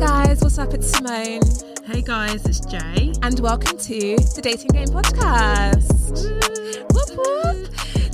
guys, 0.00 0.40
what's 0.40 0.56
up? 0.58 0.72
It's 0.72 0.90
Simone, 0.90 1.42
Hey 1.84 2.00
guys, 2.00 2.42
it's 2.46 2.60
Jay. 2.60 3.12
and 3.22 3.38
welcome 3.40 3.76
to 3.76 4.16
the 4.16 4.40
Dating 4.42 4.68
Game 4.68 4.88
Podcast. 4.88 6.24
Whoop, 6.90 7.10
whoop. 7.18 7.49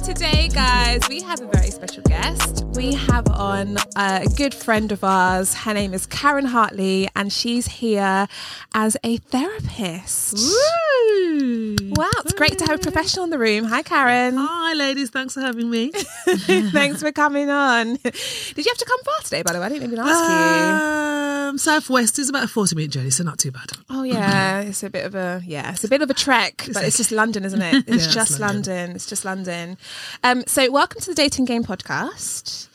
Today, 0.06 0.48
guys, 0.48 1.00
we 1.08 1.20
have 1.22 1.40
a 1.40 1.46
very 1.48 1.70
special 1.72 2.00
guest. 2.04 2.64
We 2.76 2.94
have 2.94 3.26
on 3.28 3.76
a 3.96 4.24
good 4.36 4.54
friend 4.54 4.92
of 4.92 5.02
ours. 5.02 5.52
Her 5.52 5.74
name 5.74 5.92
is 5.94 6.06
Karen 6.06 6.44
Hartley, 6.46 7.08
and 7.16 7.32
she's 7.32 7.66
here 7.66 8.28
as 8.72 8.96
a 9.02 9.16
therapist. 9.16 10.34
Woo! 10.38 11.76
Wow, 11.90 12.08
it's 12.18 12.34
great 12.34 12.56
to 12.58 12.66
have 12.66 12.78
a 12.78 12.82
professional 12.82 13.24
in 13.24 13.30
the 13.30 13.38
room. 13.38 13.64
Hi, 13.64 13.82
Karen. 13.82 14.36
Hi 14.36 14.74
ladies, 14.74 15.10
thanks 15.10 15.34
for 15.34 15.40
having 15.40 15.70
me. 15.70 15.90
Thanks 16.26 17.00
for 17.00 17.10
coming 17.12 17.50
on. 17.50 17.94
Did 17.96 18.56
you 18.56 18.64
have 18.64 18.78
to 18.78 18.84
come 18.84 19.02
far 19.04 19.18
today, 19.24 19.42
by 19.42 19.52
the 19.52 19.60
way? 19.60 19.66
I 19.66 19.68
didn't 19.70 19.84
even 19.92 19.98
ask 19.98 21.48
Um, 21.50 21.58
Southwest 21.58 22.18
is 22.18 22.28
about 22.28 22.44
a 22.44 22.48
40 22.48 22.74
minute 22.76 22.90
journey, 22.90 23.10
so 23.10 23.22
not 23.24 23.38
too 23.38 23.50
bad. 23.52 23.70
Oh 23.88 24.02
yeah, 24.02 24.60
it's 24.62 24.82
a 24.82 24.90
bit 24.90 25.04
of 25.06 25.14
a 25.14 25.42
yeah, 25.46 25.70
it's 25.72 25.84
a 25.84 25.88
bit 25.88 26.02
of 26.02 26.10
a 26.10 26.14
trek, 26.14 26.64
but 26.72 26.84
it's 26.84 26.96
just 26.96 27.12
London, 27.12 27.44
isn't 27.44 27.62
it? 27.62 27.74
It's 27.86 27.88
Yeah, 27.88 27.94
it's 27.94 28.14
just 28.14 28.40
London. 28.40 28.76
London. 28.76 28.96
It's 28.96 29.06
just 29.06 29.24
London. 29.24 29.78
Um, 30.24 30.44
so 30.46 30.70
welcome 30.70 31.00
to 31.00 31.10
the 31.10 31.14
Dating 31.14 31.44
Game 31.44 31.64
Podcast. 31.64 32.68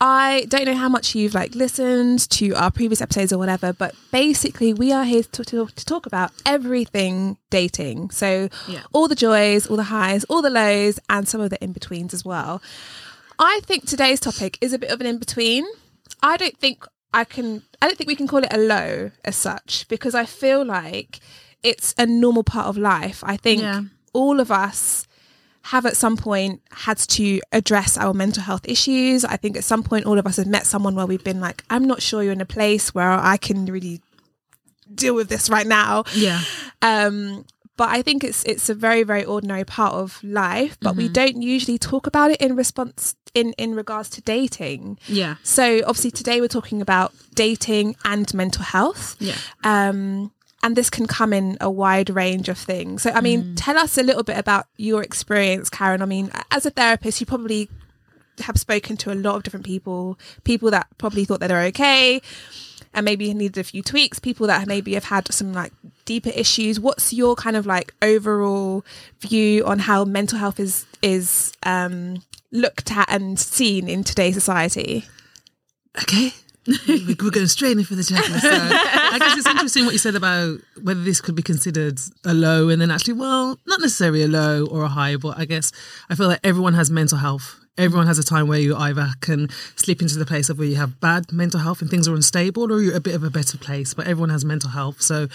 I 0.00 0.46
don't 0.48 0.64
know 0.64 0.74
how 0.74 0.88
much 0.88 1.14
you've 1.14 1.34
like 1.34 1.54
listened 1.54 2.28
to 2.30 2.52
our 2.54 2.70
previous 2.70 3.00
episodes 3.00 3.32
or 3.32 3.38
whatever, 3.38 3.72
but 3.72 3.94
basically 4.10 4.74
we 4.74 4.92
are 4.92 5.04
here 5.04 5.22
to, 5.22 5.44
to, 5.44 5.66
to 5.66 5.84
talk 5.84 6.04
about 6.06 6.32
everything 6.44 7.36
dating. 7.50 8.10
So 8.10 8.48
Yeah. 8.68 8.80
all 8.92 9.08
the 9.08 9.14
joys, 9.14 9.66
all 9.66 9.76
the 9.76 9.84
highs, 9.84 10.24
all 10.24 10.42
the 10.42 10.50
lows, 10.50 10.98
and 11.08 11.28
some 11.28 11.40
of 11.40 11.50
the 11.50 11.62
in 11.62 11.72
betweens 11.72 12.12
as 12.12 12.24
well. 12.24 12.60
I 13.38 13.60
think 13.64 13.86
today's 13.86 14.20
topic 14.20 14.58
is 14.60 14.72
a 14.72 14.78
bit 14.78 14.90
of 14.90 15.00
an 15.00 15.06
in 15.06 15.18
between. 15.18 15.64
I 16.22 16.36
don't 16.36 16.56
think 16.58 16.84
I 17.12 17.24
can. 17.24 17.62
I 17.80 17.86
don't 17.86 17.96
think 17.96 18.08
we 18.08 18.16
can 18.16 18.26
call 18.26 18.42
it 18.42 18.52
a 18.52 18.58
low 18.58 19.10
as 19.24 19.36
such 19.36 19.86
because 19.88 20.14
I 20.14 20.24
feel 20.24 20.64
like 20.64 21.20
it's 21.62 21.94
a 21.96 22.06
normal 22.06 22.42
part 22.44 22.66
of 22.66 22.76
life. 22.76 23.22
I 23.24 23.36
think 23.36 23.62
Yeah. 23.62 23.82
all 24.12 24.40
of 24.40 24.50
us 24.50 25.06
have 25.68 25.86
at 25.86 25.96
some 25.96 26.16
point 26.16 26.60
had 26.70 26.98
to 26.98 27.40
address 27.52 27.96
our 27.96 28.12
mental 28.12 28.42
health 28.42 28.62
issues. 28.68 29.24
I 29.24 29.36
think 29.36 29.56
at 29.56 29.64
some 29.64 29.82
point 29.82 30.04
all 30.06 30.18
of 30.18 30.26
us 30.26 30.36
have 30.36 30.46
met 30.46 30.66
someone 30.66 30.94
where 30.94 31.06
we've 31.06 31.24
been 31.24 31.40
like, 31.40 31.64
I'm 31.70 31.84
not 31.84 32.02
sure 32.02 32.22
you're 32.22 32.32
in 32.32 32.40
a 32.42 32.46
place 32.46 32.94
where 32.94 33.10
I 33.10 33.38
can 33.38 33.64
really 33.66 34.02
deal 34.94 35.14
with 35.14 35.28
this 35.30 35.48
right 35.48 35.66
now. 35.66 36.04
Yeah. 36.14 36.42
Um, 36.82 37.46
but 37.76 37.88
I 37.88 38.02
think 38.02 38.22
it's 38.22 38.44
it's 38.44 38.68
a 38.68 38.74
very 38.74 39.02
very 39.02 39.24
ordinary 39.24 39.64
part 39.64 39.94
of 39.94 40.22
life. 40.22 40.76
But 40.80 40.90
Mm-hmm. 40.90 40.98
we 40.98 41.08
don't 41.08 41.42
usually 41.42 41.78
talk 41.78 42.06
about 42.06 42.30
it 42.30 42.40
in 42.40 42.54
response 42.56 43.16
in 43.32 43.52
in 43.58 43.74
regards 43.74 44.10
to 44.10 44.20
dating. 44.20 44.98
Yeah. 45.08 45.36
So 45.42 45.80
obviously 45.86 46.10
today 46.12 46.40
we're 46.40 46.46
talking 46.48 46.80
about 46.82 47.12
dating 47.34 47.96
and 48.04 48.32
mental 48.34 48.62
health. 48.64 49.16
Yeah. 49.18 49.34
Um, 49.64 50.30
and 50.64 50.74
this 50.74 50.90
can 50.90 51.06
come 51.06 51.32
in 51.32 51.56
a 51.60 51.70
wide 51.70 52.08
range 52.10 52.48
of 52.48 52.58
things. 52.58 53.02
So 53.02 53.10
I 53.10 53.20
mean, 53.20 53.40
Mm. 53.44 53.52
tell 53.56 53.76
us 53.78 53.96
a 53.98 54.02
little 54.02 54.24
bit 54.24 54.38
about 54.38 54.66
your 54.76 55.02
experience, 55.02 55.68
Karen. 55.70 56.02
I 56.02 56.06
mean, 56.06 56.30
as 56.50 56.64
a 56.66 56.70
therapist, 56.70 57.20
you 57.20 57.26
probably 57.26 57.68
have 58.40 58.58
spoken 58.58 58.96
to 58.96 59.12
a 59.12 59.14
lot 59.26 59.36
of 59.36 59.42
different 59.44 59.66
people, 59.66 60.18
people 60.42 60.70
that 60.72 60.86
probably 60.98 61.24
thought 61.24 61.38
that 61.40 61.48
they're 61.48 61.62
okay 61.72 62.20
and 62.94 63.04
maybe 63.04 63.32
needed 63.34 63.58
a 63.58 63.64
few 63.64 63.82
tweaks, 63.82 64.18
people 64.18 64.46
that 64.46 64.66
maybe 64.66 64.94
have 64.94 65.04
had 65.04 65.32
some 65.32 65.52
like 65.52 65.72
deeper 66.04 66.30
issues. 66.30 66.80
What's 66.80 67.12
your 67.12 67.36
kind 67.36 67.56
of 67.56 67.66
like 67.66 67.92
overall 68.02 68.84
view 69.20 69.64
on 69.66 69.80
how 69.80 70.04
mental 70.04 70.38
health 70.38 70.58
is 70.58 70.86
is 71.02 71.52
um 71.64 72.22
looked 72.52 72.90
at 72.90 73.08
and 73.10 73.38
seen 73.38 73.88
in 73.88 74.02
today's 74.02 74.34
society? 74.34 75.04
Okay. 76.02 76.32
We- 76.88 77.16
We're 77.22 77.30
going 77.30 77.46
straight 77.48 77.76
in 77.78 77.84
for 77.84 77.94
the 77.94 78.02
checklist. 78.02 78.40
So 78.40 78.50
I 78.50 79.18
guess 79.18 79.36
it's 79.38 79.46
interesting 79.46 79.84
what 79.84 79.92
you 79.92 79.98
said 79.98 80.14
about 80.14 80.58
whether 80.82 81.02
this 81.02 81.20
could 81.20 81.34
be 81.34 81.42
considered 81.42 81.98
a 82.24 82.34
low 82.34 82.68
and 82.68 82.80
then 82.80 82.90
actually, 82.90 83.14
well, 83.14 83.58
not 83.66 83.80
necessarily 83.80 84.22
a 84.22 84.28
low 84.28 84.66
or 84.66 84.82
a 84.84 84.88
high, 84.88 85.16
but 85.16 85.38
I 85.38 85.44
guess 85.44 85.72
I 86.10 86.14
feel 86.14 86.28
like 86.28 86.40
everyone 86.44 86.74
has 86.74 86.90
mental 86.90 87.18
health. 87.18 87.60
Everyone 87.76 88.06
has 88.06 88.20
a 88.20 88.22
time 88.24 88.46
where 88.46 88.60
you 88.60 88.76
either 88.76 89.08
can 89.20 89.48
slip 89.74 90.00
into 90.00 90.16
the 90.16 90.24
place 90.24 90.48
of 90.48 90.58
where 90.58 90.68
you 90.68 90.76
have 90.76 91.00
bad 91.00 91.32
mental 91.32 91.58
health 91.58 91.80
and 91.82 91.90
things 91.90 92.06
are 92.06 92.14
unstable 92.14 92.70
or 92.72 92.80
you're 92.80 92.94
a 92.96 93.00
bit 93.00 93.16
of 93.16 93.24
a 93.24 93.30
better 93.30 93.58
place, 93.58 93.94
but 93.94 94.06
everyone 94.06 94.30
has 94.30 94.44
mental 94.44 94.70
health. 94.70 95.02
So 95.02 95.26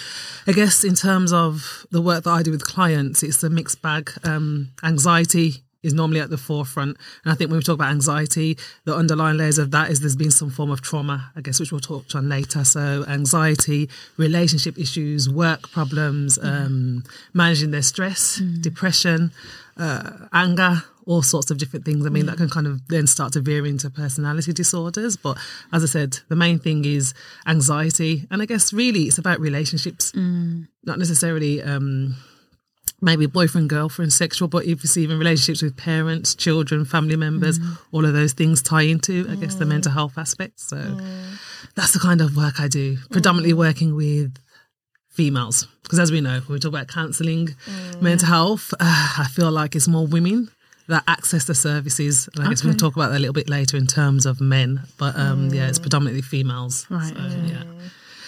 I 0.47 0.53
guess 0.53 0.85
in 0.85 0.95
terms 0.95 1.33
of 1.33 1.85
the 1.91 2.01
work 2.01 2.23
that 2.23 2.29
I 2.31 2.41
do 2.41 2.51
with 2.51 2.63
clients, 2.63 3.23
it's 3.23 3.43
a 3.43 3.49
mixed 3.49 3.81
bag. 3.81 4.09
Um, 4.23 4.69
anxiety 4.83 5.63
is 5.83 5.93
normally 5.93 6.19
at 6.19 6.29
the 6.29 6.37
forefront. 6.37 6.97
And 7.23 7.31
I 7.31 7.35
think 7.35 7.49
when 7.49 7.57
we 7.57 7.63
talk 7.63 7.75
about 7.75 7.91
anxiety, 7.91 8.57
the 8.85 8.95
underlying 8.95 9.37
layers 9.37 9.57
of 9.57 9.71
that 9.71 9.89
is 9.89 9.99
there's 9.99 10.15
been 10.15 10.31
some 10.31 10.49
form 10.49 10.71
of 10.71 10.81
trauma, 10.81 11.31
I 11.35 11.41
guess, 11.41 11.59
which 11.59 11.71
we'll 11.71 11.79
talk 11.79 12.05
on 12.15 12.27
later. 12.29 12.63
So 12.63 13.05
anxiety, 13.07 13.89
relationship 14.17 14.77
issues, 14.77 15.29
work 15.29 15.71
problems, 15.71 16.37
um, 16.41 17.03
managing 17.33 17.71
their 17.71 17.81
stress, 17.81 18.41
depression, 18.61 19.31
uh, 19.77 20.27
anger, 20.33 20.83
all 21.05 21.21
sorts 21.23 21.49
of 21.49 21.57
different 21.57 21.85
things. 21.85 22.05
I 22.05 22.09
mean, 22.09 22.25
that 22.27 22.37
can 22.37 22.49
kind 22.49 22.67
of 22.67 22.87
then 22.89 23.07
start 23.07 23.33
to 23.33 23.41
veer 23.41 23.65
into 23.65 23.89
personality 23.89 24.53
disorders. 24.53 25.17
But 25.17 25.37
as 25.71 25.83
I 25.83 25.87
said, 25.87 26.19
the 26.27 26.35
main 26.35 26.59
thing 26.59 26.85
is 26.85 27.13
anxiety. 27.47 28.27
And 28.29 28.41
I 28.41 28.45
guess 28.45 28.73
really 28.73 29.03
it's 29.03 29.17
about 29.17 29.39
relationships, 29.39 30.11
not 30.83 30.99
necessarily. 30.99 31.63
Um, 31.63 32.15
maybe 33.01 33.25
boyfriend, 33.25 33.69
girlfriend, 33.69 34.13
sexual, 34.13 34.47
but 34.47 34.65
it's 34.65 34.97
even 34.97 35.17
relationships 35.17 35.61
with 35.61 35.77
parents, 35.77 36.35
children, 36.35 36.85
family 36.85 37.15
members, 37.15 37.59
mm. 37.59 37.77
all 37.91 38.05
of 38.05 38.13
those 38.13 38.33
things 38.33 38.61
tie 38.61 38.81
into, 38.83 39.27
I 39.29 39.35
guess, 39.35 39.55
the 39.55 39.65
mm. 39.65 39.69
mental 39.69 39.91
health 39.91 40.17
aspect. 40.17 40.59
So 40.59 40.77
mm. 40.77 41.73
that's 41.75 41.93
the 41.93 41.99
kind 41.99 42.21
of 42.21 42.35
work 42.35 42.59
I 42.59 42.67
do, 42.67 42.97
predominantly 43.11 43.53
working 43.53 43.95
with 43.95 44.37
females. 45.09 45.67
Because 45.83 45.99
as 45.99 46.11
we 46.11 46.21
know, 46.21 46.39
when 46.41 46.53
we 46.53 46.59
talk 46.59 46.69
about 46.69 46.87
counselling, 46.87 47.55
mental 48.01 48.27
health, 48.27 48.73
uh, 48.79 49.13
I 49.17 49.27
feel 49.33 49.51
like 49.51 49.75
it's 49.75 49.87
more 49.87 50.05
women 50.05 50.49
that 50.87 51.03
access 51.07 51.45
the 51.45 51.55
services. 51.55 52.27
And 52.35 52.45
I 52.45 52.49
guess 52.49 52.63
we'll 52.63 52.73
talk 52.73 52.95
about 52.95 53.09
that 53.09 53.17
a 53.17 53.19
little 53.19 53.33
bit 53.33 53.49
later 53.49 53.77
in 53.77 53.87
terms 53.87 54.25
of 54.25 54.41
men. 54.41 54.81
But 54.97 55.15
um, 55.15 55.49
yeah, 55.53 55.67
it's 55.67 55.79
predominantly 55.79 56.21
females. 56.21 56.85
Right. 56.89 57.13
So, 57.13 57.21
yeah. 57.45 57.63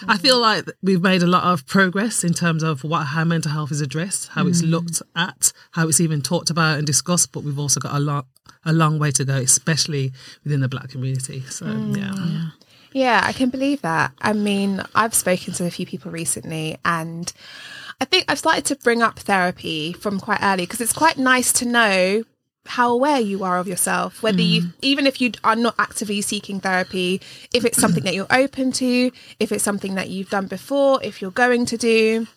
I 0.08 0.18
feel 0.18 0.40
like 0.40 0.66
we've 0.82 1.02
made 1.02 1.24
a 1.24 1.28
lot 1.28 1.44
of 1.44 1.66
progress 1.66 2.24
in 2.24 2.34
terms 2.34 2.64
of 2.64 2.84
what 2.84 3.04
how 3.04 3.24
mental 3.24 3.52
health 3.52 3.72
is 3.72 3.82
addressed, 3.82 4.30
how 4.30 4.48
it's 4.48 4.62
mm. 4.62 4.70
looked 4.70 5.02
at, 5.16 5.54
how 5.72 5.88
it's 5.88 6.00
even 6.00 6.22
talked 6.22 6.50
about 6.50 6.78
and 6.78 6.88
discussed. 6.88 7.32
But 7.32 7.44
we've 7.44 7.60
also 7.60 7.80
got 7.80 7.96
a 7.96 8.00
lot, 8.00 8.26
a 8.66 8.74
long 8.74 9.00
way 9.00 9.12
to 9.12 9.26
go, 9.26 9.36
especially 9.36 10.12
within 10.44 10.62
the 10.62 10.70
Black 10.70 10.90
community. 10.90 11.42
So 11.42 11.66
mm. 11.66 11.98
yeah, 11.98 12.50
Yeah, 12.94 13.22
I 13.24 13.34
can 13.34 13.50
believe 13.50 13.82
that. 13.82 14.12
I 14.22 14.34
mean, 14.34 14.84
I've 14.96 15.14
spoken 15.14 15.54
to 15.56 15.66
a 15.66 15.72
few 15.72 15.86
people 15.86 16.12
recently 16.12 16.78
and 16.84 17.32
I 18.02 18.06
think 18.06 18.26
I've 18.28 18.40
started 18.40 18.66
to 18.66 18.76
bring 18.78 19.04
up 19.04 19.20
therapy 19.20 19.94
from 19.94 20.20
quite 20.20 20.40
early 20.42 20.64
because 20.64 20.82
it's 20.82 20.92
quite 20.92 21.18
nice 21.18 21.54
to 21.54 21.66
know 21.66 22.24
how 22.68 22.92
aware 22.92 23.20
you 23.20 23.44
are 23.44 23.58
of 23.58 23.68
yourself 23.68 24.22
whether 24.22 24.42
you 24.42 24.62
mm. 24.62 24.74
even 24.82 25.08
if 25.08 25.20
you 25.20 25.32
are 25.44 25.56
not 25.56 25.74
actively 25.80 26.22
seeking 26.22 26.60
therapy 26.60 27.20
if 27.54 27.66
it's 27.66 27.80
something 27.80 28.04
that 28.04 28.14
you're 28.14 28.28
open 28.30 28.72
to 28.72 29.12
if 29.40 29.52
it's 29.52 29.64
something 29.64 29.96
that 29.96 30.10
you've 30.10 30.30
done 30.30 30.48
before 30.48 31.02
if 31.04 31.22
you're 31.22 31.32
going 31.32 31.66
to 31.66 31.78
do 31.78 32.28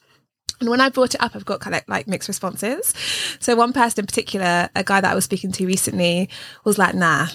and 0.60 0.70
when 0.70 0.80
I 0.80 0.88
brought 0.88 1.14
it 1.14 1.22
up, 1.22 1.34
I've 1.34 1.44
got 1.44 1.60
kind 1.60 1.74
of 1.74 1.82
like 1.88 2.06
mixed 2.06 2.28
responses. 2.28 2.94
So 3.40 3.56
one 3.56 3.72
person 3.72 4.00
in 4.02 4.06
particular, 4.06 4.70
a 4.74 4.84
guy 4.84 5.00
that 5.00 5.10
I 5.10 5.14
was 5.14 5.24
speaking 5.24 5.52
to 5.52 5.66
recently, 5.66 6.28
was 6.64 6.78
like, 6.78 6.94
"Nah, 6.94 7.26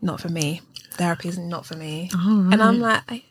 not 0.00 0.20
for 0.20 0.28
me. 0.28 0.62
Therapy 0.92 1.28
is 1.28 1.36
not 1.36 1.66
for 1.66 1.74
me." 1.74 2.10
And 2.52 2.62
I'm 2.62 2.78
like, 2.80 3.24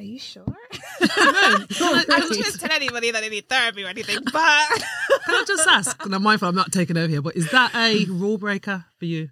"Are, 0.00 0.04
you 0.04 0.18
sure?" 0.18 0.44
I 1.00 1.64
don't 1.68 2.30
want 2.30 2.44
to 2.44 2.58
tell 2.58 2.72
anybody 2.72 3.10
that 3.10 3.20
they 3.20 3.28
need 3.28 3.48
therapy 3.48 3.84
or 3.84 3.88
anything, 3.88 4.18
but 4.24 4.32
can 4.34 5.34
I 5.34 5.44
just 5.46 5.68
ask? 5.68 6.04
And 6.04 6.14
I'm 6.14 6.22
mindful 6.22 6.48
I'm 6.48 6.54
not 6.54 6.72
taking 6.72 6.96
over 6.96 7.08
here, 7.08 7.22
but 7.22 7.36
is 7.36 7.50
that 7.50 7.74
a 7.74 8.04
rule 8.06 8.38
breaker 8.38 8.84
for 8.98 9.04
you? 9.04 9.30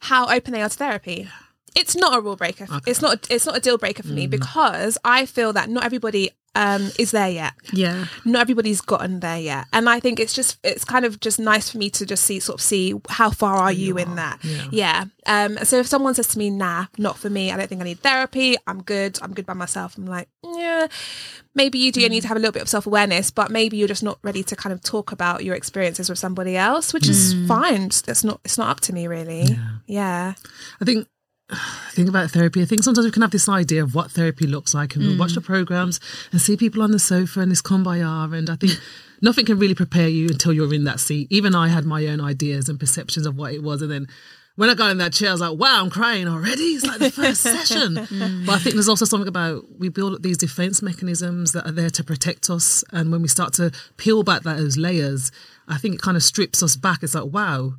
how 0.00 0.28
open 0.28 0.52
they 0.52 0.62
are 0.62 0.68
to 0.68 0.76
therapy. 0.76 1.28
It's 1.74 1.94
not 1.94 2.16
a 2.16 2.20
rule 2.20 2.36
breaker. 2.36 2.66
It's 2.86 3.02
not. 3.02 3.26
It's 3.30 3.44
not 3.44 3.56
a 3.56 3.60
deal 3.60 3.76
breaker 3.76 4.02
for 4.02 4.12
me 4.12 4.26
mm. 4.26 4.30
because 4.30 4.96
I 5.04 5.26
feel 5.26 5.52
that 5.52 5.68
not 5.68 5.84
everybody 5.84 6.30
um, 6.56 6.90
is 6.98 7.10
there 7.10 7.28
yet. 7.28 7.52
Yeah. 7.72 8.06
not 8.24 8.40
everybody's 8.40 8.80
gotten 8.80 9.20
there 9.20 9.38
yet. 9.38 9.66
And 9.72 9.88
i 9.88 10.00
think 10.00 10.18
it's 10.18 10.32
just 10.32 10.58
it's 10.64 10.84
kind 10.84 11.04
of 11.04 11.20
just 11.20 11.38
nice 11.38 11.70
for 11.70 11.78
me 11.78 11.90
to 11.90 12.06
just 12.06 12.24
see 12.24 12.40
sort 12.40 12.58
of 12.58 12.62
see 12.62 12.94
how 13.08 13.30
far 13.30 13.56
are 13.56 13.72
you, 13.72 13.98
in 13.98 14.14
that. 14.16 14.38
Yeah. 14.70 15.04
um 15.26 15.58
so 15.64 15.76
if 15.78 15.86
someone 15.86 16.14
says 16.14 16.28
to 16.28 16.38
me 16.38 16.50
nah 16.50 16.86
not 16.98 17.18
for 17.18 17.28
me 17.30 17.52
i 17.52 17.56
don't 17.56 17.68
think 17.68 17.80
i 17.80 17.84
need 17.84 18.00
therapy 18.00 18.56
i'm 18.66 18.82
good 18.82 19.18
i'm 19.22 19.34
good 19.34 19.46
by 19.46 19.54
myself 19.54 19.96
i'm 19.98 20.06
like 20.06 20.28
yeah 20.44 20.86
maybe 21.54 21.78
you 21.78 21.90
do 21.92 22.08
need 22.08 22.22
to 22.22 22.28
have 22.28 22.36
a 22.36 22.40
little 22.40 22.52
bit 22.52 22.62
of 22.62 22.68
self-awareness 22.68 23.30
but 23.30 23.50
maybe 23.50 23.76
you're 23.76 23.88
just 23.88 24.02
not 24.02 24.18
ready 24.22 24.42
to 24.42 24.54
kind 24.54 24.72
of 24.72 24.80
talk 24.82 25.12
about 25.12 25.44
your 25.44 25.54
experiences 25.54 26.08
with 26.08 26.18
somebody 26.18 26.56
else 26.56 26.92
which 26.94 27.08
is 27.08 27.34
fine. 27.48 27.88
That's 28.06 28.24
not 28.24 28.40
it's 28.44 28.58
not 28.58 28.68
up 28.70 28.80
to 28.80 28.92
me 28.92 29.06
really. 29.06 29.58
Yeah. 29.86 30.34
I 30.80 30.84
think 30.84 31.08
think 31.90 32.08
about 32.08 32.30
therapy. 32.30 32.62
I 32.62 32.64
think 32.64 32.82
sometimes 32.82 33.04
we 33.04 33.12
can 33.12 33.22
have 33.22 33.30
this 33.30 33.48
idea 33.48 33.82
of 33.82 33.94
what 33.94 34.10
therapy 34.10 34.46
looks 34.46 34.74
like, 34.74 34.96
and 34.96 35.06
we 35.06 35.16
watch 35.16 35.32
mm. 35.32 35.36
the 35.36 35.40
programs 35.40 36.00
and 36.32 36.40
see 36.40 36.56
people 36.56 36.82
on 36.82 36.90
the 36.90 36.98
sofa 36.98 37.40
and 37.40 37.50
this 37.50 37.62
kumbaya. 37.62 38.36
And 38.36 38.50
I 38.50 38.56
think 38.56 38.72
nothing 39.22 39.46
can 39.46 39.58
really 39.58 39.74
prepare 39.74 40.08
you 40.08 40.26
until 40.28 40.52
you're 40.52 40.74
in 40.74 40.84
that 40.84 41.00
seat. 41.00 41.28
Even 41.30 41.54
I 41.54 41.68
had 41.68 41.84
my 41.84 42.06
own 42.06 42.20
ideas 42.20 42.68
and 42.68 42.80
perceptions 42.80 43.26
of 43.26 43.36
what 43.36 43.52
it 43.52 43.62
was, 43.62 43.82
and 43.82 43.90
then 43.90 44.08
when 44.56 44.70
I 44.70 44.74
got 44.74 44.90
in 44.90 44.98
that 44.98 45.12
chair, 45.12 45.28
I 45.28 45.32
was 45.32 45.40
like, 45.42 45.58
wow, 45.58 45.82
I'm 45.82 45.90
crying 45.90 46.26
already. 46.26 46.62
It's 46.62 46.84
like 46.84 46.98
the 46.98 47.10
first 47.10 47.42
session. 47.42 47.96
Mm. 47.96 48.46
But 48.46 48.54
I 48.54 48.58
think 48.58 48.74
there's 48.74 48.88
also 48.88 49.04
something 49.04 49.28
about 49.28 49.64
we 49.78 49.90
build 49.90 50.14
up 50.14 50.22
these 50.22 50.38
defense 50.38 50.80
mechanisms 50.80 51.52
that 51.52 51.66
are 51.66 51.72
there 51.72 51.90
to 51.90 52.02
protect 52.02 52.48
us. 52.48 52.82
And 52.90 53.12
when 53.12 53.20
we 53.20 53.28
start 53.28 53.52
to 53.54 53.70
peel 53.98 54.22
back 54.22 54.42
those 54.42 54.78
layers, 54.78 55.30
I 55.68 55.76
think 55.76 55.94
it 55.94 56.02
kind 56.02 56.16
of 56.16 56.22
strips 56.22 56.62
us 56.62 56.74
back. 56.74 57.02
It's 57.02 57.14
like, 57.14 57.32
wow, 57.32 57.74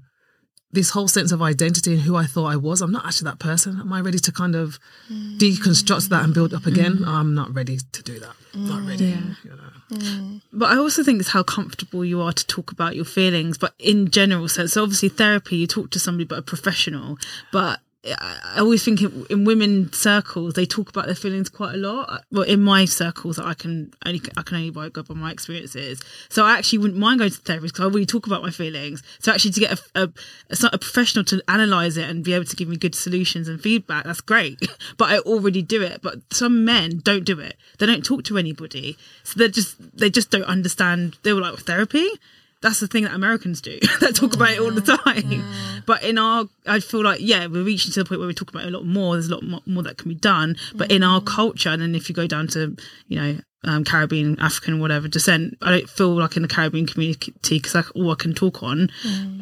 this 0.71 0.89
whole 0.89 1.07
sense 1.07 1.31
of 1.31 1.41
identity 1.41 1.93
and 1.93 2.01
who 2.01 2.15
I 2.15 2.25
thought 2.25 2.47
I 2.47 2.57
was, 2.57 2.81
I'm 2.81 2.91
not 2.91 3.05
actually 3.05 3.29
that 3.31 3.39
person. 3.39 3.79
Am 3.79 3.91
I 3.93 4.01
ready 4.01 4.19
to 4.19 4.31
kind 4.31 4.55
of 4.55 4.79
deconstruct 5.09 6.09
that 6.09 6.23
and 6.23 6.33
build 6.33 6.53
up 6.53 6.65
again? 6.65 6.97
Mm. 6.97 7.07
I'm 7.07 7.33
not 7.33 7.53
ready 7.53 7.79
to 7.93 8.03
do 8.03 8.19
that. 8.19 8.35
Not 8.53 8.81
mm. 8.81 8.89
ready. 8.89 9.05
You 9.05 9.49
know. 9.51 9.69
Mm. 9.91 10.41
But 10.51 10.71
I 10.71 10.77
also 10.77 11.03
think 11.03 11.19
it's 11.21 11.29
how 11.29 11.43
comfortable 11.43 12.03
you 12.03 12.21
are 12.21 12.33
to 12.33 12.47
talk 12.47 12.71
about 12.71 12.95
your 12.95 13.05
feelings, 13.05 13.57
but 13.57 13.73
in 13.79 14.09
general 14.09 14.49
sense. 14.49 14.73
So 14.73 14.83
obviously 14.83 15.09
therapy, 15.09 15.55
you 15.57 15.67
talk 15.67 15.91
to 15.91 15.99
somebody 15.99 16.25
but 16.25 16.39
a 16.39 16.41
professional. 16.41 17.17
But 17.51 17.79
I 18.17 18.59
always 18.59 18.83
think 18.83 19.01
in, 19.01 19.45
women 19.45 19.91
circles 19.93 20.53
they 20.53 20.65
talk 20.65 20.89
about 20.89 21.05
their 21.05 21.15
feelings 21.15 21.49
quite 21.49 21.75
a 21.75 21.77
lot. 21.77 22.23
Well, 22.31 22.43
in 22.43 22.61
my 22.61 22.85
circles, 22.85 23.39
I 23.39 23.53
can 23.53 23.93
only 24.05 24.21
I 24.35 24.41
can 24.43 24.57
only 24.57 24.89
go 24.89 25.03
by 25.03 25.13
my 25.13 25.31
experiences. 25.31 26.01
So 26.29 26.45
I 26.45 26.57
actually 26.57 26.79
wouldn't 26.79 26.99
mind 26.99 27.19
going 27.19 27.31
to 27.31 27.37
therapist 27.37 27.73
because 27.73 27.85
I 27.85 27.93
really 27.93 28.05
talk 28.05 28.27
about 28.27 28.41
my 28.41 28.51
feelings. 28.51 29.03
So 29.19 29.31
actually, 29.31 29.51
to 29.51 29.59
get 29.59 29.79
a, 29.79 30.03
a, 30.03 30.09
a, 30.49 30.69
a 30.73 30.77
professional 30.77 31.23
to 31.25 31.41
analyze 31.47 31.97
it 31.97 32.09
and 32.09 32.23
be 32.23 32.33
able 32.33 32.45
to 32.45 32.55
give 32.55 32.67
me 32.67 32.77
good 32.77 32.95
solutions 32.95 33.47
and 33.47 33.59
feedback, 33.61 34.05
that's 34.05 34.21
great. 34.21 34.59
But 34.97 35.11
I 35.11 35.19
already 35.19 35.61
do 35.61 35.81
it. 35.81 36.01
But 36.01 36.19
some 36.31 36.65
men 36.65 37.01
don't 37.03 37.23
do 37.23 37.39
it. 37.39 37.55
They 37.77 37.85
don't 37.85 38.05
talk 38.05 38.23
to 38.25 38.37
anybody. 38.37 38.97
So 39.23 39.37
they 39.39 39.49
just 39.49 39.75
they 39.97 40.09
just 40.09 40.31
don't 40.31 40.43
understand. 40.43 41.17
They 41.23 41.33
were 41.33 41.41
like 41.41 41.59
therapy 41.59 42.09
that's 42.61 42.79
the 42.79 42.87
thing 42.87 43.03
that 43.03 43.13
Americans 43.13 43.61
do. 43.61 43.79
they 44.01 44.11
talk 44.11 44.33
about 44.33 44.51
it 44.51 44.59
all 44.59 44.71
the 44.71 44.81
mm, 44.81 45.03
time. 45.03 45.23
Mm. 45.23 45.85
But 45.85 46.03
in 46.03 46.17
our, 46.17 46.45
I 46.65 46.79
feel 46.79 47.03
like, 47.03 47.19
yeah, 47.21 47.47
we're 47.47 47.63
reaching 47.63 47.91
to 47.93 48.03
the 48.03 48.05
point 48.05 48.19
where 48.19 48.27
we 48.27 48.33
talk 48.33 48.49
about 48.49 48.63
it 48.63 48.73
a 48.73 48.77
lot 48.77 48.85
more. 48.85 49.15
There's 49.15 49.27
a 49.27 49.35
lot 49.35 49.43
more, 49.43 49.61
more 49.65 49.83
that 49.83 49.97
can 49.97 50.09
be 50.09 50.15
done. 50.15 50.55
But 50.75 50.91
in 50.91 51.03
our 51.03 51.21
mm. 51.21 51.25
culture, 51.25 51.69
and 51.69 51.81
then 51.81 51.95
if 51.95 52.09
you 52.09 52.15
go 52.15 52.27
down 52.27 52.47
to, 52.49 52.75
you 53.07 53.19
know, 53.19 53.39
um, 53.63 53.83
Caribbean, 53.83 54.39
African, 54.39 54.79
whatever 54.79 55.07
descent, 55.07 55.57
I 55.61 55.71
don't 55.71 55.89
feel 55.89 56.13
like 56.13 56.35
in 56.35 56.41
the 56.41 56.47
Caribbean 56.47 56.87
community, 56.87 57.33
because 57.49 57.89
all 57.91 58.11
I 58.11 58.15
can 58.15 58.33
talk 58.33 58.63
on, 58.63 58.89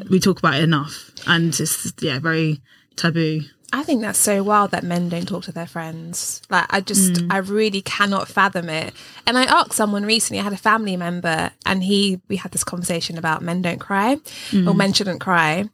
we 0.10 0.20
talk 0.20 0.40
about 0.40 0.56
it 0.56 0.64
enough. 0.64 1.12
And 1.28 1.50
it's, 1.60 1.94
yeah, 2.02 2.20
very 2.20 2.62
taboo. 2.96 3.42
I 3.74 3.84
think 3.84 4.02
that's 4.02 4.20
so 4.20 4.44
wild 4.44 4.72
that 4.72 4.84
men 4.84 5.10
don't 5.10 5.28
talk 5.28 5.44
to 5.44 5.52
their 5.52 5.66
friends. 5.66 6.42
Like, 6.50 6.66
I 6.70 6.82
just, 6.82 7.14
mm. 7.14 7.34
I 7.34 7.38
really 7.38 7.82
cannot 7.82 8.28
fathom 8.28 8.70
it. 8.70 8.94
And 9.28 9.38
I 9.38 9.44
asked 9.44 9.74
someone 9.74 10.06
recently, 10.06 10.40
I 10.40 10.44
had 10.44 10.54
a 10.54 10.58
family 10.58 10.96
member, 10.96 11.52
and 11.66 11.84
he, 11.84 12.22
we 12.28 12.38
had 12.38 12.52
this 12.52 12.64
conversation 12.64 13.18
about 13.18 13.42
men 13.42 13.62
don't 13.62 13.80
cry 13.80 14.14
or 14.14 14.18
mm. 14.52 14.76
men 14.76 14.94
shouldn't 14.94 15.20
cry. 15.20 15.70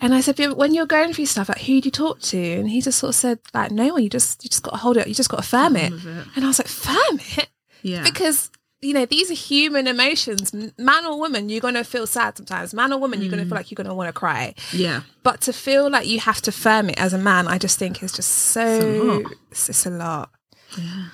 And 0.00 0.12
I 0.14 0.20
said, 0.20 0.36
"But 0.36 0.56
when 0.56 0.74
you're 0.74 0.84
going 0.86 1.12
through 1.12 1.26
stuff, 1.26 1.48
like 1.48 1.60
who 1.60 1.80
do 1.80 1.86
you 1.86 1.90
talk 1.92 2.20
to? 2.22 2.36
And 2.36 2.68
he 2.68 2.80
just 2.80 2.98
sort 2.98 3.10
of 3.10 3.14
said, 3.14 3.38
like, 3.54 3.70
no 3.70 3.92
one. 3.92 4.02
You 4.02 4.10
just, 4.10 4.42
you 4.42 4.50
just 4.50 4.64
got 4.64 4.72
to 4.72 4.76
hold 4.78 4.96
it. 4.96 5.06
You 5.06 5.14
just 5.14 5.30
got 5.30 5.42
to 5.42 5.48
firm 5.48 5.76
it. 5.76 5.92
And 5.92 6.44
I 6.44 6.48
was 6.48 6.58
like, 6.58 6.66
firm 6.66 7.20
it, 7.38 7.48
Yeah. 7.82 8.02
because 8.02 8.50
you 8.82 8.92
know 8.92 9.06
these 9.06 9.30
are 9.30 9.34
human 9.34 9.86
emotions. 9.86 10.52
Man 10.78 11.06
or 11.06 11.18
woman, 11.18 11.48
you're 11.48 11.60
gonna 11.60 11.84
feel 11.84 12.06
sad 12.06 12.36
sometimes. 12.36 12.74
Man 12.74 12.92
or 12.92 12.98
woman, 12.98 13.20
you're 13.22 13.30
gonna 13.30 13.44
feel 13.46 13.56
like 13.56 13.70
you're 13.70 13.76
gonna 13.82 13.94
want 13.94 14.08
to 14.08 14.12
cry. 14.12 14.54
yeah. 14.72 15.02
But 15.22 15.40
to 15.42 15.52
feel 15.52 15.88
like 15.88 16.06
you 16.06 16.18
have 16.20 16.42
to 16.42 16.52
firm 16.52 16.90
it 16.90 16.98
as 16.98 17.12
a 17.12 17.18
man, 17.18 17.46
I 17.48 17.58
just 17.58 17.78
think 17.78 18.02
is 18.02 18.12
just 18.12 18.28
so. 18.30 19.22
It's 19.50 19.66
just 19.68 19.86
a 19.86 19.90
lot. 19.90 20.30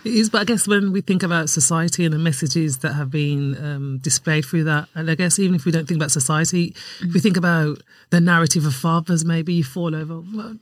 It 0.05 0.15
is, 0.15 0.31
but 0.31 0.41
I 0.43 0.45
guess 0.45 0.69
when 0.69 0.93
we 0.93 1.01
think 1.01 1.25
about 1.25 1.51
society 1.51 2.05
and 2.05 2.15
the 2.15 2.19
messages 2.19 2.79
that 2.79 2.93
have 2.93 3.11
been 3.11 3.57
um, 3.61 3.99
displayed 3.99 4.45
through 4.45 4.63
that, 4.65 4.89
and 4.95 5.11
I 5.11 5.17
guess 5.17 5.41
even 5.41 5.57
if 5.57 5.65
we 5.65 5.73
don't 5.73 5.87
think 5.89 5.99
about 5.99 6.13
society, 6.13 6.77
if 7.01 7.13
we 7.13 7.19
think 7.19 7.37
about 7.37 7.83
the 8.11 8.21
narrative 8.21 8.65
of 8.67 8.75
fathers, 8.77 9.25
maybe 9.25 9.53
you 9.55 9.65
fall 9.65 9.97
over. 9.97 10.15
"What- 10.15 10.59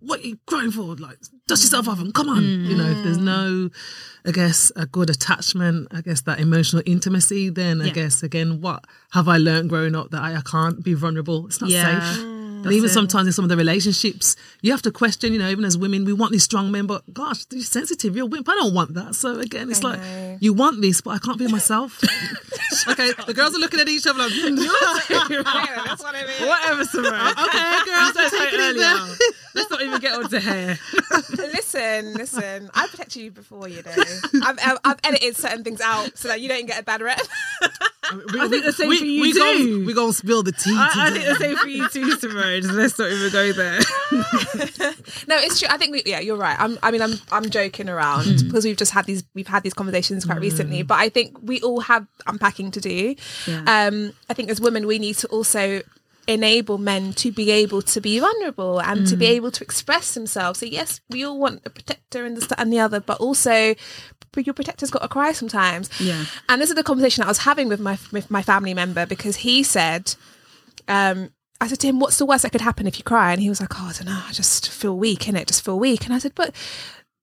What 0.00 0.18
are 0.20 0.26
you 0.26 0.38
crying 0.46 0.72
for? 0.72 0.96
Like, 0.96 1.18
dust 1.50 1.62
yourself 1.64 1.88
off 1.88 2.00
and 2.00 2.14
come 2.14 2.28
on. 2.28 2.42
You 2.64 2.76
know, 2.76 2.88
if 2.90 3.02
there's 3.02 3.18
no, 3.18 3.70
I 4.24 4.30
guess, 4.32 4.70
a 4.76 4.86
good 4.86 5.10
attachment, 5.10 5.88
I 5.90 6.00
guess 6.00 6.22
that 6.22 6.40
emotional 6.40 6.82
intimacy, 6.86 7.50
then 7.50 7.82
I 7.82 7.86
Yeah. 7.86 7.92
guess 7.92 8.22
again, 8.22 8.60
what 8.60 8.84
have 9.10 9.28
I 9.28 9.36
learned 9.36 9.68
growing 9.68 9.94
up 9.94 10.10
that 10.12 10.22
I, 10.22 10.36
I 10.36 10.40
can't 10.42 10.82
be 10.82 10.94
vulnerable? 10.94 11.46
It's 11.46 11.60
not 11.60 11.70
Yeah. 11.70 12.00
safe. 12.00 12.26
And 12.62 12.74
even 12.74 12.90
sometimes 12.90 13.26
in 13.26 13.32
some 13.32 13.42
of 13.46 13.48
the 13.48 13.56
relationships, 13.56 14.36
you 14.60 14.70
have 14.72 14.82
to 14.82 14.90
question, 14.90 15.32
you 15.32 15.38
know, 15.38 15.48
even 15.48 15.64
as 15.64 15.78
women, 15.78 16.04
we 16.04 16.12
want 16.12 16.30
these 16.30 16.44
strong 16.44 16.70
men, 16.70 16.84
but 16.86 17.02
gosh, 17.10 17.46
you're 17.50 17.62
sensitive, 17.62 18.14
you're 18.14 18.26
wimp. 18.26 18.46
I 18.50 18.52
don't 18.54 18.74
want 18.74 18.92
that. 18.94 19.14
So 19.14 19.38
again, 19.40 19.70
it's 19.70 19.82
I 19.82 19.88
like, 19.88 19.98
know. 20.00 20.36
you 20.40 20.52
want 20.52 20.82
this, 20.82 21.00
but 21.00 21.12
I 21.12 21.18
can't 21.18 21.38
be 21.38 21.48
myself. 21.48 21.98
okay, 22.88 23.12
the 23.26 23.32
girls 23.32 23.54
are 23.56 23.58
looking 23.58 23.80
at 23.80 23.88
each 23.88 24.06
other 24.06 24.18
like, 24.18 24.32
"Hmm, 24.34 24.56
That's 25.24 26.02
what 26.02 26.14
I 26.14 26.24
mean. 26.26 26.48
Whatever, 26.48 26.84
Samara. 26.84 27.30
okay, 27.30 27.78
girls, 27.86 28.12
That's 28.12 28.30
take 28.38 28.52
it 28.52 28.60
earlier. 28.60 28.94
easy. 29.08 29.24
Let's 29.54 29.70
not 29.70 29.80
even 29.80 29.89
get 30.00 30.14
onto 30.14 30.38
hair. 30.38 30.78
listen, 31.38 32.14
listen. 32.14 32.70
I 32.74 32.86
protected 32.88 33.22
you 33.22 33.30
before, 33.30 33.68
you 33.68 33.82
know. 33.82 33.92
I've, 34.44 34.58
I've, 34.62 34.78
I've 34.84 34.98
edited 35.04 35.36
certain 35.36 35.64
things 35.64 35.80
out 35.80 36.16
so 36.16 36.28
that 36.28 36.40
you 36.40 36.48
don't 36.48 36.66
get 36.66 36.80
a 36.80 36.82
bad 36.82 37.02
rep. 37.02 37.20
We, 38.32 38.40
I 38.40 38.48
think 38.48 38.64
the 38.64 38.72
same 38.72 38.88
we, 38.88 38.98
for 38.98 39.04
you 39.04 39.22
we 39.22 39.32
too. 39.32 39.38
Gonna, 39.38 39.86
we 39.86 39.94
gonna 39.94 40.12
spill 40.12 40.42
the 40.42 40.52
tea. 40.52 40.74
I, 40.74 40.90
I 40.96 41.10
think 41.10 41.24
the 41.26 41.34
same 41.36 41.56
for 41.56 41.68
you 41.68 41.88
too, 41.88 42.10
Simone. 42.12 42.62
Let's 42.76 42.98
not 42.98 43.10
even 43.10 43.30
go 43.30 43.52
there. 43.52 43.78
no, 45.28 45.36
it's 45.36 45.60
true. 45.60 45.68
I 45.70 45.76
think 45.76 45.92
we, 45.92 46.02
yeah, 46.06 46.18
you're 46.18 46.36
right. 46.36 46.58
I'm, 46.58 46.78
I 46.82 46.90
mean, 46.90 47.02
I'm, 47.02 47.14
I'm 47.30 47.48
joking 47.50 47.88
around 47.88 48.44
because 48.44 48.64
we've 48.64 48.76
just 48.76 48.92
had 48.92 49.04
these, 49.04 49.22
we've 49.34 49.46
had 49.46 49.62
these 49.62 49.74
conversations 49.74 50.24
quite 50.24 50.40
recently. 50.40 50.82
But 50.82 50.98
I 50.98 51.08
think 51.08 51.36
we 51.42 51.60
all 51.60 51.80
have 51.80 52.06
unpacking 52.26 52.72
to 52.72 52.80
do. 52.80 53.14
Yeah. 53.46 53.88
Um, 53.88 54.12
I 54.28 54.34
think 54.34 54.50
as 54.50 54.60
women, 54.60 54.86
we 54.86 54.98
need 54.98 55.16
to 55.18 55.28
also 55.28 55.82
enable 56.30 56.78
men 56.78 57.12
to 57.14 57.32
be 57.32 57.50
able 57.50 57.82
to 57.82 58.00
be 58.00 58.18
vulnerable 58.18 58.80
and 58.80 59.06
to 59.06 59.16
be 59.16 59.26
able 59.26 59.50
to 59.50 59.64
express 59.64 60.14
themselves. 60.14 60.60
So 60.60 60.66
yes, 60.66 61.00
we 61.10 61.24
all 61.24 61.38
want 61.38 61.62
a 61.64 61.70
protector 61.70 62.24
and 62.24 62.36
this 62.36 62.48
and 62.56 62.72
the 62.72 62.78
other, 62.78 63.00
but 63.00 63.18
also 63.18 63.74
your 64.36 64.54
protector's 64.54 64.90
got 64.90 65.02
to 65.02 65.08
cry 65.08 65.32
sometimes. 65.32 65.90
Yeah. 66.00 66.24
And 66.48 66.62
this 66.62 66.70
is 66.70 66.76
the 66.76 66.84
conversation 66.84 67.24
I 67.24 67.28
was 67.28 67.38
having 67.38 67.68
with 67.68 67.80
my 67.80 67.98
with 68.12 68.30
my 68.30 68.42
family 68.42 68.74
member 68.74 69.06
because 69.06 69.36
he 69.36 69.62
said, 69.62 70.14
um, 70.86 71.30
I 71.60 71.66
said 71.66 71.80
to 71.80 71.88
him, 71.88 71.98
"What's 71.98 72.18
the 72.18 72.26
worst 72.26 72.42
that 72.44 72.52
could 72.52 72.60
happen 72.60 72.86
if 72.86 72.98
you 72.98 73.04
cry?" 73.04 73.32
And 73.32 73.40
he 73.40 73.48
was 73.48 73.60
like, 73.60 73.74
"Oh, 73.78 73.88
I 73.88 73.92
don't 73.92 74.06
know. 74.06 74.22
I 74.26 74.32
just 74.32 74.70
feel 74.70 74.96
weak 74.96 75.28
in 75.28 75.36
it. 75.36 75.48
Just 75.48 75.64
feel 75.64 75.78
weak." 75.78 76.04
And 76.04 76.14
I 76.14 76.18
said, 76.18 76.34
"But." 76.34 76.54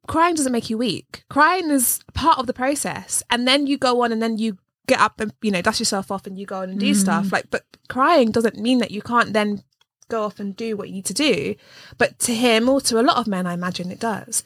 Crying 0.07 0.36
doesn't 0.36 0.54
make 0.54 0.69
you 0.69 0.77
weak. 0.77 1.25
Crying 1.30 1.69
is 1.69 2.00
part 2.13 2.39
of 2.39 2.48
the 2.48 2.54
process, 2.54 3.21
and 3.30 3.45
then 3.45 3.68
you 3.68 3.77
go 3.77 4.04
on, 4.04 4.13
and 4.13 4.21
then 4.21 4.38
you 4.38 4.57
get 4.87 4.99
up 4.99 5.19
and 5.19 5.33
you 5.41 5.51
know 5.51 5.61
dust 5.61 5.79
yourself 5.79 6.11
off, 6.11 6.25
and 6.25 6.37
you 6.37 6.45
go 6.45 6.61
on 6.61 6.71
and 6.71 6.79
do 6.79 6.91
mm. 6.91 6.95
stuff. 6.95 7.31
Like, 7.31 7.49
but 7.49 7.63
crying 7.89 8.31
doesn't 8.31 8.57
mean 8.57 8.79
that 8.79 8.91
you 8.91 9.01
can't 9.01 9.33
then 9.33 9.63
go 10.09 10.24
off 10.24 10.39
and 10.39 10.56
do 10.56 10.77
what 10.77 10.89
you 10.89 10.95
need 10.95 11.06
to 11.06 11.13
do. 11.13 11.56
But 11.98 12.19
to 12.19 12.33
him, 12.33 12.69
or 12.69 12.81
to 12.81 13.00
a 13.00 13.04
lot 13.04 13.18
of 13.18 13.27
men, 13.27 13.45
I 13.45 13.54
imagine 13.54 13.92
it 13.92 13.99
does 13.99 14.44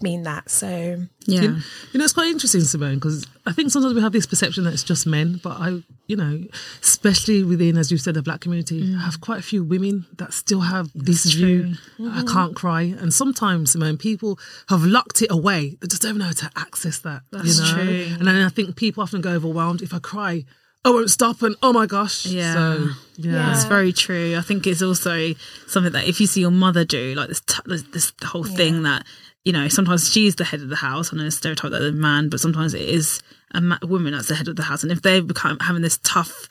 mean 0.00 0.24
that. 0.24 0.50
So 0.50 1.06
Yeah. 1.26 1.40
You, 1.40 1.56
you 1.92 1.98
know, 1.98 2.04
it's 2.04 2.12
quite 2.12 2.28
interesting, 2.28 2.62
Simone, 2.62 2.96
because 2.96 3.26
I 3.46 3.52
think 3.52 3.70
sometimes 3.70 3.94
we 3.94 4.00
have 4.00 4.12
this 4.12 4.26
perception 4.26 4.64
that 4.64 4.72
it's 4.72 4.82
just 4.82 5.06
men, 5.06 5.40
but 5.42 5.60
I, 5.60 5.82
you 6.06 6.16
know, 6.16 6.42
especially 6.82 7.44
within, 7.44 7.76
as 7.76 7.90
you 7.90 7.98
said, 7.98 8.14
the 8.14 8.22
black 8.22 8.40
community, 8.40 8.94
I 8.96 9.02
have 9.04 9.20
quite 9.20 9.38
a 9.38 9.42
few 9.42 9.62
women 9.62 10.06
that 10.18 10.32
still 10.32 10.60
have 10.60 10.90
this 10.94 11.24
view. 11.24 11.74
I 11.98 12.02
mm-hmm. 12.02 12.26
can't 12.26 12.56
cry, 12.56 12.82
and 12.82 13.14
sometimes, 13.14 13.72
Simone, 13.72 13.96
people 13.96 14.38
have 14.68 14.82
locked 14.82 15.22
it 15.22 15.30
away. 15.30 15.76
They 15.80 15.86
just 15.86 16.02
don't 16.02 16.18
know 16.18 16.26
how 16.26 16.32
to 16.32 16.50
access 16.56 16.98
that. 17.00 17.22
That's 17.30 17.58
you 17.58 17.64
know? 17.64 17.84
true. 17.84 18.16
And 18.18 18.26
then 18.26 18.42
I 18.42 18.48
think 18.48 18.76
people 18.76 19.02
often 19.02 19.20
go 19.20 19.30
overwhelmed 19.30 19.82
if 19.82 19.94
I 19.94 19.98
cry. 19.98 20.44
I 20.84 20.90
won't 20.90 21.10
stop, 21.10 21.42
and 21.42 21.54
oh 21.62 21.72
my 21.72 21.86
gosh, 21.86 22.26
Yeah. 22.26 22.54
So 22.54 22.88
yeah, 23.16 23.32
That's 23.32 23.64
very 23.64 23.92
true. 23.92 24.36
I 24.36 24.40
think 24.40 24.66
it's 24.66 24.82
also 24.82 25.32
something 25.68 25.92
that 25.92 26.08
if 26.08 26.20
you 26.20 26.26
see 26.26 26.40
your 26.40 26.50
mother 26.50 26.84
do, 26.84 27.14
like 27.14 27.28
this, 27.28 27.40
t- 27.40 27.62
this, 27.66 27.82
this 27.92 28.12
whole 28.24 28.42
thing 28.44 28.82
that 28.82 29.04
you 29.44 29.52
know, 29.52 29.66
sometimes 29.68 30.08
she's 30.10 30.36
the 30.36 30.44
head 30.44 30.60
of 30.60 30.68
the 30.68 30.76
house. 30.76 31.12
I 31.12 31.16
know 31.16 31.24
it's 31.24 31.36
stereotype 31.36 31.72
that 31.72 31.80
the 31.80 31.90
man, 31.92 32.28
but 32.28 32.38
sometimes 32.40 32.74
it 32.74 32.82
is 32.88 33.22
a 33.52 33.60
ma- 33.60 33.78
woman 33.82 34.12
that's 34.12 34.28
the 34.28 34.36
head 34.36 34.46
of 34.48 34.54
the 34.56 34.62
house. 34.62 34.82
And 34.84 34.92
if 34.92 35.02
they 35.02 35.20
become 35.20 35.58
having 35.60 35.82
this 35.82 35.98
tough 36.04 36.48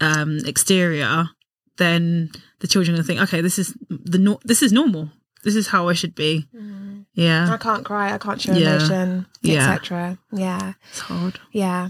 um, 0.00 0.38
exterior, 0.44 1.30
then 1.78 2.30
the 2.60 2.66
children 2.66 2.94
are 2.94 2.96
going 2.98 3.04
to 3.04 3.06
think, 3.06 3.20
okay, 3.22 3.40
this 3.40 3.58
is 3.58 3.74
the 3.88 4.18
nor- 4.18 4.40
this 4.44 4.62
is 4.62 4.72
normal. 4.72 5.10
This 5.44 5.56
is 5.56 5.68
how 5.68 5.88
I 5.88 5.94
should 5.94 6.14
be. 6.14 6.46
I 6.54 7.04
Yeah, 7.14 7.50
I 7.52 7.56
can't 7.56 7.84
cry. 7.84 8.12
I 8.12 8.18
can't 8.18 8.40
show 8.40 8.52
Yeah. 8.52 8.76
emotion, 8.76 9.26
Yeah. 9.40 9.72
etc. 9.72 10.18
Yeah. 10.32 10.74
it's 10.90 11.00
hard. 11.00 11.38
Yeah. 11.52 11.88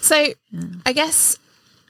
So 0.00 0.26
I 0.86 0.92
guess 0.92 1.38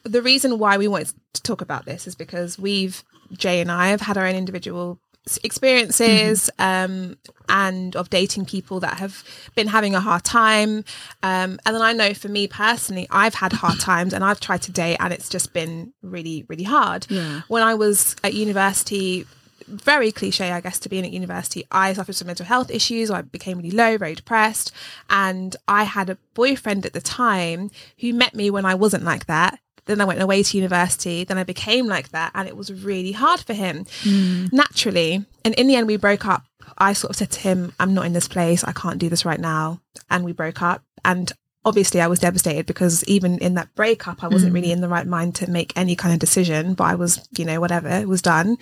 the 0.04 0.23
reason 0.23 0.59
why 0.59 0.76
we 0.78 0.88
wanted 0.88 1.12
to 1.33 1.43
talk 1.43 1.61
about 1.61 1.85
this 1.85 2.07
is 2.07 2.14
because 2.14 2.59
we've 2.59 3.02
Jay 3.33 3.61
and 3.61 3.73
I 3.73 3.88
have 3.88 4.02
had 4.02 4.16
our 4.16 4.26
own 4.26 4.35
individual 4.35 4.99
experiences 5.43 6.50
um, 6.59 7.16
and 7.49 7.97
of 7.97 8.11
dating 8.11 8.45
people 8.45 8.81
that 8.81 8.99
have 8.99 9.25
been 9.54 9.66
having 9.66 9.95
a 9.95 10.00
hard 10.00 10.23
time. 10.23 10.85
Um, 11.23 11.59
and 11.64 11.75
then 11.75 11.83
I 11.83 11.93
know 11.93 12.12
for 12.12 12.28
me 12.28 12.47
personally, 12.47 13.07
I've 13.11 13.35
had 13.35 13.52
hard 13.52 13.81
times 13.81 14.12
and 14.12 14.23
I've 14.23 14.40
tried 14.40 14.62
to 14.62 14.73
date 14.73 14.99
and 15.00 15.12
it's 15.12 15.28
just 15.28 15.52
been 15.52 15.93
really, 16.02 16.45
really 16.49 16.64
hard. 16.64 17.07
Yeah. 17.09 17.43
When 17.49 17.62
I 17.62 17.75
was 17.75 18.16
at 18.23 18.35
university, 18.35 19.26
very 19.66 20.12
cliche, 20.12 20.50
I 20.50 20.61
guess, 20.61 20.78
to 20.80 20.88
being 20.88 21.04
at 21.04 21.12
university. 21.12 21.66
I 21.71 21.92
suffered 21.92 22.14
some 22.14 22.26
mental 22.26 22.47
health 22.47 22.71
issues. 22.71 23.11
I 23.11 23.23
became 23.23 23.59
really 23.59 23.71
low, 23.71 23.99
very 23.99 24.14
depressed. 24.14 24.73
And 25.11 25.56
I 25.68 25.85
had 25.85 26.11
a 26.11 26.18
boyfriend 26.35 26.87
at 26.87 26.92
the 26.92 27.00
time 27.00 27.71
who 27.99 28.12
met 28.12 28.35
me 28.35 28.50
when 28.50 28.64
I 28.64 28.75
wasn't 28.75 29.04
like 29.04 29.26
that. 29.26 29.59
then 29.87 30.00
I 30.00 30.06
went 30.06 30.23
away 30.23 30.42
to 30.42 30.56
university, 30.56 31.25
then 31.25 31.37
I 31.37 31.44
became 31.44 31.87
like 31.87 32.09
that, 32.09 32.30
and 32.35 32.49
it 32.49 32.56
was 32.56 32.73
really 32.73 33.12
hard 33.12 33.40
for 33.40 33.52
him 33.52 33.85
hmm. 34.02 34.47
naturally. 34.50 35.26
And 35.44 35.54
in 35.54 35.66
the 35.66 35.76
end, 35.76 35.87
we 35.87 35.97
broke 35.97 36.25
up. 36.25 36.42
I 36.78 36.94
sort 36.94 37.11
of 37.11 37.16
said 37.16 37.30
to 37.33 37.40
him, 37.40 37.75
I'm 37.78 37.92
not 37.92 38.06
in 38.06 38.14
this 38.14 38.26
place. 38.26 38.64
I 38.64 38.73
can't 38.73 38.99
do 38.99 39.11
this 39.11 39.26
right 39.26 39.38
now. 39.38 39.80
And 40.09 40.25
we 40.25 40.33
broke 40.33 40.62
up. 40.62 40.83
And 41.04 41.30
obviously, 41.66 42.00
I 42.00 42.06
was 42.06 42.18
devastated 42.18 42.64
because 42.64 43.04
even 43.04 43.38
in 43.38 43.54
that 43.54 43.75
breakup, 43.75 44.25
I 44.25 44.28
wasn't 44.28 44.54
really 44.54 44.68
hmm. 44.68 44.75
in 44.75 44.80
the 44.80 44.88
right 44.88 45.06
mind 45.06 45.35
to 45.37 45.50
make 45.50 45.73
any 45.76 45.97
kind 45.97 46.14
of 46.14 46.18
decision, 46.18 46.73
but 46.73 46.85
I 46.85 46.94
was, 46.94 47.26
you 47.37 47.44
know, 47.44 47.61
whatever, 47.61 47.88
it 47.88 48.09
was 48.09 48.23
done. 48.23 48.56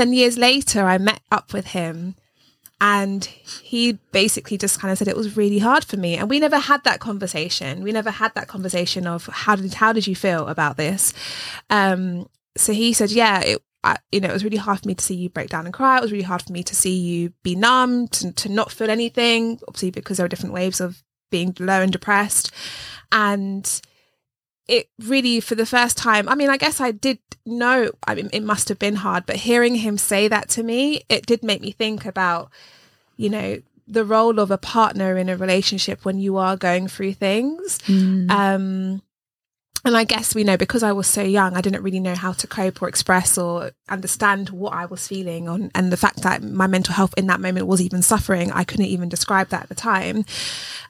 Then 0.00 0.14
years 0.14 0.38
later, 0.38 0.86
I 0.86 0.96
met 0.96 1.20
up 1.30 1.52
with 1.52 1.66
him 1.66 2.14
and 2.80 3.22
he 3.22 3.98
basically 4.12 4.56
just 4.56 4.80
kind 4.80 4.90
of 4.90 4.96
said 4.96 5.08
it 5.08 5.16
was 5.16 5.36
really 5.36 5.58
hard 5.58 5.84
for 5.84 5.98
me. 5.98 6.16
And 6.16 6.30
we 6.30 6.40
never 6.40 6.56
had 6.56 6.82
that 6.84 7.00
conversation. 7.00 7.82
We 7.82 7.92
never 7.92 8.10
had 8.10 8.34
that 8.34 8.48
conversation 8.48 9.06
of 9.06 9.26
how 9.26 9.56
did 9.56 9.74
how 9.74 9.92
did 9.92 10.06
you 10.06 10.16
feel 10.16 10.48
about 10.48 10.78
this? 10.78 11.12
Um 11.68 12.30
so 12.56 12.72
he 12.72 12.94
said 12.94 13.10
yeah 13.10 13.40
it 13.40 13.62
I, 13.84 13.98
you 14.10 14.20
know 14.20 14.30
it 14.30 14.32
was 14.32 14.42
really 14.42 14.56
hard 14.56 14.80
for 14.80 14.88
me 14.88 14.94
to 14.94 15.04
see 15.04 15.16
you 15.16 15.28
break 15.28 15.50
down 15.50 15.66
and 15.66 15.74
cry. 15.74 15.98
It 15.98 16.02
was 16.02 16.12
really 16.12 16.24
hard 16.24 16.40
for 16.40 16.52
me 16.54 16.62
to 16.62 16.74
see 16.74 16.96
you 16.96 17.34
be 17.42 17.54
numb 17.54 18.08
to, 18.08 18.32
to 18.32 18.48
not 18.48 18.72
feel 18.72 18.88
anything 18.88 19.60
obviously 19.68 19.90
because 19.90 20.16
there 20.16 20.24
are 20.24 20.30
different 20.30 20.54
waves 20.54 20.80
of 20.80 21.02
being 21.30 21.54
low 21.60 21.82
and 21.82 21.92
depressed. 21.92 22.52
And 23.12 23.82
it 24.70 24.88
really 25.00 25.40
for 25.40 25.54
the 25.54 25.66
first 25.66 25.96
time 25.96 26.28
i 26.28 26.34
mean 26.34 26.48
i 26.48 26.56
guess 26.56 26.80
i 26.80 26.90
did 26.90 27.18
know 27.44 27.90
i 28.06 28.14
mean 28.14 28.30
it 28.32 28.42
must 28.42 28.68
have 28.68 28.78
been 28.78 28.96
hard 28.96 29.26
but 29.26 29.36
hearing 29.36 29.74
him 29.74 29.98
say 29.98 30.28
that 30.28 30.48
to 30.48 30.62
me 30.62 31.02
it 31.08 31.26
did 31.26 31.42
make 31.42 31.60
me 31.60 31.72
think 31.72 32.06
about 32.06 32.50
you 33.16 33.28
know 33.28 33.60
the 33.88 34.04
role 34.04 34.38
of 34.38 34.52
a 34.52 34.58
partner 34.58 35.16
in 35.16 35.28
a 35.28 35.36
relationship 35.36 36.04
when 36.04 36.16
you 36.20 36.36
are 36.36 36.56
going 36.56 36.86
through 36.86 37.12
things. 37.12 37.80
Um 38.30 39.02
and 39.84 39.96
i 39.96 40.04
guess 40.04 40.34
we 40.34 40.44
know 40.44 40.56
because 40.56 40.82
i 40.82 40.92
was 40.92 41.06
so 41.06 41.22
young 41.22 41.56
i 41.56 41.60
didn't 41.60 41.82
really 41.82 42.00
know 42.00 42.14
how 42.14 42.32
to 42.32 42.46
cope 42.46 42.82
or 42.82 42.88
express 42.88 43.38
or 43.38 43.70
understand 43.88 44.50
what 44.50 44.74
i 44.74 44.84
was 44.84 45.08
feeling 45.08 45.48
on 45.48 45.70
and 45.74 45.90
the 45.90 45.96
fact 45.96 46.22
that 46.22 46.42
my 46.42 46.66
mental 46.66 46.94
health 46.94 47.14
in 47.16 47.26
that 47.28 47.40
moment 47.40 47.66
was 47.66 47.80
even 47.80 48.02
suffering 48.02 48.52
i 48.52 48.62
couldn't 48.62 48.86
even 48.86 49.08
describe 49.08 49.48
that 49.48 49.62
at 49.62 49.68
the 49.68 49.74
time. 49.74 50.24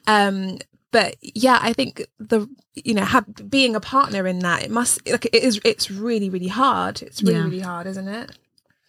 Um 0.07 0.59
but 0.93 1.17
yeah 1.21 1.59
i 1.63 1.73
think 1.73 2.07
the 2.19 2.49
you 2.75 2.95
know 2.95 3.05
have 3.05 3.25
being 3.49 3.75
a 3.77 3.81
partner 3.81 4.27
in 4.27 4.41
that 4.41 4.63
it 4.63 4.71
must 4.71 5.07
like 5.09 5.27
it 5.27 5.35
is 5.43 5.61
it's 5.65 5.91
really 5.91 6.29
really 6.31 6.49
hard 6.49 7.03
it's 7.03 7.23
really 7.23 7.35
Yeah. 7.35 7.45
really 7.45 7.61
hard 7.61 7.87
isn't 7.87 8.09
it 8.09 8.31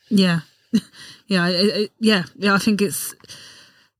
Yeah, 0.10 0.42
yeah, 1.28 1.48
it, 1.48 1.66
it- 1.82 1.92
yeah, 2.00 2.24
yeah. 2.36 2.54
I 2.54 2.58
think 2.58 2.82
it's 2.82 3.14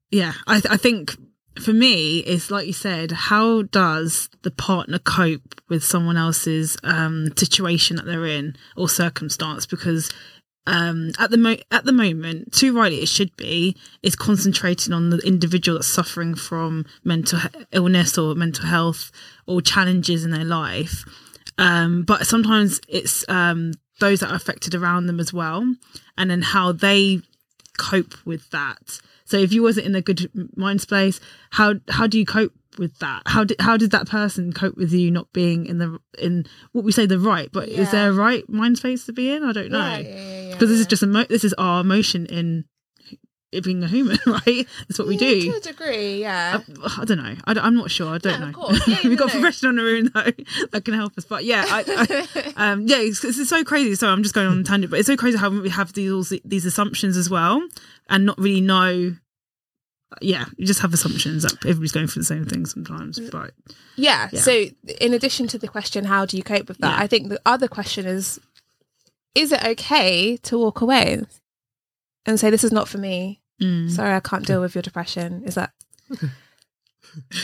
yeah. 0.10 0.34
I 0.48 0.62
I 0.70 0.78
think 0.78 1.16
for 1.62 1.74
me, 1.74 2.20
it's 2.20 2.50
like 2.52 2.68
you 2.68 2.74
said. 2.74 3.12
How 3.12 3.62
does 3.64 4.30
the 4.42 4.52
partner 4.52 5.00
cope 5.00 5.62
with 5.70 5.84
someone 5.84 6.18
else's 6.18 6.78
um, 6.84 7.28
situation 7.38 7.96
that 7.98 8.06
they're 8.06 8.26
in 8.26 8.56
or 8.78 8.88
circumstance? 8.90 9.66
Because 9.66 10.10
um, 10.68 11.12
at 11.18 11.32
the 11.32 11.38
mo- 11.38 11.58
at 11.72 11.86
the 11.86 11.92
moment, 11.92 12.54
too 12.54 12.76
rightly 12.76 13.02
it 13.02 13.08
should 13.08 13.36
be, 13.36 13.76
is 14.04 14.16
concentrating 14.16 14.94
on 14.94 15.10
the 15.10 15.18
individual 15.20 15.78
that's 15.78 15.88
suffering 15.88 16.36
from 16.36 16.86
mental 17.04 17.40
he- 17.40 17.50
illness 17.72 18.18
or 18.18 18.36
mental 18.36 18.66
health 18.66 19.12
or 19.48 19.62
challenges 19.62 20.24
in 20.24 20.32
their 20.32 20.46
life. 20.46 21.04
Um, 21.58 22.04
but 22.04 22.28
sometimes 22.28 22.80
it's 22.88 23.28
um, 23.28 23.74
those 24.00 24.20
that 24.20 24.32
are 24.32 24.36
affected 24.36 24.76
around 24.76 25.08
them 25.08 25.20
as 25.20 25.34
well, 25.34 25.76
and 26.18 26.30
then 26.30 26.42
how 26.42 26.72
they 26.72 27.22
cope 27.78 28.14
with 28.26 28.50
that. 28.52 29.00
So 29.32 29.38
if 29.38 29.54
you 29.54 29.64
wasn't 29.64 29.88
in 29.88 29.96
a 29.96 30.02
good 30.02 30.30
mind 30.58 30.82
space, 30.82 31.22
how 31.52 31.76
how 31.88 32.06
do 32.06 32.20
you 32.20 32.26
cope 32.26 32.52
with 32.78 33.00
that? 33.00 33.24
How 33.26 33.46
did 33.46 33.62
how 33.62 33.78
did 33.78 33.92
that 33.92 34.10
person 34.10 34.52
cope 34.52 34.76
with 34.76 34.92
you 34.92 35.10
not 35.10 35.32
being 35.32 35.66
in 35.66 35.78
the 35.78 36.00
in 36.20 36.46
what 36.74 36.84
we 36.84 36.92
say 36.92 37.06
the 37.06 37.18
right? 37.18 37.50
But 37.50 37.70
is 37.70 37.92
there 37.92 38.10
a 38.10 38.14
right 38.14 38.48
mind 38.50 38.78
space 38.78 39.06
to 39.06 39.14
be 39.14 39.32
in? 39.32 39.46
I 39.46 39.54
don't 39.54 39.72
know 39.72 39.80
yeah, 39.80 40.00
yeah, 40.00 40.42
yeah, 40.42 40.52
because 40.52 40.68
this 40.68 40.80
is 40.82 40.86
yeah. 40.86 40.90
just 40.90 41.04
emo- 41.04 41.26
this 41.30 41.46
is 41.46 41.54
our 41.54 41.80
emotion 41.80 42.26
in 42.26 42.66
it 43.52 43.64
being 43.64 43.84
a 43.84 43.88
human, 43.88 44.18
right? 44.26 44.68
That's 44.88 44.98
what 44.98 45.08
we 45.08 45.16
Yeah, 45.16 45.30
do. 45.30 45.52
to 45.52 45.58
a 45.58 45.60
degree 45.60 46.20
yeah 46.22 46.60
I 46.98 47.06
don't 47.06 47.18
know. 47.18 47.36
I, 47.46 47.68
am 47.68 47.76
not 47.76 47.92
sure. 47.92 48.14
I 48.14 48.18
don't 48.18 48.40
know. 48.40 48.70
Yeah, 48.88 48.98
We've 49.04 49.18
got 49.18 49.30
a 49.30 49.32
professional 49.32 49.72
in 49.72 49.76
the 49.76 49.84
room 49.84 50.10
though 50.14 50.68
that 50.72 50.86
can 50.86 50.94
help 50.94 51.18
us. 51.18 51.26
But 51.26 51.44
yeah, 51.44 51.66
I, 51.68 51.84
I, 51.88 52.54
um, 52.72 52.88
yeah, 52.88 52.98
it's, 53.00 53.24
it's 53.24 53.50
so 53.50 53.64
crazy. 53.64 53.96
So 53.96 54.08
I'm 54.08 54.24
just 54.24 54.34
going 54.36 54.48
on 54.48 54.60
a 54.60 54.64
tangent, 54.64 54.92
but 54.92 55.00
it's 55.00 55.08
so 55.08 55.18
crazy 55.18 55.38
how 55.38 55.50
we 55.50 55.70
have 55.70 55.94
these 55.94 56.34
these 56.46 56.66
assumptions 56.66 57.18
as 57.18 57.30
well, 57.30 57.62
and 58.10 58.26
not 58.26 58.38
really 58.38 58.62
know. 58.62 59.16
Yeah, 60.22 60.46
you 60.58 60.66
just 60.66 60.82
have 60.82 60.94
assumptions 60.94 61.44
that 61.44 61.54
everybody's 61.66 61.94
going 61.94 62.08
through 62.08 62.22
the 62.22 62.26
same 62.26 62.46
thing 62.46 62.66
sometimes. 62.66 63.18
But 63.32 63.54
Yeah. 63.96 64.28
Yeah. 64.32 64.42
So, 64.42 64.66
in 65.00 65.14
addition 65.14 65.48
to 65.48 65.58
the 65.58 65.70
question, 65.70 66.06
how 66.06 66.26
do 66.26 66.36
you 66.36 66.44
cope 66.44 66.68
with 66.68 66.80
that? 66.80 67.00
I 67.00 67.08
think 67.08 67.30
the 67.30 67.40
other 67.46 67.70
question 67.70 68.06
is, 68.06 68.38
is 69.36 69.54
it 69.54 69.64
okay 69.64 70.36
to 70.38 70.58
walk 70.58 70.82
away 70.82 71.22
and 72.26 72.40
say, 72.40 72.50
this 72.50 72.66
is 72.66 72.74
not 72.74 72.90
for 72.90 72.98
me? 72.98 73.41
Mm. 73.62 73.90
Sorry, 73.92 74.14
I 74.14 74.20
can't 74.20 74.46
deal 74.46 74.62
with 74.62 74.76
your 74.76 74.82
depression. 74.82 75.44
Is 75.46 75.56
that. 75.56 75.72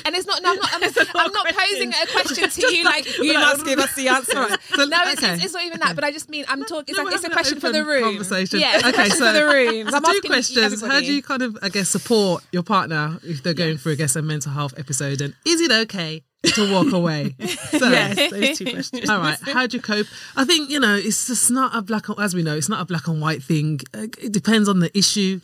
And 0.05 0.15
it's 0.15 0.25
not. 0.25 0.41
No, 0.41 0.51
I'm 0.51 0.57
not. 0.57 0.69
I'm, 0.74 1.07
I'm 1.15 1.31
not 1.31 1.47
posing 1.47 1.93
a 1.93 2.07
question 2.12 2.50
to 2.50 2.74
you 2.74 2.86
like 2.86 3.17
you 3.17 3.33
must 3.33 3.65
give 3.65 3.79
us 3.79 3.93
the 3.95 4.07
answer. 4.07 4.36
Right, 4.36 4.59
so- 4.69 4.86
no, 4.86 4.97
it's, 5.07 5.21
okay. 5.21 5.33
it's, 5.33 5.45
it's 5.45 5.53
not 5.53 5.65
even 5.65 5.79
that. 5.81 5.95
But 5.95 6.03
I 6.03 6.12
just 6.12 6.29
mean 6.29 6.45
I'm 6.47 6.63
talking. 6.63 6.86
It's 6.88 6.97
No, 6.97 7.03
like 7.03 7.15
it's 7.15 7.24
a 7.25 7.29
question 7.29 7.59
for 7.59 7.71
the 7.71 7.83
room. 7.83 8.03
Conversation. 8.03 8.59
Yeah, 8.59 8.81
okay, 8.86 9.09
so 9.09 9.25
for 9.27 9.33
the 9.33 9.45
room. 9.45 9.89
so 9.89 9.97
I'm 9.97 10.03
two 10.03 10.21
questions. 10.25 10.81
How 10.81 11.00
do 11.00 11.13
you 11.13 11.21
kind 11.21 11.41
of, 11.41 11.57
I 11.62 11.69
guess, 11.69 11.89
support 11.89 12.43
your 12.51 12.63
partner 12.63 13.19
if 13.24 13.43
they're 13.43 13.53
going 13.53 13.77
through, 13.77 13.93
I 13.93 13.95
guess, 13.95 14.15
a 14.15 14.21
mental 14.21 14.51
health 14.51 14.74
episode? 14.77 15.21
And 15.21 15.33
is 15.45 15.59
it 15.59 15.71
okay 15.71 16.24
to 16.44 16.72
walk 16.72 16.94
away? 16.94 17.36
So, 17.77 17.89
yes, 17.89 18.32
those 18.32 18.58
two 18.58 18.65
questions. 18.72 19.10
All 19.10 19.20
right. 19.20 19.38
How 19.41 19.67
do 19.67 19.77
you 19.77 19.84
cope? 19.84 20.08
I 20.36 20.46
think 20.46 20.70
you 20.70 20.79
know 20.79 20.96
it's 20.96 21.27
just 21.27 21.51
not 21.51 21.75
a 21.75 21.82
black 21.82 22.06
as 22.17 22.34
we 22.34 22.41
know 22.41 22.56
it's 22.56 22.70
not 22.70 22.82
a 22.82 22.86
black 22.86 23.08
and 23.08 23.22
white 23.22 23.44
thing. 23.44 23.82
Uh, 23.94 24.08
It 24.22 24.32
depends 24.32 24.67
on 24.70 24.79
the 24.79 24.96
issue. 24.98 25.39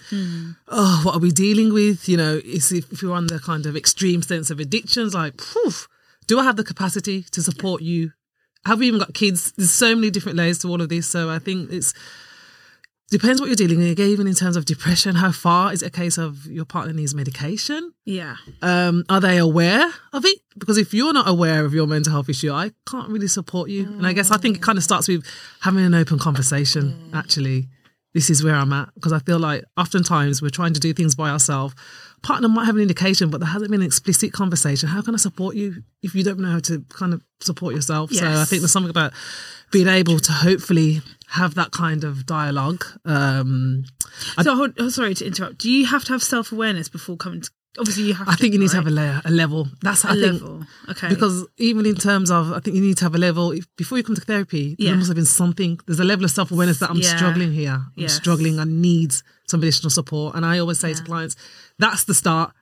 Oh, 0.67 1.01
what 1.03 1.15
are 1.15 1.19
we 1.19 1.31
dealing 1.31 1.73
with? 1.73 2.07
You 2.09 2.17
know, 2.17 2.41
is 2.43 2.71
if, 2.71 2.91
if 2.91 3.01
you're 3.01 3.13
on 3.13 3.27
the 3.27 3.39
kind 3.39 3.65
of 3.65 3.75
extreme 3.75 4.21
sense 4.21 4.49
of 4.49 4.59
addictions, 4.59 5.13
like, 5.13 5.39
phew, 5.41 5.71
do 6.27 6.39
I 6.39 6.43
have 6.43 6.55
the 6.55 6.63
capacity 6.63 7.23
to 7.31 7.41
support 7.43 7.81
you? 7.81 8.11
Have 8.65 8.79
we 8.79 8.87
even 8.87 8.99
got 8.99 9.13
kids? 9.13 9.51
There's 9.57 9.71
so 9.71 9.93
many 9.95 10.09
different 10.09 10.37
layers 10.37 10.59
to 10.59 10.69
all 10.69 10.81
of 10.81 10.89
this. 10.89 11.05
So 11.07 11.29
I 11.29 11.39
think 11.39 11.71
it's 11.71 11.93
depends 13.13 13.39
what 13.39 13.47
you're 13.47 13.55
dealing 13.55 13.77
with. 13.77 13.99
Even 13.99 14.25
in 14.25 14.33
terms 14.33 14.55
of 14.55 14.65
depression, 14.65 15.15
how 15.15 15.31
far 15.31 15.71
is 15.71 15.83
it 15.83 15.85
a 15.85 15.91
case 15.91 16.17
of 16.17 16.47
your 16.47 16.65
partner 16.65 16.93
needs 16.93 17.13
medication? 17.13 17.93
Yeah, 18.05 18.37
um, 18.61 19.05
are 19.07 19.21
they 19.21 19.37
aware 19.37 19.87
of 20.11 20.25
it? 20.25 20.39
Because 20.57 20.77
if 20.79 20.93
you're 20.93 21.13
not 21.13 21.29
aware 21.29 21.63
of 21.63 21.73
your 21.73 21.85
mental 21.85 22.11
health 22.11 22.27
issue, 22.27 22.51
I 22.51 22.71
can't 22.89 23.09
really 23.09 23.27
support 23.27 23.69
you. 23.69 23.85
And 23.85 24.07
I 24.07 24.13
guess 24.13 24.31
I 24.31 24.37
think 24.37 24.57
it 24.57 24.61
kind 24.63 24.79
of 24.79 24.83
starts 24.83 25.07
with 25.07 25.23
having 25.61 25.85
an 25.85 25.93
open 25.93 26.17
conversation. 26.17 27.11
Actually, 27.13 27.67
this 28.13 28.31
is 28.31 28.43
where 28.43 28.55
I'm 28.55 28.73
at 28.73 28.93
because 28.95 29.13
I 29.13 29.19
feel 29.19 29.39
like 29.39 29.63
oftentimes 29.77 30.41
we're 30.41 30.49
trying 30.49 30.73
to 30.73 30.79
do 30.79 30.91
things 30.91 31.13
by 31.13 31.29
ourselves. 31.29 31.75
Partner 32.23 32.47
might 32.47 32.65
have 32.65 32.75
an 32.75 32.81
indication, 32.81 33.29
but 33.29 33.41
there 33.41 33.49
hasn't 33.49 33.69
been 33.69 33.81
an 33.81 33.85
explicit 33.85 34.33
conversation. 34.33 34.89
How 34.89 35.01
can 35.01 35.13
I 35.13 35.17
support 35.17 35.55
you 35.55 35.83
if 36.01 36.15
you 36.15 36.23
don't 36.23 36.39
know 36.39 36.51
how 36.51 36.59
to 36.61 36.83
kind 36.89 37.13
of 37.13 37.21
support 37.41 37.75
yourself? 37.75 38.11
So 38.11 38.25
I 38.25 38.45
think 38.45 38.61
there's 38.61 38.71
something 38.71 38.89
about 38.89 39.13
being 39.71 39.87
able 39.87 40.19
to 40.19 40.31
hopefully 40.31 41.01
have 41.33 41.55
that 41.55 41.71
kind 41.71 42.03
of 42.03 42.25
dialogue. 42.25 42.83
Um, 43.05 43.85
so 44.41 44.55
hold, 44.55 44.73
oh, 44.79 44.89
sorry 44.89 45.15
to 45.15 45.25
interrupt. 45.25 45.57
Do 45.59 45.69
you 45.71 45.85
have 45.87 46.03
to 46.05 46.13
have 46.13 46.23
self 46.23 46.51
awareness 46.51 46.89
before 46.89 47.17
coming 47.17 47.41
to? 47.41 47.49
Obviously, 47.79 48.03
you 48.03 48.13
have. 48.13 48.27
I 48.29 48.35
think 48.35 48.53
you 48.53 48.59
need 48.59 48.69
to 48.69 48.75
have 48.75 48.85
a, 48.85 48.91
layer, 48.91 49.19
a 49.25 49.31
level. 49.31 49.67
That's 49.81 50.03
A 50.05 50.09
I 50.09 50.13
think 50.13 50.41
level. 50.41 50.63
Okay. 50.91 51.09
because 51.09 51.47
even 51.57 51.87
in 51.87 51.95
terms 51.95 52.29
of, 52.29 52.51
I 52.53 52.59
think 52.59 52.75
you 52.75 52.83
need 52.83 52.97
to 52.97 53.05
have 53.05 53.15
a 53.15 53.17
level 53.17 53.51
if, 53.51 53.65
before 53.77 53.97
you 53.97 54.03
come 54.03 54.13
to 54.13 54.21
therapy. 54.21 54.75
Yeah. 54.77 54.89
There 54.91 54.97
must 54.97 55.07
have 55.09 55.15
been 55.15 55.25
something. 55.25 55.79
There's 55.87 55.99
a 55.99 56.03
level 56.03 56.23
of 56.23 56.29
self 56.31 56.51
awareness 56.51 56.77
that 56.79 56.91
I'm 56.91 56.97
Yeah. 56.97 57.15
struggling 57.15 57.51
here. 57.51 57.71
I'm 57.71 57.91
Yes. 57.95 58.13
struggling. 58.13 58.59
I 58.59 58.65
need 58.65 59.15
some 59.47 59.59
additional 59.61 59.89
support. 59.89 60.35
And 60.35 60.45
I 60.45 60.59
always 60.59 60.79
say 60.79 60.93
to 60.93 61.03
clients, 61.03 61.35
that's 61.79 62.03
the 62.03 62.13
start. 62.13 62.53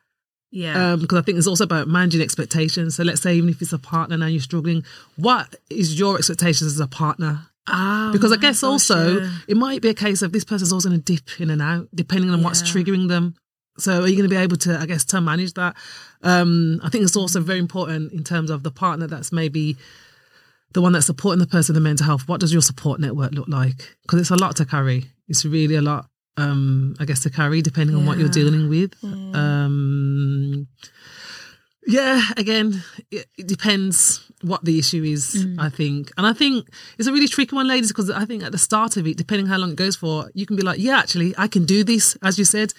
yeah. 0.49 0.93
Um, 0.93 1.01
because 1.01 1.17
I 1.17 1.21
think 1.23 1.37
it's 1.37 1.47
also 1.47 1.65
about 1.65 1.89
managing 1.89 2.21
expectations. 2.21 2.95
So 2.95 3.03
let's 3.03 3.21
say 3.21 3.35
even 3.35 3.49
if 3.49 3.61
it's 3.61 3.73
a 3.73 3.79
partner 3.79 4.15
and 4.15 4.31
you're 4.33 4.41
struggling, 4.41 4.83
what 5.17 5.55
is 5.69 5.99
your 5.99 6.17
expectations 6.17 6.71
as 6.73 6.79
a 6.79 6.87
partner? 6.87 7.47
Ah, 7.67 8.09
Because 8.11 8.31
I 8.31 8.37
guess 8.37 8.61
gosh, 8.61 8.69
also 8.69 9.19
yeah. 9.21 9.29
it 9.47 9.57
might 9.57 9.81
be 9.81 9.89
a 9.89 9.93
case 9.93 10.21
of 10.21 10.31
this 10.31 10.43
person's 10.43 10.73
also 10.73 10.89
going 10.89 11.01
to 11.01 11.13
dip 11.13 11.39
in 11.39 11.49
and 11.49 11.61
out 11.61 11.87
depending 11.93 12.31
on 12.31 12.41
what's 12.43 12.61
triggering 12.61 13.07
them. 13.07 13.35
So 13.77 14.01
are 14.01 14.07
you 14.07 14.15
going 14.17 14.29
to 14.29 14.35
be 14.35 14.41
able 14.41 14.57
to, 14.57 14.77
I 14.79 14.85
guess, 14.85 15.05
to 15.05 15.21
manage 15.21 15.53
that? 15.53 15.75
Um, 16.23 16.81
I 16.83 16.89
think 16.89 17.03
it's 17.03 17.15
also 17.15 17.39
very 17.39 17.59
important 17.59 18.11
in 18.11 18.23
terms 18.23 18.49
of 18.49 18.63
the 18.63 18.71
partner 18.71 19.07
that's 19.07 19.31
maybe 19.31 19.77
the 20.73 20.81
one 20.81 20.93
that's 20.93 21.05
supporting 21.05 21.39
the 21.39 21.47
person 21.47 21.73
with 21.73 21.81
the 21.83 21.87
mental 21.87 22.05
health. 22.05 22.27
What 22.27 22.39
does 22.39 22.51
your 22.51 22.61
support 22.61 22.99
network 22.99 23.31
look 23.31 23.47
like? 23.47 23.95
Because 24.01 24.21
it's 24.21 24.29
a 24.31 24.35
lot 24.35 24.55
to 24.57 24.65
carry. 24.65 25.05
It's 25.27 25.45
really 25.45 25.75
a 25.75 25.81
lot, 25.81 26.07
um, 26.37 26.95
I 26.99 27.05
guess, 27.05 27.21
to 27.21 27.29
carry 27.29 27.61
depending 27.61 27.95
on 27.95 28.05
what 28.05 28.17
you're 28.17 28.29
dealing 28.29 28.69
with. 28.69 28.93
Um, 29.03 30.67
yeah, 31.87 32.21
again, 32.37 32.83
it, 33.09 33.25
it 33.37 33.47
depends 33.47 34.30
what 34.43 34.63
the 34.65 34.79
issue 34.79 35.03
is, 35.03 35.45
mm. 35.45 35.55
I 35.59 35.69
think. 35.69 36.11
And 36.17 36.25
I 36.25 36.33
think 36.33 36.67
it's 36.97 37.07
a 37.07 37.13
really 37.13 37.27
tricky 37.27 37.55
one, 37.55 37.67
ladies, 37.67 37.89
because 37.89 38.09
I 38.09 38.25
think 38.25 38.43
at 38.43 38.51
the 38.51 38.57
start 38.57 38.97
of 38.97 39.07
it, 39.07 39.17
depending 39.17 39.47
how 39.47 39.57
long 39.57 39.71
it 39.71 39.75
goes 39.75 39.95
for, 39.95 40.29
you 40.33 40.45
can 40.45 40.55
be 40.55 40.63
like, 40.63 40.79
yeah, 40.79 40.97
actually, 40.99 41.33
I 41.37 41.47
can 41.47 41.65
do 41.65 41.83
this. 41.83 42.17
As 42.21 42.37
you 42.37 42.45
said, 42.45 42.73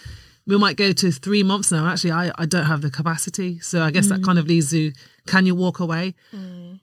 we 0.47 0.59
might 0.59 0.77
go 0.77 0.93
to 0.93 1.11
three 1.11 1.43
months 1.43 1.71
now. 1.71 1.87
Actually, 1.87 2.13
I, 2.13 2.33
I 2.37 2.47
don't 2.47 2.67
have 2.67 2.83
the 2.83 2.91
capacity. 2.91 3.61
So 3.61 3.83
I 3.83 3.91
guess 3.91 4.09
that 4.09 4.21
mm. 4.21 4.25
kind 4.25 4.39
of 4.39 4.47
leads 4.47 4.71
to 4.71 4.93
can 5.27 5.47
you 5.47 5.55
walk 5.55 5.81
away? 5.81 6.15
Mm. 6.35 6.81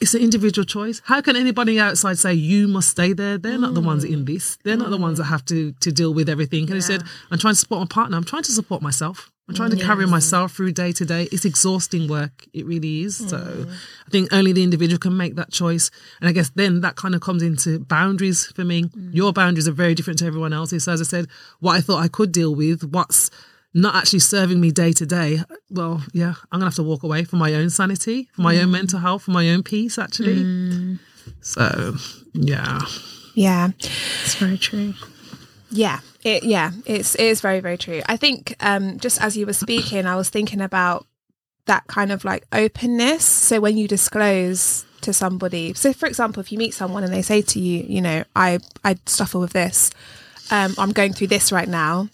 it's 0.00 0.14
an 0.14 0.22
individual 0.22 0.64
choice. 0.64 1.00
How 1.04 1.20
can 1.20 1.36
anybody 1.36 1.78
outside 1.78 2.18
say 2.18 2.34
you 2.34 2.68
must 2.68 2.88
stay 2.88 3.12
there? 3.12 3.38
They're 3.38 3.58
not 3.58 3.74
the 3.74 3.80
ones 3.80 4.02
in 4.02 4.24
this. 4.24 4.58
They're 4.64 4.76
not 4.76 4.90
the 4.90 4.96
ones 4.96 5.18
that 5.18 5.24
have 5.24 5.44
to 5.46 5.72
to 5.72 5.92
deal 5.92 6.14
with 6.14 6.28
everything. 6.28 6.64
And 6.64 6.74
he 6.74 6.80
said, 6.80 7.02
I'm 7.30 7.38
trying 7.38 7.54
to 7.54 7.60
support 7.60 7.80
my 7.80 7.94
partner. 7.94 8.16
I'm 8.16 8.24
trying 8.24 8.42
to 8.44 8.52
support 8.52 8.82
myself. 8.82 9.30
I'm 9.52 9.56
trying 9.68 9.78
to 9.78 9.84
carry 9.84 10.06
myself 10.06 10.52
through 10.52 10.72
day 10.72 10.92
to 10.92 11.04
day. 11.04 11.28
It's 11.30 11.44
exhausting 11.44 12.08
work. 12.08 12.46
It 12.54 12.64
really 12.64 13.02
is. 13.02 13.18
So 13.18 13.36
mm. 13.36 13.70
I 13.70 14.10
think 14.10 14.32
only 14.32 14.52
the 14.52 14.62
individual 14.62 14.98
can 14.98 15.14
make 15.14 15.36
that 15.36 15.52
choice. 15.52 15.90
And 16.20 16.28
I 16.30 16.32
guess 16.32 16.48
then 16.54 16.80
that 16.80 16.96
kind 16.96 17.14
of 17.14 17.20
comes 17.20 17.42
into 17.42 17.78
boundaries 17.78 18.46
for 18.46 18.64
me. 18.64 18.84
Mm. 18.84 19.14
Your 19.14 19.30
boundaries 19.34 19.68
are 19.68 19.72
very 19.72 19.94
different 19.94 20.18
to 20.20 20.26
everyone 20.26 20.54
else's. 20.54 20.84
So 20.84 20.92
as 20.92 21.02
I 21.02 21.04
said, 21.04 21.26
what 21.60 21.76
I 21.76 21.82
thought 21.82 22.02
I 22.02 22.08
could 22.08 22.32
deal 22.32 22.54
with, 22.54 22.82
what's 22.82 23.30
not 23.74 23.94
actually 23.94 24.20
serving 24.20 24.58
me 24.58 24.70
day 24.70 24.92
to 24.92 25.04
day, 25.04 25.40
well, 25.70 26.02
yeah, 26.14 26.34
I'm 26.50 26.60
gonna 26.60 26.66
have 26.66 26.76
to 26.76 26.82
walk 26.82 27.02
away 27.02 27.24
for 27.24 27.36
my 27.36 27.52
own 27.52 27.68
sanity, 27.68 28.30
for 28.32 28.40
my 28.40 28.56
own 28.56 28.68
mm. 28.68 28.72
mental 28.72 29.00
health, 29.00 29.24
for 29.24 29.32
my 29.32 29.50
own 29.50 29.62
peace, 29.62 29.98
actually. 29.98 30.98
So, 31.42 31.96
yeah, 32.32 32.80
Yeah. 33.34 33.70
It's 33.78 34.34
very 34.34 34.58
true. 34.58 34.94
Yeah, 35.70 36.00
it 36.24 36.44
yeah, 36.44 36.72
it's 36.86 37.14
it 37.14 37.24
is 37.24 37.40
very 37.40 37.60
very 37.60 37.78
true. 37.78 38.02
I 38.06 38.16
think 38.16 38.56
um 38.60 38.98
just 38.98 39.20
as 39.20 39.36
you 39.36 39.46
were 39.46 39.52
speaking, 39.52 40.06
I 40.06 40.16
was 40.16 40.30
thinking 40.30 40.60
about 40.60 41.06
that 41.66 41.86
kind 41.86 42.10
of 42.10 42.24
like 42.24 42.44
openness. 42.52 43.24
So 43.24 43.60
when 43.60 43.76
you 43.76 43.86
disclose 43.86 44.84
to 45.02 45.12
somebody, 45.12 45.74
so 45.74 45.92
for 45.92 46.06
example, 46.06 46.40
if 46.40 46.52
you 46.52 46.58
meet 46.58 46.74
someone 46.74 47.04
and 47.04 47.12
they 47.12 47.22
say 47.22 47.42
to 47.42 47.60
you, 47.60 47.84
you 47.88 48.00
know, 48.00 48.24
I 48.34 48.58
I 48.84 48.96
suffer 49.06 49.38
with 49.38 49.52
this, 49.52 49.90
um, 50.50 50.74
I'm 50.78 50.92
going 50.92 51.12
through 51.12 51.28
this 51.28 51.52
right 51.52 51.68
now. 51.68 52.08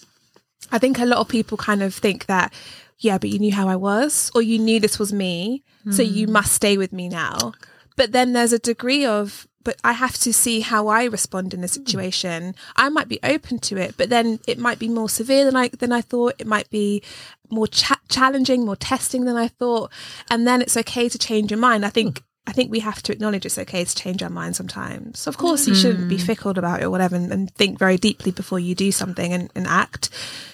I 0.71 0.79
think 0.79 0.99
a 0.99 1.07
lot 1.07 1.19
of 1.19 1.29
people 1.29 1.57
kind 1.57 1.83
of 1.83 1.95
think 1.95 2.27
that, 2.27 2.53
yeah, 2.99 3.17
but 3.17 3.31
you 3.31 3.39
knew 3.39 3.53
how 3.55 3.69
I 3.69 3.77
was, 3.77 4.31
or 4.35 4.43
you 4.43 4.59
knew 4.59 4.81
this 4.81 4.99
was 4.99 5.13
me, 5.15 5.63
so 5.91 6.03
you 6.03 6.27
must 6.27 6.53
stay 6.53 6.77
with 6.77 6.93
me 6.93 7.09
now. 7.09 7.53
But 7.97 8.13
then 8.13 8.35
there's 8.35 8.53
a 8.53 8.59
degree 8.59 9.07
of, 9.07 9.48
but 9.69 9.77
I 9.85 9.93
have 9.93 10.17
to 10.21 10.33
see 10.33 10.61
how 10.61 10.89
I 10.89 11.05
respond 11.05 11.53
in 11.53 11.61
the 11.61 11.67
hmm. 11.67 11.73
situation. 11.75 12.55
I 12.75 12.89
might 12.89 13.07
be 13.07 13.21
open 13.23 13.59
to 13.59 13.77
it, 13.77 13.97
but 13.99 14.09
then 14.09 14.41
it 14.47 14.59
might 14.59 14.79
be 14.79 14.89
more 14.89 15.11
severe 15.11 15.45
than 15.45 15.57
I 15.57 15.69
than 15.69 15.93
I 15.93 16.01
thought. 16.01 16.37
It 16.39 16.47
might 16.47 16.71
be 16.71 17.03
more 17.51 17.67
cha- 17.67 18.01
challenging, 18.09 18.65
more 18.65 18.77
testing 18.77 19.27
than 19.27 19.37
I 19.37 19.49
thought. 19.49 19.93
And 20.31 20.47
then 20.47 20.63
it's 20.63 20.79
okay 20.79 21.11
to 21.11 21.19
change 21.19 21.51
your 21.51 21.61
mind. 21.61 21.85
I 21.85 21.91
think. 21.91 22.21
Hmm. 22.21 22.25
I 22.47 22.53
think 22.53 22.71
we 22.71 22.81
have 22.81 23.03
to 23.03 23.13
acknowledge 23.13 23.45
it's 23.45 23.59
okay 23.59 23.85
to 23.85 23.95
change 23.95 24.23
our 24.23 24.31
mind 24.31 24.57
sometimes. 24.57 25.27
Of 25.27 25.37
course, 25.37 25.69
you 25.69 25.75
shouldn't 25.75 26.09
be 26.09 26.17
hmm. 26.17 26.25
fickle 26.25 26.53
about 26.53 26.81
it 26.81 26.85
or 26.85 26.91
whatever 26.91 27.15
and, 27.15 27.31
and 27.31 27.55
think 27.57 27.79
very 27.79 27.99
deeply 27.99 28.33
before 28.33 28.59
you 28.59 28.75
do 28.75 28.91
something 28.91 29.35
and, 29.35 29.51
and 29.55 29.67
act. 29.67 30.09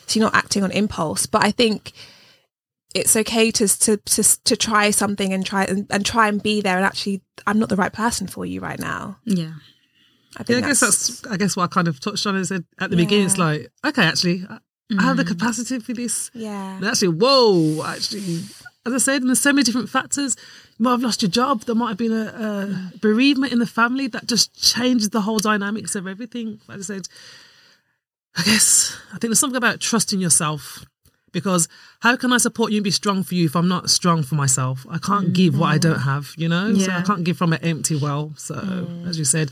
So 0.09 0.18
you're 0.18 0.26
not 0.26 0.35
acting 0.35 0.64
on 0.64 0.73
impulse. 0.73 1.26
But 1.26 1.44
I 1.44 1.52
think 1.52 1.92
it's 2.94 3.16
okay 3.16 3.50
to 3.50 3.68
to 3.68 3.96
to, 3.96 4.44
to 4.44 4.56
try 4.56 4.90
something 4.90 5.32
and 5.32 5.44
try 5.44 5.64
and, 5.64 5.86
and 5.90 6.06
try 6.06 6.28
and 6.28 6.42
be 6.42 6.60
there 6.60 6.76
and 6.76 6.86
actually 6.86 7.20
I'm 7.46 7.58
not 7.58 7.68
the 7.68 7.76
right 7.76 7.92
person 7.92 8.26
for 8.26 8.46
you 8.46 8.60
right 8.60 8.78
now. 8.78 9.18
Yeah. 9.24 9.54
I 10.36 10.42
think 10.42 10.60
yeah, 10.60 10.64
I 10.64 10.68
guess 10.68 10.80
that's 10.80 11.26
I 11.26 11.36
guess 11.36 11.56
what 11.56 11.64
I 11.64 11.66
kind 11.68 11.88
of 11.88 12.00
touched 12.00 12.26
on 12.26 12.36
is 12.36 12.50
at 12.50 12.64
the 12.78 12.96
beginning. 12.96 13.26
It's 13.26 13.38
like, 13.38 13.70
okay, 13.84 14.02
actually, 14.02 14.44
I, 14.48 14.58
I 14.98 15.02
have 15.02 15.16
the 15.16 15.24
mm. 15.24 15.28
capacity 15.28 15.78
for 15.78 15.92
this. 15.92 16.30
yeah. 16.34 16.76
And 16.76 16.84
actually, 16.84 17.08
whoa, 17.08 17.84
actually, 17.84 18.40
as 18.84 18.92
I 18.92 18.98
said, 18.98 19.22
and 19.22 19.28
there's 19.28 19.40
so 19.40 19.52
many 19.52 19.62
different 19.62 19.88
factors. 19.88 20.36
You 20.76 20.84
might 20.84 20.92
have 20.92 21.02
lost 21.02 21.22
your 21.22 21.30
job. 21.30 21.62
There 21.62 21.76
might 21.76 21.90
have 21.90 21.98
been 21.98 22.12
a, 22.12 22.92
a 22.94 22.98
bereavement 22.98 23.52
in 23.52 23.60
the 23.60 23.66
family 23.66 24.08
that 24.08 24.26
just 24.26 24.60
changes 24.60 25.10
the 25.10 25.20
whole 25.20 25.38
dynamics 25.38 25.94
of 25.94 26.08
everything. 26.08 26.60
Like 26.66 26.78
I 26.78 26.82
said, 26.82 27.06
I 28.36 28.42
guess 28.42 28.96
I 29.08 29.12
think 29.12 29.22
there's 29.22 29.38
something 29.38 29.56
about 29.56 29.78
trusting 29.78 30.20
yourself 30.20 30.84
because 31.34 31.68
how 32.00 32.16
can 32.16 32.32
I 32.32 32.38
support 32.38 32.70
you 32.72 32.78
and 32.78 32.84
be 32.84 32.90
strong 32.90 33.22
for 33.22 33.34
you 33.34 33.44
if 33.44 33.56
I'm 33.56 33.68
not 33.68 33.90
strong 33.90 34.22
for 34.22 34.36
myself? 34.36 34.86
I 34.88 34.96
can't 34.96 35.34
give 35.34 35.58
what 35.58 35.66
I 35.66 35.76
don't 35.76 35.98
mm-hmm. 35.98 36.08
have, 36.08 36.32
you 36.38 36.48
know? 36.48 36.72
So 36.78 36.90
I 36.90 37.02
can't 37.02 37.24
give 37.24 37.36
from 37.36 37.52
an 37.52 37.62
empty 37.62 37.96
well. 37.96 38.32
So, 38.38 38.54
mm. 38.54 39.06
as 39.06 39.18
you 39.18 39.26
said, 39.26 39.50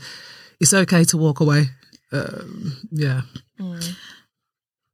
it's 0.59 0.73
okay 0.73 1.03
to 1.03 1.17
walk 1.17 1.41
away. 1.41 1.65
Um, 2.11 2.77
yeah. 2.91 3.21
Mm. 3.59 3.95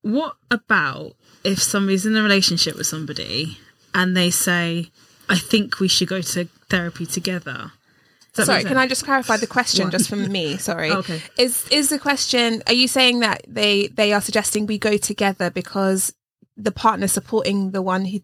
What 0.01 0.35
about 0.51 1.13
if 1.43 1.61
somebody's 1.61 2.05
in 2.05 2.17
a 2.17 2.23
relationship 2.23 2.75
with 2.75 2.87
somebody 2.87 3.57
and 3.93 4.17
they 4.17 4.31
say, 4.31 4.89
I 5.29 5.37
think 5.37 5.79
we 5.79 5.87
should 5.87 6.09
go 6.09 6.21
to 6.21 6.45
therapy 6.69 7.05
together? 7.05 7.71
Sorry, 8.33 8.63
can 8.63 8.77
I 8.77 8.87
just 8.87 9.03
clarify 9.03 9.37
the 9.37 9.47
question 9.47 9.91
just 9.91 10.09
from 10.09 10.31
me? 10.31 10.57
Sorry. 10.69 10.91
Okay. 10.91 11.21
Is 11.37 11.67
is 11.69 11.89
the 11.89 11.99
question 11.99 12.63
are 12.67 12.73
you 12.73 12.87
saying 12.87 13.19
that 13.19 13.41
they 13.47 13.87
they 13.87 14.13
are 14.13 14.21
suggesting 14.21 14.65
we 14.65 14.77
go 14.77 14.97
together 14.97 15.49
because 15.49 16.13
the 16.63 16.71
partner 16.71 17.07
supporting 17.07 17.71
the 17.71 17.81
one 17.81 18.05
who 18.05 18.19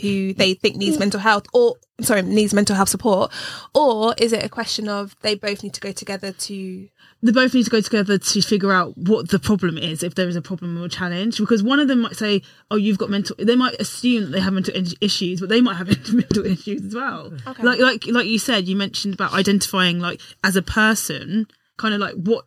who 0.00 0.34
they 0.34 0.54
think 0.54 0.76
needs 0.76 0.98
mental 0.98 1.20
health 1.20 1.46
or 1.54 1.76
sorry, 2.00 2.22
needs 2.22 2.54
mental 2.54 2.76
health 2.76 2.88
support? 2.88 3.32
Or 3.74 4.14
is 4.18 4.32
it 4.32 4.44
a 4.44 4.48
question 4.48 4.88
of 4.88 5.16
they 5.20 5.34
both 5.34 5.62
need 5.62 5.74
to 5.74 5.80
go 5.80 5.92
together 5.92 6.32
to 6.32 6.88
they 7.20 7.32
both 7.32 7.52
need 7.52 7.64
to 7.64 7.70
go 7.70 7.80
together 7.80 8.16
to 8.16 8.42
figure 8.42 8.70
out 8.70 8.96
what 8.96 9.30
the 9.30 9.40
problem 9.40 9.76
is 9.76 10.04
if 10.04 10.14
there 10.14 10.28
is 10.28 10.36
a 10.36 10.42
problem 10.42 10.80
or 10.80 10.88
challenge. 10.88 11.38
Because 11.38 11.62
one 11.62 11.80
of 11.80 11.88
them 11.88 12.00
might 12.00 12.16
say 12.16 12.42
oh 12.70 12.76
you've 12.76 12.98
got 12.98 13.10
mental 13.10 13.34
they 13.38 13.56
might 13.56 13.80
assume 13.80 14.24
that 14.24 14.30
they 14.30 14.40
have 14.40 14.52
mental 14.52 14.74
issues 15.00 15.40
but 15.40 15.48
they 15.48 15.60
might 15.60 15.76
have 15.76 15.88
mental 16.12 16.46
issues 16.46 16.84
as 16.84 16.94
well. 16.94 17.32
Okay. 17.46 17.62
like 17.62 17.80
like 17.80 18.06
like 18.06 18.26
you 18.26 18.38
said 18.38 18.68
you 18.68 18.76
mentioned 18.76 19.14
about 19.14 19.32
identifying 19.32 19.98
like 19.98 20.20
as 20.44 20.56
a 20.56 20.62
person 20.62 21.46
kind 21.76 21.94
of 21.94 22.00
like 22.00 22.14
what 22.14 22.44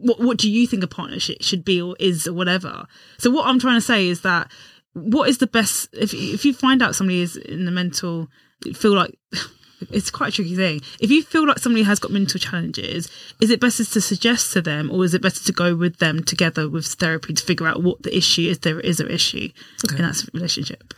what 0.00 0.20
what 0.20 0.38
do 0.38 0.50
you 0.50 0.66
think 0.66 0.82
a 0.82 0.88
partnership 0.88 1.42
should 1.42 1.64
be 1.64 1.80
or 1.80 1.96
is 1.98 2.26
or 2.26 2.32
whatever 2.32 2.86
so 3.18 3.30
what 3.30 3.46
i'm 3.46 3.58
trying 3.58 3.76
to 3.76 3.80
say 3.80 4.08
is 4.08 4.22
that 4.22 4.50
what 4.92 5.28
is 5.28 5.38
the 5.38 5.46
best 5.46 5.88
if 5.92 6.12
if 6.12 6.44
you 6.44 6.52
find 6.52 6.82
out 6.82 6.94
somebody 6.94 7.22
is 7.22 7.36
in 7.36 7.64
the 7.64 7.70
mental 7.70 8.28
feel 8.74 8.94
like 8.94 9.18
it's 9.90 10.10
quite 10.10 10.28
a 10.28 10.32
tricky 10.32 10.54
thing. 10.54 10.80
If 11.00 11.10
you 11.10 11.22
feel 11.22 11.46
like 11.46 11.58
somebody 11.58 11.84
has 11.84 11.98
got 11.98 12.10
mental 12.10 12.38
challenges, 12.38 13.08
is 13.40 13.50
it 13.50 13.60
better 13.60 13.84
to 13.84 14.00
suggest 14.00 14.52
to 14.52 14.62
them 14.62 14.90
or 14.90 15.04
is 15.04 15.14
it 15.14 15.22
better 15.22 15.42
to 15.42 15.52
go 15.52 15.74
with 15.74 15.98
them 15.98 16.22
together 16.22 16.68
with 16.68 16.86
therapy 16.86 17.32
to 17.32 17.42
figure 17.42 17.66
out 17.66 17.82
what 17.82 18.02
the 18.02 18.16
issue 18.16 18.42
is 18.42 18.58
there 18.60 18.80
is 18.80 19.00
an 19.00 19.10
issue 19.10 19.48
in 19.90 19.96
that 19.98 20.24
relationship? 20.34 20.94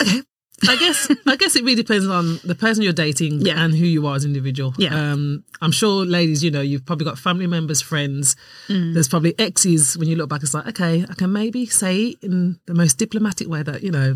I 0.68 0.76
guess 0.76 1.10
I 1.26 1.36
guess 1.36 1.56
it 1.56 1.62
really 1.64 1.76
depends 1.82 2.06
on 2.06 2.38
the 2.44 2.54
person 2.54 2.82
you're 2.82 2.92
dating 2.92 3.40
Yeah. 3.40 3.62
and 3.62 3.74
who 3.74 3.84
you 3.86 4.06
are 4.06 4.16
as 4.16 4.24
an 4.24 4.30
individual. 4.30 4.74
Yeah. 4.78 4.94
Um, 5.12 5.44
I'm 5.60 5.72
sure, 5.72 6.04
ladies, 6.04 6.42
you 6.42 6.50
know, 6.50 6.60
you've 6.60 6.84
probably 6.86 7.04
got 7.04 7.18
family 7.18 7.46
members, 7.46 7.80
friends. 7.80 8.36
There's 8.68 9.08
probably 9.08 9.34
exes. 9.38 9.96
When 9.98 10.08
you 10.08 10.16
look 10.16 10.28
back, 10.28 10.42
it's 10.42 10.54
like, 10.54 10.66
okay, 10.68 11.04
I 11.08 11.14
can 11.14 11.32
maybe 11.32 11.66
say 11.66 12.16
in 12.22 12.58
the 12.66 12.74
most 12.74 12.98
diplomatic 12.98 13.48
way 13.48 13.62
that 13.62 13.82
you 13.82 13.90
know, 13.90 14.14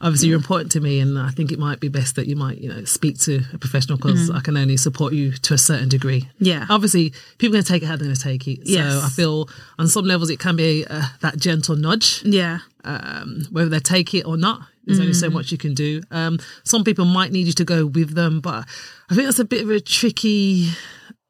obviously 0.00 0.28
you're 0.28 0.38
important 0.38 0.72
to 0.72 0.80
me, 0.80 1.00
and 1.00 1.18
I 1.18 1.30
think 1.30 1.52
it 1.52 1.58
might 1.58 1.80
be 1.80 1.88
best 1.88 2.16
that 2.16 2.26
you 2.26 2.36
might, 2.36 2.58
you 2.58 2.68
know, 2.68 2.84
speak 2.84 3.18
to 3.20 3.40
a 3.52 3.58
professional 3.58 3.98
because 3.98 4.30
I 4.30 4.40
can 4.40 4.56
only 4.56 4.76
support 4.76 5.12
you 5.12 5.32
to 5.32 5.54
a 5.54 5.58
certain 5.58 5.88
degree. 5.88 6.28
Yeah. 6.38 6.66
Obviously, 6.70 7.10
people 7.38 7.48
are 7.54 7.58
going 7.58 7.64
to 7.64 7.72
take 7.72 7.82
it 7.82 7.86
how 7.86 7.96
they're 7.96 8.04
going 8.06 8.16
to 8.16 8.22
take 8.22 8.46
it. 8.48 8.60
Yes. 8.64 8.92
So 8.92 9.00
I 9.06 9.08
feel 9.08 9.48
on 9.78 9.88
some 9.88 10.04
levels 10.04 10.30
it 10.30 10.38
can 10.38 10.56
be 10.56 10.86
uh, 10.88 11.02
that 11.20 11.36
gentle 11.38 11.76
nudge 11.76 12.22
Yeah. 12.24 12.58
um, 12.84 13.44
whether 13.50 13.68
they 13.68 13.80
take 13.80 14.14
it 14.14 14.24
or 14.26 14.36
not. 14.36 14.62
There's 14.90 15.00
only 15.00 15.14
so 15.14 15.30
much 15.30 15.52
you 15.52 15.58
can 15.58 15.74
do. 15.74 16.02
Um, 16.10 16.38
some 16.64 16.84
people 16.84 17.04
might 17.04 17.32
need 17.32 17.46
you 17.46 17.52
to 17.54 17.64
go 17.64 17.86
with 17.86 18.14
them, 18.14 18.40
but 18.40 18.66
I 19.08 19.14
think 19.14 19.26
that's 19.26 19.38
a 19.38 19.44
bit 19.44 19.62
of 19.62 19.70
a 19.70 19.80
tricky, 19.80 20.70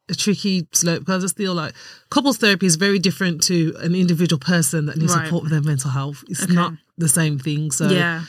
a 0.09 0.15
tricky 0.15 0.67
slope 0.73 1.01
because 1.01 1.23
I 1.23 1.25
just 1.25 1.37
feel 1.37 1.55
like 1.55 1.75
couples 2.11 2.37
therapy 2.39 2.67
is 2.67 2.77
very 2.77 2.99
different 2.99 3.43
to 3.45 3.75
an 3.81 3.95
individual 3.95 4.41
person 4.41 4.87
that 4.87 4.97
needs 4.97 5.15
Right. 5.15 5.25
support 5.27 5.43
with 5.45 5.53
their 5.53 5.63
mental 5.63 5.91
health. 5.91 6.25
It's 6.29 6.49
not 6.49 6.73
the 6.99 7.09
same 7.09 7.39
thing. 7.39 7.71
So 7.71 7.89
Yeah. 7.91 8.25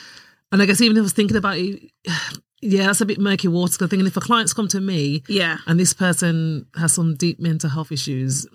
and 0.52 0.62
I 0.62 0.66
guess 0.66 0.80
even 0.80 0.96
if 0.96 1.00
I 1.00 1.02
was 1.02 1.12
thinking 1.12 1.36
about 1.36 1.58
it, 1.58 1.82
yeah, 2.64 2.86
that's 2.86 3.00
a 3.00 3.06
bit 3.06 3.18
murky 3.18 3.48
waters. 3.48 3.74
Because 3.76 3.86
I'm 3.86 3.88
thinking 3.90 4.06
if 4.06 4.16
a 4.16 4.20
client's 4.20 4.52
come 4.52 4.68
to 4.68 4.80
me, 4.80 5.22
Yeah. 5.28 5.58
and 5.66 5.80
this 5.80 5.92
person 5.92 6.66
has 6.76 6.92
some 6.92 7.14
deep 7.16 7.40
mental 7.40 7.70
health 7.70 7.90
issues, 7.90 8.46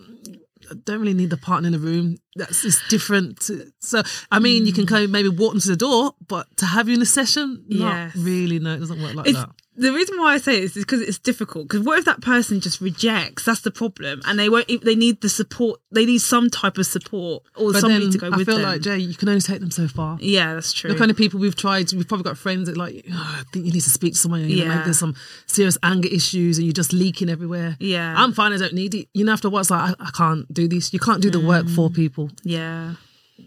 don't 0.76 1.00
really 1.00 1.14
need 1.14 1.30
the 1.30 1.38
partner 1.38 1.68
in 1.68 1.74
the 1.74 1.80
room. 1.80 2.18
That's 2.36 2.62
just 2.62 2.82
different. 2.90 3.50
So, 3.80 4.02
I 4.32 4.40
mean, 4.40 4.66
you 4.66 4.74
can 4.74 4.86
Mm. 4.86 4.90
kind 4.90 5.04
of 5.06 5.10
maybe 5.12 5.30
walk 5.30 5.54
them 5.54 5.62
to 5.62 5.68
the 5.70 5.76
door, 5.76 6.16
but 6.28 6.46
to 6.58 6.66
have 6.66 6.88
you 6.90 6.96
in 6.96 7.02
a 7.02 7.06
session, 7.06 7.64
not 7.70 7.94
Yes. 7.96 8.16
really. 8.16 8.60
No, 8.60 8.74
it 8.76 8.80
doesn't 8.80 9.02
work 9.02 9.16
like 9.16 9.28
It's, 9.28 9.38
that. 9.38 9.50
The 9.78 9.94
reason 9.94 10.18
why 10.18 10.34
I 10.34 10.38
say 10.38 10.60
this 10.62 10.76
is 10.76 10.84
because 10.84 11.02
it's 11.02 11.20
difficult. 11.20 11.68
Because 11.70 11.86
what 11.86 12.00
if 12.00 12.06
that 12.06 12.20
person 12.22 12.60
just 12.60 12.82
rejects? 12.82 13.46
That's 13.46 13.62
the 13.62 13.72
problem, 13.72 14.22
and 14.26 14.38
they 14.40 14.50
won't. 14.50 14.68
They 14.84 14.96
need 14.96 15.22
the 15.22 15.30
support. 15.30 15.80
They 15.92 16.06
need 16.06 16.20
some 16.20 16.50
type 16.50 16.78
of 16.78 16.86
support 16.86 17.44
or 17.56 17.72
But 17.74 17.82
somebody 17.82 18.10
to 18.12 18.18
go 18.18 18.28
I 18.32 18.38
with 18.38 18.48
feel 18.48 18.60
like 18.60 18.82
Jay, 18.82 18.98
you 18.98 19.14
can 19.16 19.30
only 19.30 19.42
take 19.42 19.60
them 19.60 19.72
so 19.72 19.88
far. 19.88 20.18
yeah, 20.20 20.54
that's 20.56 20.74
true. 20.74 20.92
The 20.92 20.98
kind 20.98 21.12
of 21.12 21.18
people 21.18 21.40
we've 21.40 21.56
tried, 21.56 21.94
we've 21.94 22.08
probably 22.08 22.24
got 22.24 22.38
friends 22.38 22.68
that 22.68 22.76
like, 22.78 23.06
oh, 23.12 23.36
I 23.40 23.44
think 23.54 23.66
you 23.66 23.72
need 23.72 23.82
to 23.82 23.90
speak 23.90 24.14
to 24.14 24.20
someone. 24.20 24.42
You 24.42 24.58
know, 24.58 24.64
Yeah. 24.64 24.70
maybe 24.70 24.84
there's 24.86 25.00
some 25.00 25.16
serious 25.46 25.78
anger 25.84 26.10
issues 26.12 26.58
and 26.58 26.66
you're 26.66 26.74
just 26.74 26.92
leaking 26.94 27.30
everywhere. 27.30 27.78
Yeah. 27.80 28.14
I'm 28.18 28.34
fine. 28.34 28.54
I 28.54 28.58
don't 28.58 28.74
need 28.74 28.96
it. 28.96 29.08
You 29.14 29.26
know, 29.26 29.34
after 29.34 29.50
what's 29.50 29.70
like, 29.72 29.92
I, 30.00 30.06
I 30.08 30.10
can't 30.18 30.52
do 30.54 30.68
this. 30.68 30.92
You 30.94 31.00
can't 31.00 31.22
do 31.22 31.30
the 31.30 31.40
work 31.40 31.66
Mm. 31.68 31.76
for 31.76 31.90
people. 31.90 32.30
yeah, 32.44 32.96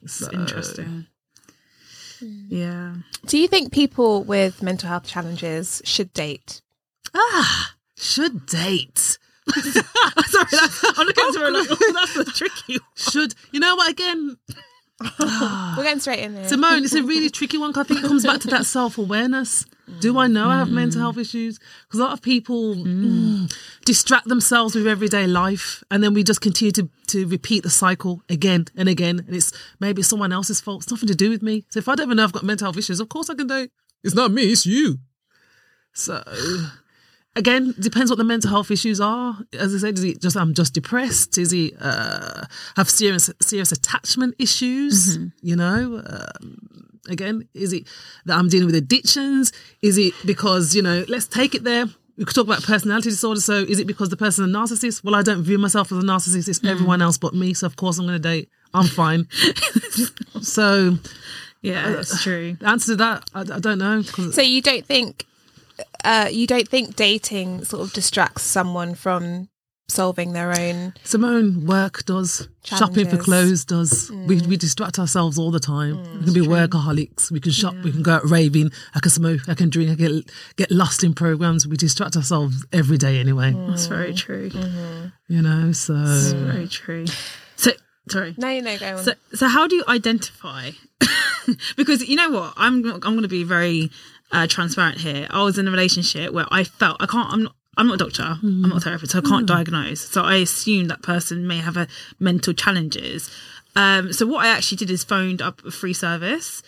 it's 0.02 0.22
interesting. 0.32 1.06
Yeah. 2.22 2.94
Do 3.26 3.38
you 3.38 3.48
think 3.48 3.72
people 3.72 4.24
with 4.24 4.62
mental 4.62 4.88
health 4.88 5.06
challenges 5.06 5.82
should 5.84 6.12
date? 6.12 6.60
Ah, 7.14 7.74
should 7.96 8.46
date. 8.46 8.98
Sorry, 9.52 9.82
that's, 10.50 10.84
I'm 10.98 11.06
looking 11.06 11.24
at 11.28 11.34
her 11.40 11.50
like, 11.50 11.68
oh, 11.70 11.92
that's 12.14 12.16
a 12.16 12.24
tricky. 12.32 12.74
one. 12.78 12.80
Should 12.94 13.34
you 13.52 13.60
know 13.60 13.74
what? 13.76 13.90
Again, 13.90 14.36
We're 15.00 15.82
going 15.82 16.00
straight 16.00 16.20
in 16.20 16.34
there. 16.34 16.48
Simone, 16.48 16.84
it's 16.84 16.94
a 16.94 17.02
really 17.02 17.30
tricky 17.38 17.56
one 17.58 17.70
because 17.70 17.86
I 17.86 17.88
think 17.88 18.04
it 18.04 18.08
comes 18.08 18.24
back 18.24 18.40
to 18.42 18.48
that 18.48 18.66
self 18.78 18.98
awareness. 18.98 19.64
Do 19.98 20.18
I 20.18 20.28
know 20.28 20.48
I 20.48 20.58
have 20.58 20.70
mental 20.70 21.00
health 21.00 21.18
issues? 21.18 21.58
Because 21.58 21.98
a 22.00 22.02
lot 22.04 22.12
of 22.12 22.22
people 22.22 22.76
mm, 22.76 23.52
distract 23.84 24.28
themselves 24.28 24.74
with 24.74 24.86
everyday 24.86 25.26
life 25.26 25.82
and 25.90 26.04
then 26.04 26.14
we 26.14 26.22
just 26.22 26.40
continue 26.40 26.70
to, 26.72 26.88
to 27.08 27.26
repeat 27.26 27.64
the 27.64 27.70
cycle 27.70 28.22
again 28.28 28.66
and 28.76 28.88
again. 28.88 29.18
And 29.26 29.34
it's 29.34 29.52
maybe 29.80 30.02
someone 30.02 30.32
else's 30.32 30.60
fault. 30.60 30.84
It's 30.84 30.92
nothing 30.92 31.08
to 31.08 31.14
do 31.16 31.28
with 31.28 31.42
me. 31.42 31.64
So 31.70 31.78
if 31.78 31.88
I 31.88 31.96
don't 31.96 32.06
even 32.06 32.18
know 32.18 32.24
I've 32.24 32.32
got 32.32 32.44
mental 32.44 32.66
health 32.66 32.76
issues, 32.76 33.00
of 33.00 33.08
course 33.08 33.30
I 33.30 33.34
can 33.34 33.48
do. 33.48 33.68
It's 34.04 34.14
not 34.14 34.30
me, 34.30 34.52
it's 34.52 34.64
you. 34.64 34.98
So 35.92 36.22
again, 37.36 37.74
depends 37.78 38.10
what 38.10 38.18
the 38.18 38.24
mental 38.24 38.50
health 38.50 38.70
issues 38.70 39.00
are. 39.00 39.38
As 39.58 39.74
I 39.74 39.78
said, 39.78 39.98
is 39.98 40.04
it 40.04 40.20
just 40.20 40.36
I'm 40.36 40.54
just 40.54 40.74
depressed? 40.74 41.38
Is 41.38 41.50
he 41.50 41.72
uh, 41.80 42.44
have 42.76 42.88
serious 42.90 43.30
serious 43.40 43.72
attachment 43.72 44.34
issues? 44.38 45.18
You 45.42 45.56
know, 45.56 46.02
um, 46.06 47.00
again, 47.08 47.48
is 47.54 47.72
it 47.72 47.86
that 48.26 48.38
I'm 48.38 48.48
dealing 48.48 48.66
with 48.66 48.74
addictions? 48.74 49.52
Is 49.82 49.98
it 49.98 50.14
because 50.24 50.74
you 50.74 50.82
know? 50.82 51.04
Let's 51.08 51.26
take 51.26 51.54
it 51.54 51.64
there. 51.64 51.86
We 52.16 52.26
could 52.26 52.34
talk 52.34 52.44
about 52.44 52.62
personality 52.62 53.08
disorder. 53.08 53.40
So, 53.40 53.54
is 53.54 53.78
it 53.78 53.86
because 53.86 54.10
the 54.10 54.16
person 54.16 54.44
is 54.44 54.50
a 54.50 54.52
narcissist? 54.52 55.02
Well, 55.02 55.14
I 55.14 55.22
don't 55.22 55.42
view 55.42 55.56
myself 55.56 55.90
as 55.90 55.98
a 55.98 56.02
narcissist. 56.02 56.48
It's 56.48 56.62
everyone 56.64 57.00
else 57.00 57.16
but 57.16 57.34
me. 57.34 57.54
So, 57.54 57.66
of 57.66 57.76
course, 57.76 57.98
I'm 57.98 58.04
going 58.06 58.20
to 58.20 58.28
date. 58.28 58.50
I'm 58.74 58.86
fine. 58.86 59.26
so, 60.42 60.98
Yeah, 61.62 61.90
that's 61.92 62.22
true. 62.22 62.56
the 62.60 62.68
answer 62.68 62.92
to 62.92 62.96
that, 62.96 63.24
I, 63.34 63.40
I 63.40 63.58
don't 63.58 63.78
know 63.78 64.02
So 64.02 64.42
you 64.42 64.60
don't 64.60 64.84
think 64.84 65.26
uh, 66.04 66.28
you 66.30 66.46
don't 66.46 66.68
think 66.68 66.96
dating 66.96 67.64
sort 67.64 67.82
of 67.82 67.92
distracts 67.92 68.42
someone 68.42 68.94
from 68.94 69.48
solving 69.90 70.32
their 70.32 70.58
own 70.58 70.94
Simone, 71.04 71.66
work 71.66 72.04
does, 72.04 72.48
shopping 72.62 73.08
for 73.08 73.16
clothes 73.16 73.64
does. 73.64 74.10
We, 74.10 74.36
we 74.36 74.56
mm. 74.56 74.58
distract 74.58 74.98
ourselves 74.98 75.38
all 75.38 75.50
the 75.50 75.60
time. 75.60 75.96
Mm, 75.96 76.18
we 76.18 76.24
can 76.24 76.34
be 76.34 76.40
workaholics. 76.40 77.30
We 77.30 77.40
can 77.40 77.52
shop. 77.52 77.74
We 77.84 77.92
can 77.92 78.02
go 78.02 78.12
out 78.12 78.28
raving. 78.28 78.70
I 78.94 79.00
can 79.00 79.10
smoke. 79.10 79.48
I 79.48 79.54
can 79.54 79.68
drink. 79.68 79.90
I 79.90 79.94
get 79.94 80.30
get 80.56 80.70
lost 80.70 81.04
in 81.04 81.14
programs. 81.14 81.66
We 81.66 81.76
distract 81.76 82.16
ourselves 82.16 82.64
every 82.72 82.98
day 82.98 83.18
anyway. 83.18 83.52
Mm. 83.52 83.68
That's 83.68 83.86
very 83.86 84.14
true. 84.14 84.50
Mm-hmm. 84.50 85.08
You 85.28 85.42
know. 85.42 85.72
So 85.72 85.94
That's 85.94 86.32
very 86.32 86.68
true. 86.68 87.06
So 87.56 87.72
sorry. 88.08 88.34
no 88.38 88.60
no 88.60 88.78
go 88.78 88.96
on 88.96 89.04
So, 89.04 89.12
so 89.34 89.48
how 89.48 89.66
do 89.66 89.76
you 89.76 89.84
identify? 89.88 90.70
because 91.76 92.06
you 92.08 92.16
know 92.16 92.30
what, 92.30 92.54
I'm 92.56 92.84
I'm 92.84 93.00
going 93.00 93.22
to 93.22 93.28
be 93.28 93.44
very 93.44 93.90
uh, 94.32 94.46
transparent 94.46 94.98
here. 94.98 95.26
I 95.30 95.42
was 95.42 95.58
in 95.58 95.66
a 95.68 95.70
relationship 95.70 96.32
where 96.32 96.46
I 96.50 96.64
felt 96.64 96.96
I 97.00 97.06
can't. 97.06 97.32
I'm 97.32 97.42
not. 97.44 97.54
I'm 97.76 97.86
not 97.86 97.94
a 97.94 98.04
doctor. 98.04 98.36
I'm 98.42 98.62
not 98.62 98.78
a 98.78 98.80
therapist, 98.80 99.12
so 99.12 99.18
I 99.18 99.22
can't 99.22 99.46
diagnose. 99.46 100.00
So 100.00 100.22
I 100.22 100.36
assume 100.36 100.88
that 100.88 101.02
person 101.02 101.46
may 101.46 101.58
have 101.58 101.76
a 101.76 101.86
mental 102.18 102.52
challenges. 102.52 103.30
Um, 103.76 104.12
so 104.12 104.26
what 104.26 104.44
I 104.44 104.48
actually 104.48 104.76
did 104.76 104.90
is 104.90 105.04
phoned 105.04 105.40
up 105.40 105.64
a 105.64 105.70
free 105.70 105.94
service. 105.94 106.62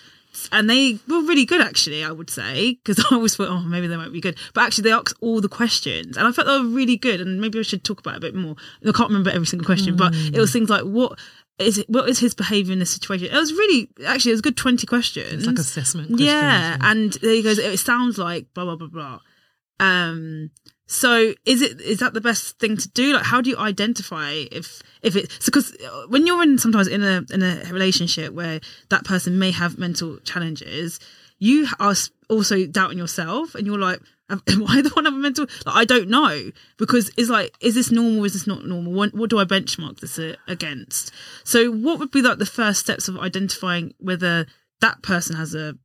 And 0.51 0.71
they 0.71 0.99
were 1.09 1.21
really 1.23 1.45
good, 1.45 1.61
actually. 1.61 2.03
I 2.03 2.11
would 2.11 2.31
say 2.31 2.79
because 2.83 3.05
I 3.11 3.15
always 3.15 3.37
thought, 3.37 3.49
oh, 3.49 3.61
maybe 3.61 3.87
they 3.87 3.97
might 3.97 4.13
be 4.13 4.21
good, 4.21 4.37
but 4.55 4.65
actually 4.65 4.85
they 4.85 4.93
asked 4.93 5.15
all 5.21 5.43
the 5.43 5.49
questions, 5.49 6.17
and 6.17 6.27
I 6.27 6.33
felt 6.33 6.47
they 6.47 6.57
were 6.59 6.75
really 6.75 6.97
good. 6.97 7.21
And 7.21 7.41
maybe 7.41 7.59
I 7.59 7.63
should 7.63 7.85
talk 7.85 8.01
about 8.01 8.15
it 8.15 8.19
a 8.19 8.21
bit 8.21 8.35
more. 8.35 8.57
I 8.87 8.93
can't 8.93 9.11
remember 9.11 9.31
every 9.31 9.47
single 9.47 9.67
question, 9.67 9.95
but 9.97 10.15
it 10.15 10.39
was 10.39 10.51
things 10.51 10.71
like 10.71 10.85
what 10.85 11.19
is 11.59 11.79
it, 11.79 11.89
what 11.89 12.09
is 12.09 12.19
his 12.19 12.35
behavior 12.35 12.73
in 12.73 12.79
this 12.79 12.91
situation? 12.91 13.29
It 13.29 13.39
was 13.39 13.53
really 13.53 13.89
actually 14.07 14.31
it 14.31 14.35
was 14.35 14.41
a 14.41 14.45
good 14.45 14.57
twenty 14.57 14.87
questions. 14.87 15.33
it's 15.33 15.47
like 15.47 15.59
assessment. 15.59 16.09
Questions. 16.09 16.27
yeah, 16.27 16.77
and 16.81 17.13
there 17.15 17.35
he 17.35 17.43
goes. 17.43 17.59
It 17.59 17.79
sounds 17.79 18.19
like 18.19 18.47
blah 18.55 18.65
blah 18.65 18.77
blah 18.77 18.89
blah. 18.89 19.21
Um, 19.81 20.51
so 20.87 21.35
is 21.47 21.63
it 21.63 21.81
is 21.81 22.01
that 22.01 22.15
the 22.15 22.21
best 22.21 22.59
thing 22.59 22.77
to 22.77 22.89
do? 22.91 23.15
Like, 23.15 23.25
how 23.25 23.41
do 23.41 23.51
you 23.51 23.57
identify 23.57 24.45
if 24.51 24.83
if 25.03 25.17
it 25.17 25.33
because 25.45 25.77
when 26.09 26.27
you're 26.27 26.43
in 26.43 26.59
sometimes 26.59 26.89
in 26.89 27.03
a 27.03 27.25
in 27.33 27.43
a 27.43 27.65
relationship 27.73 28.33
where 28.33 28.61
that 28.91 29.05
person 29.05 29.39
may 29.39 29.51
have 29.53 29.79
mental 29.79 30.19
challenges, 30.19 31.01
you 31.39 31.67
are 31.81 31.95
also 32.29 32.67
doubting 32.67 32.99
yourself, 32.99 33.55
and 33.55 33.67
you're 33.67 33.79
like, 33.79 34.01
am 34.33 34.43
the 34.83 34.91
one 34.95 35.07
a 35.07 35.11
mental? 35.11 35.47
Like, 35.67 35.77
I 35.77 35.85
don't 35.85 36.09
know 36.09 36.51
because 36.77 37.11
it's 37.17 37.29
like, 37.29 37.55
is 37.61 37.75
this 37.75 37.91
normal? 37.91 38.25
Is 38.25 38.33
this 38.33 38.47
not 38.47 38.65
normal? 38.65 38.93
What, 38.93 39.15
what 39.15 39.31
do 39.31 39.39
I 39.39 39.45
benchmark 39.45 40.01
this 40.01 40.19
uh, 40.19 40.37
against? 40.49 41.13
So, 41.45 41.71
what 41.71 41.99
would 41.99 42.11
be 42.11 42.23
like 42.23 42.39
the 42.39 42.47
first 42.47 42.81
steps 42.81 43.09
of 43.09 43.19
identifying 43.19 43.95
whether 43.99 44.47
that 44.81 45.03
person 45.03 45.37
has 45.37 45.55
a 45.55 45.77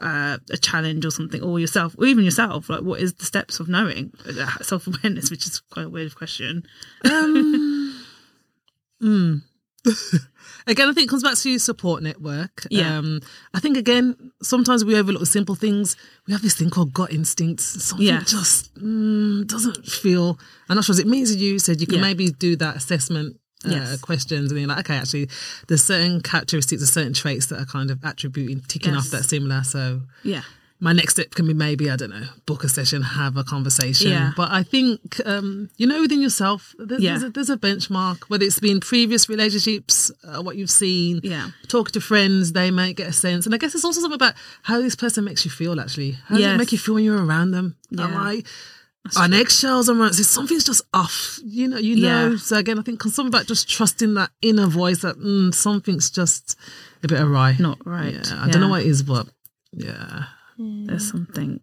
uh, 0.00 0.38
a 0.50 0.56
challenge 0.56 1.06
or 1.06 1.10
something, 1.10 1.42
or 1.42 1.58
yourself, 1.58 1.94
or 1.98 2.06
even 2.06 2.24
yourself? 2.24 2.68
Like, 2.68 2.82
what 2.82 3.00
is 3.00 3.14
the 3.14 3.24
steps 3.24 3.60
of 3.60 3.68
knowing 3.68 4.12
self 4.62 4.86
awareness? 4.86 5.30
Which 5.30 5.46
is 5.46 5.60
quite 5.70 5.86
a 5.86 5.90
weird 5.90 6.14
question. 6.14 6.64
Um, 7.04 8.04
mm. 9.02 9.42
again, 10.66 10.88
I 10.88 10.92
think 10.92 11.06
it 11.06 11.08
comes 11.10 11.22
back 11.22 11.36
to 11.36 11.50
your 11.50 11.58
support 11.58 12.02
network. 12.02 12.66
Yeah. 12.70 12.98
Um, 12.98 13.20
I 13.52 13.60
think 13.60 13.76
again, 13.76 14.32
sometimes 14.42 14.84
we 14.84 14.96
overlook 14.96 15.26
simple 15.26 15.54
things. 15.54 15.96
We 16.26 16.32
have 16.32 16.42
this 16.42 16.54
thing 16.54 16.70
called 16.70 16.92
gut 16.92 17.12
instincts. 17.12 17.84
Something 17.84 18.06
Yeah. 18.06 18.20
just 18.24 18.74
mm, 18.76 19.46
doesn't 19.46 19.84
feel. 19.86 20.38
I'm 20.68 20.76
not 20.76 20.84
sure 20.84 20.94
what 20.94 21.00
it 21.04 21.08
means 21.08 21.34
you. 21.36 21.58
Said 21.58 21.80
you 21.80 21.86
can 21.86 21.96
Yeah. 21.96 22.02
maybe 22.02 22.30
do 22.30 22.56
that 22.56 22.76
assessment. 22.76 23.36
Uh, 23.66 23.70
Yes. 23.70 24.00
questions 24.02 24.50
and 24.50 24.60
you're 24.60 24.68
like 24.68 24.80
okay 24.80 24.98
actually 24.98 25.26
there's 25.68 25.82
certain 25.82 26.20
characteristics 26.20 26.82
or 26.82 26.86
certain 26.86 27.14
traits 27.14 27.46
that 27.46 27.58
are 27.58 27.64
kind 27.64 27.90
of 27.90 27.98
attributing 28.04 28.60
ticking 28.68 28.92
Yes. 28.92 29.06
off 29.06 29.10
that 29.12 29.24
similar 29.24 29.64
so 29.64 30.02
Yeah, 30.22 30.42
my 30.84 30.92
next 30.92 31.14
step 31.14 31.30
can 31.36 31.46
be 31.46 31.54
maybe 31.54 31.84
I 31.90 31.96
don't 31.96 32.10
know 32.10 32.26
book 32.46 32.62
a 32.62 32.68
session, 32.68 33.00
have 33.02 33.34
a 33.38 33.44
conversation. 33.54 34.10
Yeah. 34.10 34.32
But 34.36 34.50
I 34.52 34.62
think 34.62 34.98
um, 35.32 35.70
you 35.80 35.86
know 35.90 36.00
within 36.04 36.20
yourself 36.26 36.74
there, 36.78 37.00
Yeah. 37.00 37.12
there's, 37.12 37.22
a, 37.22 37.30
there's 37.30 37.50
a 37.50 37.56
benchmark 37.56 38.18
whether 38.28 38.44
it's 38.44 38.60
been 38.60 38.80
previous 38.80 39.28
relationships, 39.34 40.10
uh, 40.28 40.42
what 40.42 40.56
you've 40.58 40.70
seen, 40.84 41.20
Yeah. 41.22 41.46
talking 41.68 41.92
to 41.92 42.00
friends, 42.00 42.52
they 42.52 42.70
might 42.70 42.96
get 42.96 43.08
a 43.08 43.12
sense. 43.12 43.46
And 43.46 43.54
I 43.54 43.58
guess 43.58 43.74
it's 43.74 43.84
also 43.84 44.00
something 44.02 44.20
about 44.22 44.34
how 44.62 44.76
this 44.82 44.94
person 44.96 45.24
makes 45.24 45.44
you 45.46 45.50
feel. 45.50 45.80
Actually, 45.80 46.12
how 46.28 46.36
does 46.36 46.44
it 46.54 46.58
make 46.58 46.72
you 46.72 46.78
feel 46.78 46.94
when 46.96 47.04
you're 47.04 47.24
around 47.24 47.50
them? 47.52 47.76
Am 47.98 48.12
Yeah. 48.12 48.18
I? 48.20 48.42
On 49.16 49.34
eggshells, 49.34 49.88
I'm 49.90 49.98
like, 49.98 50.14
something's 50.14 50.64
just 50.64 50.82
off. 50.94 51.38
You 51.44 51.68
know, 51.68 51.76
you 51.78 51.96
know. 51.96 52.30
Yeah. 52.30 52.36
So 52.38 52.56
again, 52.56 52.78
I 52.78 52.82
think 52.82 53.02
something 53.02 53.26
about 53.34 53.46
just 53.46 53.68
trusting 53.68 54.14
that 54.14 54.30
inner 54.40 54.66
voice 54.66 55.00
that 55.02 55.16
mm, 55.18 55.52
something's 55.52 56.10
just 56.10 56.56
a 57.02 57.08
bit 57.08 57.20
awry. 57.20 57.56
not 57.58 57.78
right. 57.86 58.14
Yeah, 58.14 58.42
I 58.42 58.48
don't 58.50 58.62
know 58.62 58.68
what 58.74 58.80
it 58.82 58.86
is, 58.86 59.02
but 59.02 59.26
yeah. 59.72 60.24
Mm. 60.58 60.86
There's 60.86 61.08
something. 61.10 61.60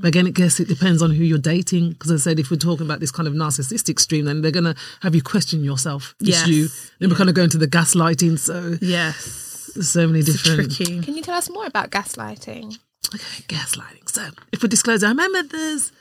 But 0.00 0.08
again, 0.08 0.26
I 0.26 0.30
guess 0.30 0.60
it 0.60 0.68
depends 0.68 1.00
on 1.02 1.10
who 1.10 1.24
you're 1.24 1.38
dating. 1.38 1.90
Because 1.92 2.10
I 2.12 2.16
said, 2.16 2.38
if 2.38 2.50
we're 2.50 2.56
talking 2.58 2.86
about 2.86 3.00
this 3.00 3.10
kind 3.10 3.26
of 3.26 3.34
narcissistic 3.34 3.98
stream, 3.98 4.24
then 4.26 4.42
they're 4.42 4.50
going 4.50 4.64
to 4.64 4.74
have 5.00 5.14
you 5.14 5.22
question 5.22 5.64
yourself. 5.64 6.14
It's 6.20 6.30
Yes. 6.30 6.48
you. 6.48 6.68
Then 6.98 7.10
we're 7.10 7.16
kind 7.16 7.28
of 7.30 7.34
going 7.34 7.50
to 7.50 7.58
the 7.58 7.68
gaslighting. 7.68 8.38
So 8.38 8.76
Yes, 8.80 9.70
so 9.80 10.06
many 10.06 10.20
it's 10.20 10.42
different 10.42 10.74
tricky. 10.76 11.00
can 11.00 11.14
you 11.16 11.22
tell 11.22 11.34
us 11.36 11.48
more 11.48 11.66
about 11.66 11.90
gaslighting 11.90 12.76
Okay, 13.14 13.42
gaslighting. 13.48 14.08
So 14.08 14.28
if 14.52 14.62
we 14.62 14.68
disclose, 14.68 15.02
I 15.04 15.08
remember 15.08 15.42
there's 15.42 15.92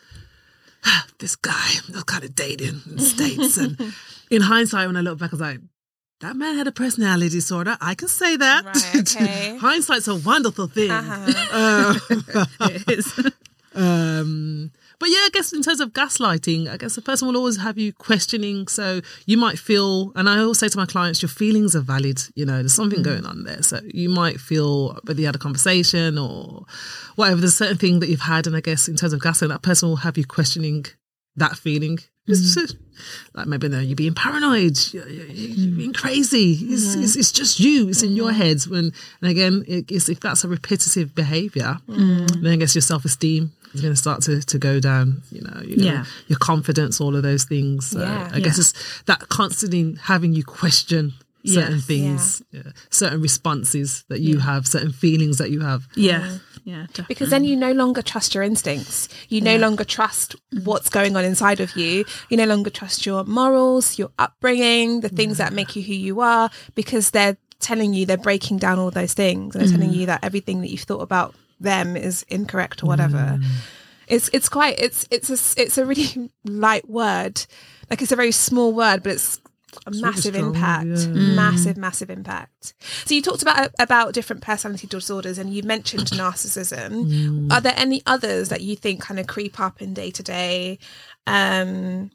this 1.20 1.36
guy 1.36 1.52
I 1.54 1.80
was 1.94 2.04
kind 2.04 2.24
of 2.24 2.36
dating 2.36 2.82
in 2.86 2.96
the 2.98 3.02
States. 3.02 3.58
and 3.58 3.80
in 4.32 4.42
hindsight, 4.42 4.88
when 4.88 4.98
I 4.98 5.02
look 5.02 5.20
back, 5.20 5.32
I 5.32 5.36
was 5.36 5.42
like, 5.42 5.60
that 6.22 6.36
man 6.36 6.56
had 6.56 6.68
a 6.68 6.72
personality 6.72 7.30
disorder. 7.30 7.78
I 7.82 7.96
can 7.96 8.08
say 8.08 8.38
that. 8.38 8.66
Right, 8.66 8.96
okay. 8.96 9.58
Hindsight's 9.62 10.08
a 10.08 10.16
wonderful 10.16 10.68
thing. 10.68 10.92
uh-huh. 10.92 11.96
It 12.62 12.90
is. 12.90 13.32
Um, 13.74 14.72
but 15.00 15.10
yeah, 15.10 15.20
I 15.20 15.30
guess 15.32 15.54
in 15.54 15.64
terms 15.64 15.80
of 15.80 15.94
gaslighting, 15.94 16.70
I 16.70 16.76
guess 16.76 16.98
a 16.98 17.02
person 17.02 17.30
will 17.30 17.38
always 17.38 17.56
have 17.58 17.78
you 17.78 17.94
questioning. 17.94 18.68
So 18.68 19.00
you 19.26 19.38
might 19.38 19.58
feel, 19.58 20.12
and 20.16 20.28
I 20.28 20.40
always 20.40 20.60
say 20.60 20.68
to 20.68 20.78
my 20.78 20.86
clients, 20.86 21.22
your 21.22 21.30
feelings 21.30 21.74
are 21.76 21.80
valid. 21.82 22.22
You 22.36 22.46
know, 22.46 22.58
there's 22.58 22.74
something 22.74 23.02
going 23.02 23.26
on 23.26 23.46
there. 23.46 23.64
So 23.64 23.80
you 23.86 24.10
might 24.10 24.42
feel 24.42 25.00
whether 25.06 25.20
you 25.20 25.26
had 25.26 25.36
a 25.36 25.40
conversation 25.40 26.18
or 26.18 26.66
whatever, 27.16 27.40
there's 27.40 27.54
a 27.54 27.56
certain 27.56 27.78
thing 27.78 28.02
that 28.02 28.10
you've 28.10 28.20
had. 28.20 28.46
And 28.46 28.58
I 28.58 28.62
guess 28.62 28.90
in 28.90 28.98
terms 28.98 29.14
of 29.14 29.22
gaslighting, 29.22 29.48
that 29.50 29.62
person 29.64 29.88
will 29.88 29.96
have 29.96 30.18
you 30.18 30.26
questioning 30.26 30.86
that 31.38 31.56
feeling. 31.58 32.00
Just, 32.28 32.76
like 33.34 33.48
maybe 33.48 33.70
no, 33.70 33.80
you're 33.80 33.96
being 33.96 34.14
paranoid, 34.14 34.78
you're, 34.94 35.08
you're, 35.08 35.26
you're 35.28 35.70
hmm. 35.70 35.78
being 35.78 35.94
crazy. 35.94 36.54
It's, 36.62 36.96
it's, 36.96 37.16
it's 37.16 37.32
just 37.32 37.60
you. 37.60 37.90
It's 37.90 38.04
in 38.04 38.16
your 38.16 38.32
head. 38.32 38.62
When 38.64 38.92
and 39.22 39.32
again, 39.32 39.64
it, 39.68 39.92
if 39.92 40.20
that's 40.20 40.44
a 40.44 40.48
repetitive 40.48 41.16
behaviour, 41.16 41.78
mm. 41.88 42.42
then 42.42 42.54
I 42.54 42.56
guess 42.58 42.76
your 42.76 42.82
self 42.82 43.06
esteem 43.06 43.52
is 43.74 43.82
going 43.82 43.94
to 43.94 43.98
start 43.98 44.22
to, 44.24 44.42
to 44.42 44.58
go 44.58 44.80
down. 44.80 45.22
You 45.32 45.42
know, 45.42 45.62
you're 45.64 45.78
gonna- 45.78 45.92
Yeah. 45.92 46.06
your 46.28 46.40
confidence, 46.40 47.00
all 47.00 47.16
of 47.16 47.24
those 47.24 47.44
things. 47.44 47.88
So 47.88 48.02
Yeah. 48.02 48.30
I 48.34 48.40
guess 48.40 48.58
it's 48.58 48.74
that 49.06 49.30
constantly 49.30 49.98
having 50.04 50.34
you 50.34 50.44
question 50.44 51.14
certain 51.46 51.78
Yes. 51.78 51.86
things, 51.86 52.44
certain 52.90 53.22
responses 53.22 54.04
that 54.10 54.20
you 54.20 54.40
have, 54.40 54.68
certain 54.68 54.92
feelings 54.92 55.38
that 55.40 55.50
you 55.50 55.62
have. 55.62 55.88
Yeah, 55.96 56.38
yeah, 56.64 56.82
definitely. 56.88 57.06
because 57.08 57.30
then 57.30 57.44
you 57.44 57.56
no 57.56 57.72
longer 57.72 58.02
trust 58.02 58.36
your 58.36 58.44
instincts. 58.44 59.10
You 59.30 59.42
no 59.42 59.58
longer 59.58 59.84
trust 59.84 60.36
mm. 60.54 60.64
what's 60.66 60.90
going 60.90 61.16
on 61.16 61.26
inside 61.26 61.60
of 61.60 61.76
you. 61.76 62.06
You 62.30 62.38
no 62.38 62.46
longer 62.46 62.70
trust 62.70 63.06
your 63.06 63.24
morals 63.24 63.98
your 63.98 64.12
upbringing 64.20 65.02
the 65.02 65.10
things 65.10 65.38
that 65.38 65.54
make 65.54 65.76
you 65.76 65.84
who 65.84 65.94
you 65.94 66.22
are 66.22 66.50
because 66.76 67.12
they're 67.12 67.38
telling 67.60 67.94
you 67.94 68.06
they're 68.06 68.18
breaking 68.18 68.58
down 68.58 68.80
all 68.80 68.92
those 68.92 69.14
things. 69.14 69.56
And 69.56 69.64
they're 69.64 69.72
telling 69.72 69.94
you 69.94 70.04
mm. 70.04 70.08
that 70.08 70.24
everything 70.24 70.62
that 70.62 70.70
you've 70.70 70.82
thought 70.82 71.02
about 71.02 71.36
them 71.60 71.96
is 71.96 72.24
incorrect 72.28 72.84
or 72.84 72.88
whatever. 72.88 73.18
Mm. 73.40 73.44
It's 74.08 74.30
it's 74.34 74.50
quite 74.50 74.80
it's 74.80 75.08
it's 75.10 75.30
a, 75.30 75.62
it's 75.62 75.78
a 75.78 75.86
really 75.86 76.32
light 76.46 76.90
word. 76.90 77.46
Like 77.90 78.02
it's 78.02 78.12
a 78.12 78.16
very 78.16 78.32
small 78.32 78.74
word 78.74 79.04
but 79.04 79.14
it's 79.14 79.40
a 79.86 79.92
really 79.92 80.02
massive 80.02 80.36
strong, 80.36 80.56
impact, 80.56 80.88
yeah. 80.88 81.08
massive, 81.08 81.78
massive 81.78 82.10
impact. 82.10 82.74
So 83.06 83.16
you 83.16 83.22
talked 83.22 83.42
about 83.42 83.72
about 83.80 84.14
different 84.14 84.42
personality 84.42 84.88
disorders, 84.88 85.38
and 85.38 85.54
you 85.54 85.64
mentioned 85.64 86.08
narcissism. 86.08 87.06
Mm. 87.06 87.52
Are 87.52 87.62
there 87.62 87.74
any 87.76 88.02
others 88.06 88.50
that 88.50 88.62
you 88.62 88.76
think 88.76 89.02
kind 89.02 89.20
of 89.20 89.28
creep 89.28 89.60
up 89.60 89.82
in 89.82 89.94
day 89.94 90.12
to 90.12 90.24
day? 90.24 90.80
Um, 91.28 92.12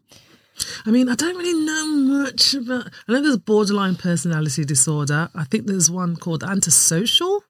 I 0.84 0.90
mean, 0.90 1.08
I 1.08 1.14
don't 1.14 1.36
really 1.36 1.64
know 1.64 1.86
much 2.22 2.54
about. 2.54 2.88
I 3.08 3.12
know 3.12 3.22
there's 3.22 3.36
borderline 3.36 3.96
personality 3.96 4.64
disorder. 4.64 5.28
I 5.34 5.44
think 5.44 5.66
there's 5.66 5.90
one 5.90 6.16
called 6.16 6.42
antisocial. 6.42 7.42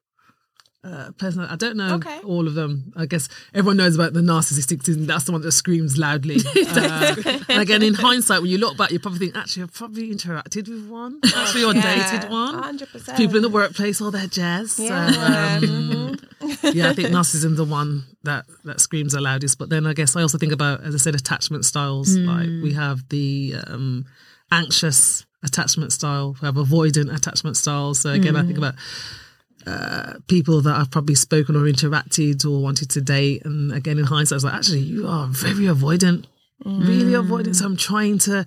Uh, 0.83 1.11
personal. 1.17 1.47
I 1.49 1.55
don't 1.57 1.75
know 1.75 1.95
Okay. 1.95 2.19
all 2.23 2.47
of 2.47 2.53
them. 2.53 2.93
I 2.95 3.07
guess 3.07 3.27
everyone 3.53 3.75
knows 3.77 3.95
about 3.95 4.13
the 4.13 4.21
narcissistic. 4.21 4.83
thing. 4.83 5.05
That's 5.05 5.25
the 5.25 5.31
one 5.33 5.41
that 5.41 5.51
screams 5.51 5.97
loudly. 5.97 6.37
uh, 6.55 7.15
and 7.49 7.61
again, 7.61 7.81
in 7.83 7.93
hindsight, 7.95 8.41
when 8.41 8.51
you 8.51 8.57
look 8.57 8.77
back, 8.77 8.91
you 8.91 8.99
probably 8.99 9.19
think, 9.19 9.35
actually, 9.35 9.63
I've 9.63 9.73
probably 9.73 10.09
interacted 10.13 10.69
with 10.69 10.87
one, 10.87 11.19
actually, 11.35 11.63
or 11.65 11.73
dated 11.73 12.29
one. 12.29 12.55
hundred 12.63 12.89
percent. 12.89 13.17
People 13.17 13.35
in 13.37 13.41
the 13.41 13.49
workplace, 13.49 13.99
all 13.99 14.11
their 14.11 14.27
jazz. 14.27 14.73
So, 14.73 14.83
Yeah. 14.83 15.59
um, 15.61 16.15
yeah, 16.73 16.89
I 16.89 16.93
think 16.93 17.09
narcissism's 17.09 17.57
the 17.57 17.65
one 17.65 18.03
that 18.23 18.45
that 18.63 18.79
screams 18.79 19.11
the 19.13 19.19
loudest. 19.19 19.57
But 19.57 19.69
then 19.69 19.85
I 19.87 19.93
guess 19.93 20.15
I 20.15 20.21
also 20.21 20.37
think 20.37 20.53
about, 20.53 20.83
as 20.83 20.93
I 20.93 20.99
said, 20.99 21.15
attachment 21.15 21.65
styles. 21.65 22.15
Like 22.15 22.47
we 22.63 22.73
have 22.73 23.09
the 23.09 23.55
um, 23.65 24.05
anxious 24.51 25.25
attachment 25.43 25.91
style, 25.91 26.35
we 26.41 26.45
have 26.45 26.55
avoidant 26.55 27.13
attachment 27.13 27.57
styles. 27.57 27.99
So 27.99 28.11
again, 28.11 28.35
I 28.37 28.43
think 28.43 28.57
about 28.57 28.75
uh, 29.67 30.13
people 30.27 30.61
that 30.61 30.75
I've 30.75 30.91
probably 30.91 31.15
spoken 31.15 31.55
or 31.55 31.61
interacted 31.61 32.45
or 32.45 32.61
wanted 32.61 32.89
to 32.91 33.01
date, 33.01 33.43
and 33.45 33.73
again 33.73 33.97
in 33.99 34.05
hindsight, 34.05 34.35
I 34.35 34.37
was 34.37 34.43
like, 34.45 34.53
actually, 34.53 34.79
you 34.79 35.07
are 35.07 35.27
very 35.27 35.65
avoidant, 35.65 36.25
really 36.65 37.13
avoidant. 37.13 37.55
So 37.57 37.65
I'm 37.65 37.77
trying 37.77 38.17
to 38.19 38.45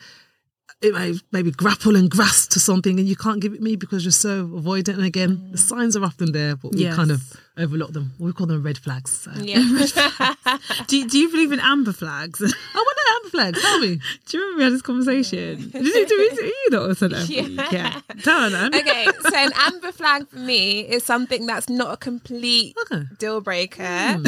it 0.83 0.95
may 0.95 1.15
maybe 1.31 1.51
grapple 1.51 1.95
and 1.95 2.11
grasp 2.11 2.51
to 2.53 2.61
something 2.61 2.99
and 2.99 3.07
you 3.07 3.17
can't 3.17 3.41
give 3.41 3.53
it 3.53 3.61
me 3.61 3.77
because 3.77 4.05
you're 4.05 4.13
so 4.13 4.47
avoidant. 4.47 4.95
And 4.95 5.05
again, 5.05 5.51
the 5.53 5.59
mm. 5.59 5.61
signs 5.61 5.95
are 5.95 6.05
often 6.05 6.33
there, 6.33 6.57
but 6.57 6.73
we 6.73 6.81
Yes. 6.81 6.97
kind 6.97 7.11
of 7.11 7.21
overlook 7.59 7.93
them. 7.93 8.13
We 8.19 8.33
call 8.33 8.47
them 8.47 8.63
red 8.63 8.79
flags. 8.79 9.13
So. 9.13 9.31
Yeah. 9.43 9.59
Do, 10.87 10.97
you- 10.97 11.09
do 11.09 11.19
you 11.19 11.31
believe 11.31 11.53
in 11.53 11.61
amber 11.61 11.93
flags? 11.93 12.41
Oh, 12.43 12.47
what 12.73 12.97
are 12.97 13.17
amber 13.17 13.29
flags? 13.29 13.61
Tell 13.61 13.79
me. 13.81 14.01
Do 14.27 14.39
you 14.39 14.43
remember 14.43 14.59
we 14.59 14.65
had 14.65 14.73
this 14.73 14.83
conversation? 14.83 15.71
Did 15.73 15.85
you 15.85 16.07
do 16.07 16.17
it? 16.19 16.55
You 16.65 16.71
know, 16.71 16.93
said 16.95 17.11
that. 17.11 17.29
Yeah. 17.29 17.69
yeah. 17.71 18.01
Tell 18.23 18.41
her 18.41 18.51
then. 18.51 18.75
okay, 18.75 19.07
so 19.21 19.37
an 19.37 19.53
amber 19.57 19.93
flag 19.93 20.29
for 20.29 20.39
me 20.39 20.81
is 20.81 21.05
something 21.05 21.45
that's 21.47 21.69
not 21.69 21.93
a 21.93 21.97
complete 21.99 22.75
Okay. 22.83 23.05
deal 23.19 23.41
breaker, 23.41 23.83
hmm. 23.83 24.25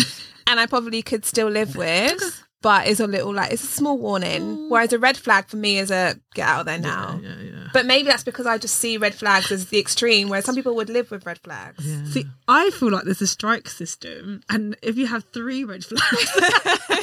and 0.47 0.61
I 0.61 0.67
probably 0.67 1.03
could 1.03 1.25
still 1.25 1.49
live 1.49 1.77
with. 1.77 2.45
But 2.63 2.87
it's 2.87 3.01
a 3.01 3.07
little 3.07 3.35
like 3.35 3.53
it's 3.53 3.65
a 3.65 3.67
small 3.67 3.99
warning. 3.99 4.57
Mm. 4.57 4.71
Whereas 4.71 4.93
a 4.93 4.99
red 4.99 5.17
flag 5.17 5.47
for 5.47 5.57
me 5.57 5.79
is 5.79 5.91
a 5.91 6.17
get 6.35 6.49
out 6.49 6.61
of 6.61 6.67
there 6.67 6.79
now. 6.79 7.21
Yeah, 7.23 7.35
yeah. 7.41 7.69
But 7.73 7.87
maybe 7.87 8.09
that's 8.09 8.25
because 8.25 8.47
I 8.47 8.59
just 8.59 8.77
see 8.77 8.97
red 8.97 9.15
flags 9.15 9.51
as 9.51 9.67
the 9.67 9.79
extreme, 9.79 10.29
whereas 10.29 10.45
some 10.45 10.55
people 10.55 10.75
would 10.77 10.91
live 10.91 11.11
with 11.11 11.25
red 11.27 11.39
flags. 11.39 11.85
yeah. 11.87 12.05
See, 12.05 12.27
I 12.47 12.71
feel 12.71 12.91
like 12.91 13.05
there's 13.05 13.23
a 13.23 13.27
strike 13.27 13.69
system, 13.69 14.43
and 14.49 14.77
if 14.83 14.97
you 14.97 15.07
have 15.07 15.25
three 15.33 15.65
red 15.65 15.85
flags, 15.85 16.35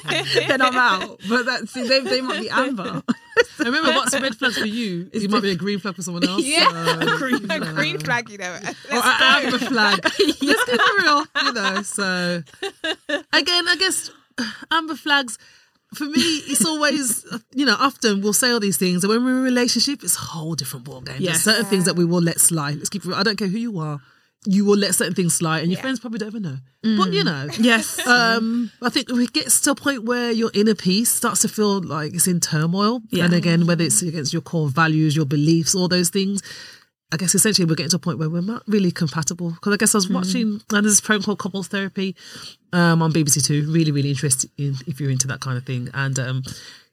then 0.47 0.61
I'm 0.61 0.75
out. 0.75 1.19
But 1.27 1.45
that 1.45 1.69
see, 1.69 1.87
they, 1.87 2.01
they 2.01 2.21
might 2.21 2.41
be 2.41 2.49
amber. 2.49 3.01
I 3.07 3.13
remember 3.63 3.91
what's 3.91 4.13
a 4.13 4.21
red 4.21 4.35
flag 4.35 4.53
for 4.53 4.65
you? 4.65 5.09
It 5.11 5.29
might 5.29 5.41
be 5.41 5.51
a 5.51 5.55
green 5.55 5.79
flag 5.79 5.95
for 5.95 6.01
someone 6.01 6.27
else. 6.27 6.43
Yeah, 6.49 6.69
so, 6.71 7.15
a 7.15 7.17
green, 7.17 7.41
you 7.41 7.47
a 7.49 7.73
green 7.73 7.99
flag, 7.99 8.29
you 8.29 8.37
know. 8.37 8.51
Or 8.51 8.59
Let's 8.91 9.07
an 9.07 9.45
amber 9.45 9.59
flag. 9.59 9.99
Let's 10.03 10.39
keep 10.39 10.57
it 10.67 11.03
real, 11.03 11.25
you 11.45 11.53
know. 11.53 11.81
So 11.83 12.43
again, 13.33 13.67
I 13.67 13.75
guess 13.77 14.11
amber 14.71 14.95
flags 14.95 15.37
for 15.95 16.05
me, 16.05 16.21
it's 16.21 16.65
always 16.65 17.25
you 17.53 17.65
know. 17.65 17.75
Often 17.79 18.21
we'll 18.21 18.33
say 18.33 18.51
all 18.51 18.59
these 18.59 18.77
things, 18.77 19.03
and 19.03 19.09
when 19.09 19.23
we're 19.23 19.31
in 19.31 19.37
a 19.37 19.41
relationship, 19.41 20.03
it's 20.03 20.17
a 20.17 20.21
whole 20.21 20.53
different 20.55 20.85
ball 20.85 21.01
game. 21.01 21.17
Yes. 21.19 21.43
There's 21.43 21.55
certain 21.55 21.69
things 21.69 21.85
that 21.85 21.95
we 21.95 22.05
will 22.05 22.21
let 22.21 22.39
slide. 22.39 22.75
Let's 22.77 22.89
keep. 22.89 23.05
I 23.07 23.23
don't 23.23 23.37
care 23.37 23.47
who 23.47 23.57
you 23.57 23.79
are. 23.79 23.99
You 24.45 24.63
will 24.65 24.77
let 24.77 24.93
certain 24.95 25.15
things 25.15 25.33
slide, 25.33 25.61
and 25.63 25.71
your 25.71 25.77
Yeah. 25.79 25.81
friends 25.81 25.99
probably 25.99 26.19
don't 26.19 26.29
even 26.29 26.43
know. 26.43 26.57
But 26.97 27.11
you 27.11 27.23
know, 27.23 27.47
Yes. 27.59 27.99
um, 28.07 28.71
I 28.83 28.89
think 28.89 29.09
it 29.09 29.33
gets 29.33 29.59
to 29.61 29.71
a 29.71 29.75
point 29.75 30.03
where 30.05 30.31
your 30.31 30.51
inner 30.53 30.75
peace 30.75 31.09
starts 31.09 31.41
to 31.41 31.49
feel 31.49 31.81
like 31.81 32.13
it's 32.13 32.27
in 32.27 32.39
turmoil. 32.39 33.01
Yeah. 33.09 33.25
And 33.25 33.33
again, 33.33 33.65
whether 33.65 33.83
it's 33.83 34.01
against 34.01 34.31
your 34.31 34.41
core 34.43 34.69
values, 34.69 35.15
your 35.15 35.25
beliefs, 35.25 35.73
all 35.75 35.87
those 35.87 36.09
things, 36.09 36.41
I 37.11 37.17
guess 37.17 37.33
essentially 37.33 37.65
we're 37.65 37.75
getting 37.75 37.89
to 37.89 37.95
a 37.95 37.99
point 37.99 38.19
where 38.19 38.29
we're 38.29 38.41
not 38.41 38.63
really 38.67 38.91
compatible. 38.91 39.51
Because 39.51 39.73
I 39.73 39.77
guess 39.77 39.95
I 39.95 39.97
was 39.97 40.09
watching, 40.09 40.61
and 40.71 40.83
there's 40.83 40.83
this 40.83 41.01
program 41.01 41.23
called 41.23 41.39
Couples 41.39 41.67
Therapy 41.67 42.15
um, 42.71 43.01
on 43.01 43.11
BBC 43.11 43.43
Two. 43.43 43.71
Really, 43.71 43.91
really 43.91 44.09
interested 44.09 44.51
in 44.57 44.75
if 44.85 44.99
you're 44.99 45.09
into 45.09 45.27
that 45.27 45.39
kind 45.39 45.57
of 45.57 45.65
thing. 45.65 45.89
And 45.93 46.19
um, 46.19 46.43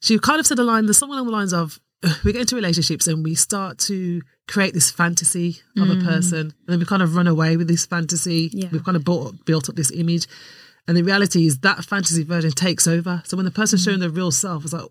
she 0.00 0.18
kind 0.18 0.40
of 0.40 0.46
said 0.46 0.58
a 0.58 0.64
line, 0.64 0.86
there's 0.86 0.96
something 0.96 1.14
along 1.14 1.26
the 1.26 1.32
lines 1.32 1.52
of, 1.52 1.78
we 2.24 2.32
get 2.32 2.40
into 2.40 2.56
relationships 2.56 3.06
and 3.06 3.24
we 3.24 3.34
start 3.34 3.78
to 3.78 4.22
create 4.48 4.72
this 4.74 4.90
fantasy 4.90 5.58
of 5.76 5.90
a 5.90 5.96
person, 5.96 6.38
and 6.40 6.54
then 6.66 6.78
we 6.78 6.84
kind 6.84 7.02
of 7.02 7.14
run 7.14 7.26
away 7.26 7.56
with 7.56 7.68
this 7.68 7.84
fantasy. 7.84 8.48
Yeah. 8.52 8.68
We've 8.72 8.84
kind 8.84 8.96
of 8.96 9.04
built, 9.04 9.44
built 9.44 9.68
up 9.68 9.76
this 9.76 9.90
image. 9.90 10.26
And 10.88 10.96
the 10.96 11.02
reality 11.02 11.46
is 11.46 11.58
that 11.58 11.84
fantasy 11.84 12.22
version 12.22 12.52
takes 12.52 12.86
over. 12.86 13.22
So 13.26 13.36
when 13.36 13.44
the 13.44 13.50
person's 13.50 13.82
showing 13.82 13.98
their 13.98 14.08
real 14.08 14.30
self, 14.30 14.64
it's 14.64 14.72
like, 14.72 14.86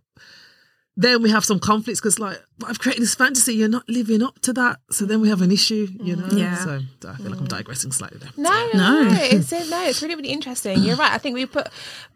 then 0.97 1.21
we 1.21 1.29
have 1.29 1.43
some 1.43 1.59
conflicts 1.59 1.99
because, 1.99 2.19
like, 2.19 2.41
I've 2.65 2.79
created 2.79 3.03
this 3.03 3.15
fantasy, 3.15 3.53
you're 3.53 3.67
not 3.67 3.87
living 3.89 4.23
up 4.23 4.39
to 4.41 4.53
that. 4.53 4.79
So 4.91 5.05
then 5.05 5.19
we 5.19 5.27
have 5.27 5.41
an 5.41 5.51
issue, 5.51 5.87
you 6.01 6.15
mm. 6.15 6.31
know? 6.31 6.37
Yeah. 6.37 6.55
So 6.55 6.81
I 7.09 7.15
feel 7.17 7.31
like 7.31 7.39
I'm 7.39 7.47
digressing 7.47 7.91
slightly 7.91 8.19
there. 8.19 8.29
No, 8.37 8.69
No. 8.73 9.03
no, 9.03 9.09
no. 9.09 9.17
It's 9.21 9.51
no, 9.51 9.83
it's 9.85 10.01
really, 10.01 10.15
really 10.15 10.29
interesting. 10.29 10.81
You're 10.83 10.95
right. 10.95 11.11
I 11.11 11.17
think 11.17 11.35
we 11.35 11.45
put 11.45 11.67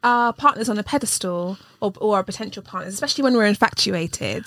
our 0.04 0.32
partners 0.32 0.70
on 0.70 0.78
a 0.80 0.84
pedestal, 0.84 1.58
or 1.82 1.94
or 1.98 2.16
our 2.18 2.24
potential 2.24 2.64
partners, 2.64 2.94
especially 2.94 3.24
when 3.24 3.36
we're 3.36 3.46
infatuated. 3.46 4.46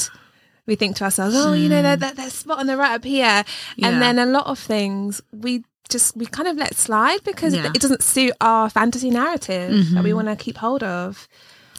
We 0.64 0.76
think 0.76 0.96
to 0.96 1.04
ourselves, 1.04 1.34
"Oh, 1.36 1.52
you 1.52 1.68
know, 1.68 1.82
they're, 1.82 1.96
they're, 1.96 2.14
they're 2.14 2.30
spot 2.30 2.58
on 2.58 2.66
the 2.68 2.76
right 2.76 2.92
up 2.92 3.04
here," 3.04 3.44
Yeah. 3.76 3.88
and 3.88 4.00
then 4.00 4.18
a 4.18 4.26
lot 4.26 4.46
of 4.46 4.58
things 4.58 5.20
we 5.32 5.64
just 5.88 6.16
we 6.16 6.24
kind 6.26 6.48
of 6.48 6.56
let 6.56 6.74
slide 6.74 7.22
because 7.24 7.54
Yeah. 7.54 7.70
it 7.74 7.80
doesn't 7.80 8.02
suit 8.02 8.32
our 8.40 8.70
fantasy 8.70 9.10
narrative 9.10 9.70
that 9.92 10.02
we 10.02 10.10
mm-hmm. 10.10 10.16
want 10.16 10.28
to 10.28 10.42
keep 10.42 10.56
hold 10.56 10.82
of, 10.82 11.28
yeah, 11.28 11.28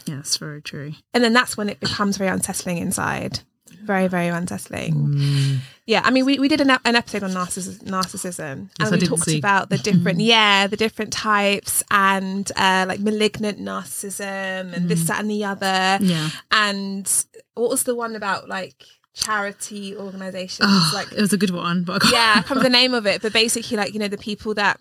that's 0.06 0.38
very 0.38 0.62
true. 0.62 0.94
and 1.14 1.24
then 1.24 1.34
that's 1.34 1.58
when 1.58 1.70
it 1.70 1.80
becomes 1.80 2.18
very 2.18 2.30
unsettling 2.30 2.78
inside. 2.78 3.40
Very, 3.84 4.08
very 4.08 4.28
unsettling. 4.28 5.60
Yeah, 5.86 6.02
I 6.06 6.12
mean, 6.12 6.26
we, 6.26 6.40
we 6.40 6.48
did 6.48 6.62
an, 6.62 6.72
an 6.86 6.96
episode 6.96 7.24
on 7.24 7.34
narcissus, 7.34 7.80
narcissism, 7.80 8.70
Yes, 8.80 8.90
I 8.90 8.94
and 8.94 9.02
we 9.02 9.08
talked 9.08 9.24
see. 9.24 9.38
about 9.38 9.70
the 9.70 9.78
different, 9.90 10.22
yeah, 10.22 10.68
the 10.68 10.78
different 10.78 11.12
types 11.12 11.84
and 11.92 12.50
uh, 12.56 12.86
like 12.88 13.02
malignant 13.02 13.60
narcissism 13.60 14.74
and 14.74 14.88
this, 14.88 15.04
that, 15.08 15.20
and 15.20 15.30
the 15.30 15.44
other. 15.44 15.98
Yeah. 16.02 16.30
And 16.52 17.26
what 17.56 17.70
was 17.70 17.84
the 17.84 17.96
one 17.96 18.16
about 18.16 18.48
like 18.48 18.86
charity 19.14 19.96
organizations? 19.98 20.70
Oh, 20.72 20.92
like, 20.94 21.12
it 21.12 21.20
was 21.20 21.34
a 21.34 21.38
good 21.38 21.52
one, 21.52 21.84
but 21.84 21.96
I 21.96 22.00
can't 22.00 22.14
yeah, 22.14 22.32
I 22.32 22.34
can't 22.36 22.50
remember 22.52 22.70
the 22.70 22.74
name 22.74 22.94
of 22.94 23.06
it, 23.06 23.22
but 23.22 23.34
basically, 23.34 23.76
like 23.76 23.94
you 23.94 24.00
know, 24.00 24.08
the 24.08 24.18
people 24.18 24.54
that 24.54 24.80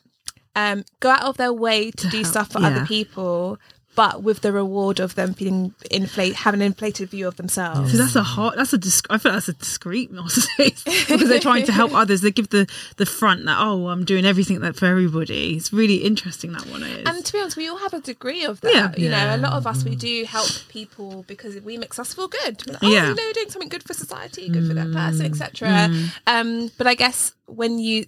um, 0.55 0.85
go 1.01 1.11
out 1.11 1.23
of 1.23 1.37
their 1.37 1.53
way 1.53 1.91
to, 1.91 2.09
do 2.09 2.19
help, 2.19 2.27
stuff 2.27 2.53
for 2.53 2.61
yeah. 2.61 2.69
other 2.69 2.87
people, 2.87 3.59
but 3.95 4.23
with 4.23 4.41
the 4.41 4.53
reward 4.53 5.01
of 5.01 5.15
them 5.17 5.35
feeling 5.35 5.75
inflate, 5.91 6.35
having 6.35 6.61
an 6.61 6.67
inflated 6.67 7.11
view 7.11 7.29
of 7.29 7.37
themselves. 7.37 7.93
So 7.93 7.99
that's 7.99 8.17
a 8.17 8.23
hard. 8.23 8.57
That's 8.57 8.73
a. 8.73 8.79
Disc, 8.79 9.07
I 9.11 9.19
feel 9.19 9.33
that's 9.33 9.49
a 9.49 9.53
discreet 9.53 10.13
narcissist 10.13 10.85
because 11.09 11.29
they're 11.29 11.39
trying 11.41 11.67
to 11.67 11.73
help 11.73 11.93
others. 11.93 12.23
They 12.23 12.31
give 12.31 12.49
the 12.49 12.67
the 12.97 13.07
front 13.07 13.45
that 13.47 13.59
oh 13.61 13.89
I'm 13.89 14.05
doing 14.05 14.25
everything 14.25 14.61
that 14.61 14.77
for 14.77 14.87
everybody. 14.87 15.55
It's 15.57 15.73
really 15.73 15.97
interesting 15.97 16.53
that 16.53 16.67
one 16.67 16.83
is. 16.83 17.07
And 17.07 17.25
to 17.25 17.33
be 17.33 17.39
honest, 17.41 17.57
we 17.57 17.69
all 17.69 17.79
have 17.79 17.93
a 17.93 18.01
degree 18.01 18.45
of 18.45 18.61
that. 18.63 18.73
Yeah. 18.73 18.93
You 18.97 19.11
know, 19.11 19.37
a 19.37 19.39
lot 19.39 19.53
of 19.53 19.67
us 19.67 19.85
we 19.85 19.95
do 19.95 20.25
help 20.25 20.49
people 20.69 21.25
because 21.29 21.61
we 21.61 21.77
makes 21.77 21.99
us 21.99 22.15
feel 22.15 22.29
good. 22.29 22.67
Like, 22.67 22.79
oh, 22.83 22.89
Yeah. 22.91 23.09
you 23.09 23.15
know, 23.15 23.33
doing 23.35 23.51
something 23.51 23.69
good 23.69 23.83
for 23.83 23.95
society, 23.95 24.49
good 24.49 24.67
for 24.67 24.75
that 24.75 24.93
person, 24.93 25.27
etc. 25.27 25.91
Um, 26.27 26.71
but 26.79 26.87
I 26.87 26.95
guess 26.95 27.35
when 27.47 27.79
you, 27.79 28.07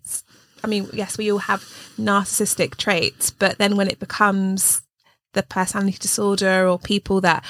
I 0.62 0.66
mean, 0.66 0.88
yes, 0.92 1.18
we 1.18 1.30
all 1.30 1.38
have 1.38 1.60
narcissistic 1.98 2.76
traits, 2.76 3.30
but 3.30 3.58
then 3.58 3.76
when 3.76 3.88
it 3.88 3.98
becomes 3.98 4.80
the 5.34 5.42
personality 5.42 5.98
disorder 5.98 6.66
or 6.66 6.78
people 6.78 7.20
that 7.20 7.44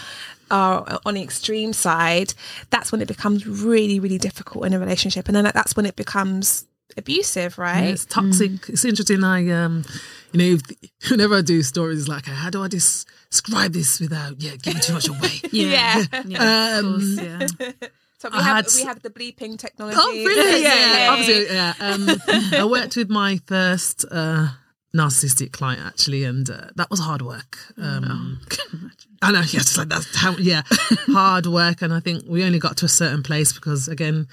are 0.51 0.99
on 1.07 1.14
the 1.14 1.23
extreme 1.23 1.73
side, 1.73 2.35
that's 2.70 2.92
when 2.92 3.01
it 3.01 3.09
becomes 3.09 3.47
really, 3.47 3.99
really 4.01 4.18
difficult 4.18 4.66
in 4.66 4.75
a 4.75 4.79
relationship, 4.79 5.27
and 5.29 5.35
then 5.37 5.44
that's 5.55 5.75
when 5.77 5.87
it 5.87 5.97
becomes 5.97 6.66
abusive, 6.97 7.55
Yeah, 7.59 7.64
right? 7.64 7.85
it's 7.94 8.05
toxic. 8.05 8.53
It's 8.68 8.85
interesting. 8.85 9.25
I, 9.25 9.49
um, 9.51 9.85
you 10.33 10.38
know, 10.38 10.59
if, 10.59 10.61
whenever 11.11 11.37
I 11.37 11.40
do 11.40 11.62
stories, 11.62 12.09
like, 12.09 12.27
how 12.27 12.51
do 12.51 12.62
I 12.62 12.68
dis- 12.68 13.07
describe 13.31 13.73
this 13.73 14.01
without, 14.01 14.40
yeah, 14.40 14.57
giving 14.57 14.81
too 14.81 14.92
much 14.92 15.09
away? 15.09 15.40
Yeah. 15.51 16.05
yeah, 16.27 16.79
of 16.79 16.85
Um, 16.85 16.92
course, 16.92 17.16
yeah. 17.20 17.73
So 18.18 18.29
we 18.31 18.38
I 18.38 18.42
have 18.42 18.57
had- 18.57 18.75
we 18.77 18.83
have 18.85 19.03
the 19.03 19.11
bleeping 19.11 19.59
technology. 19.59 19.97
Oh, 20.01 20.11
really? 20.12 20.62
Yeah, 20.62 20.97
Yay. 20.97 21.07
obviously, 21.09 21.55
yeah. 21.55 21.75
Um, 21.81 22.09
I 22.53 22.64
worked 22.64 22.97
with 22.97 23.11
my 23.11 23.40
first 23.47 24.05
uh, 24.11 24.49
narcissistic 24.94 25.52
client 25.52 25.83
actually, 25.85 26.24
and 26.24 26.48
uh, 26.48 26.68
that 26.76 26.90
was 26.90 27.00
hard 27.00 27.22
work. 27.22 27.59
Um, 27.76 28.40
I 29.22 29.33
know, 29.33 29.40
yeah, 29.40 29.61
just 29.61 29.76
like 29.76 29.88
that's 29.88 30.14
how, 30.16 30.33
yeah, 30.37 30.62
hard 31.09 31.46
work. 31.46 31.83
And 31.83 31.92
I 31.92 32.00
think 32.00 32.24
we 32.26 32.44
only 32.44 32.59
got 32.59 32.76
to 32.78 32.87
a 32.87 32.88
certain 32.88 33.22
place 33.22 33.52
because, 33.52 33.88
again, 33.88 34.28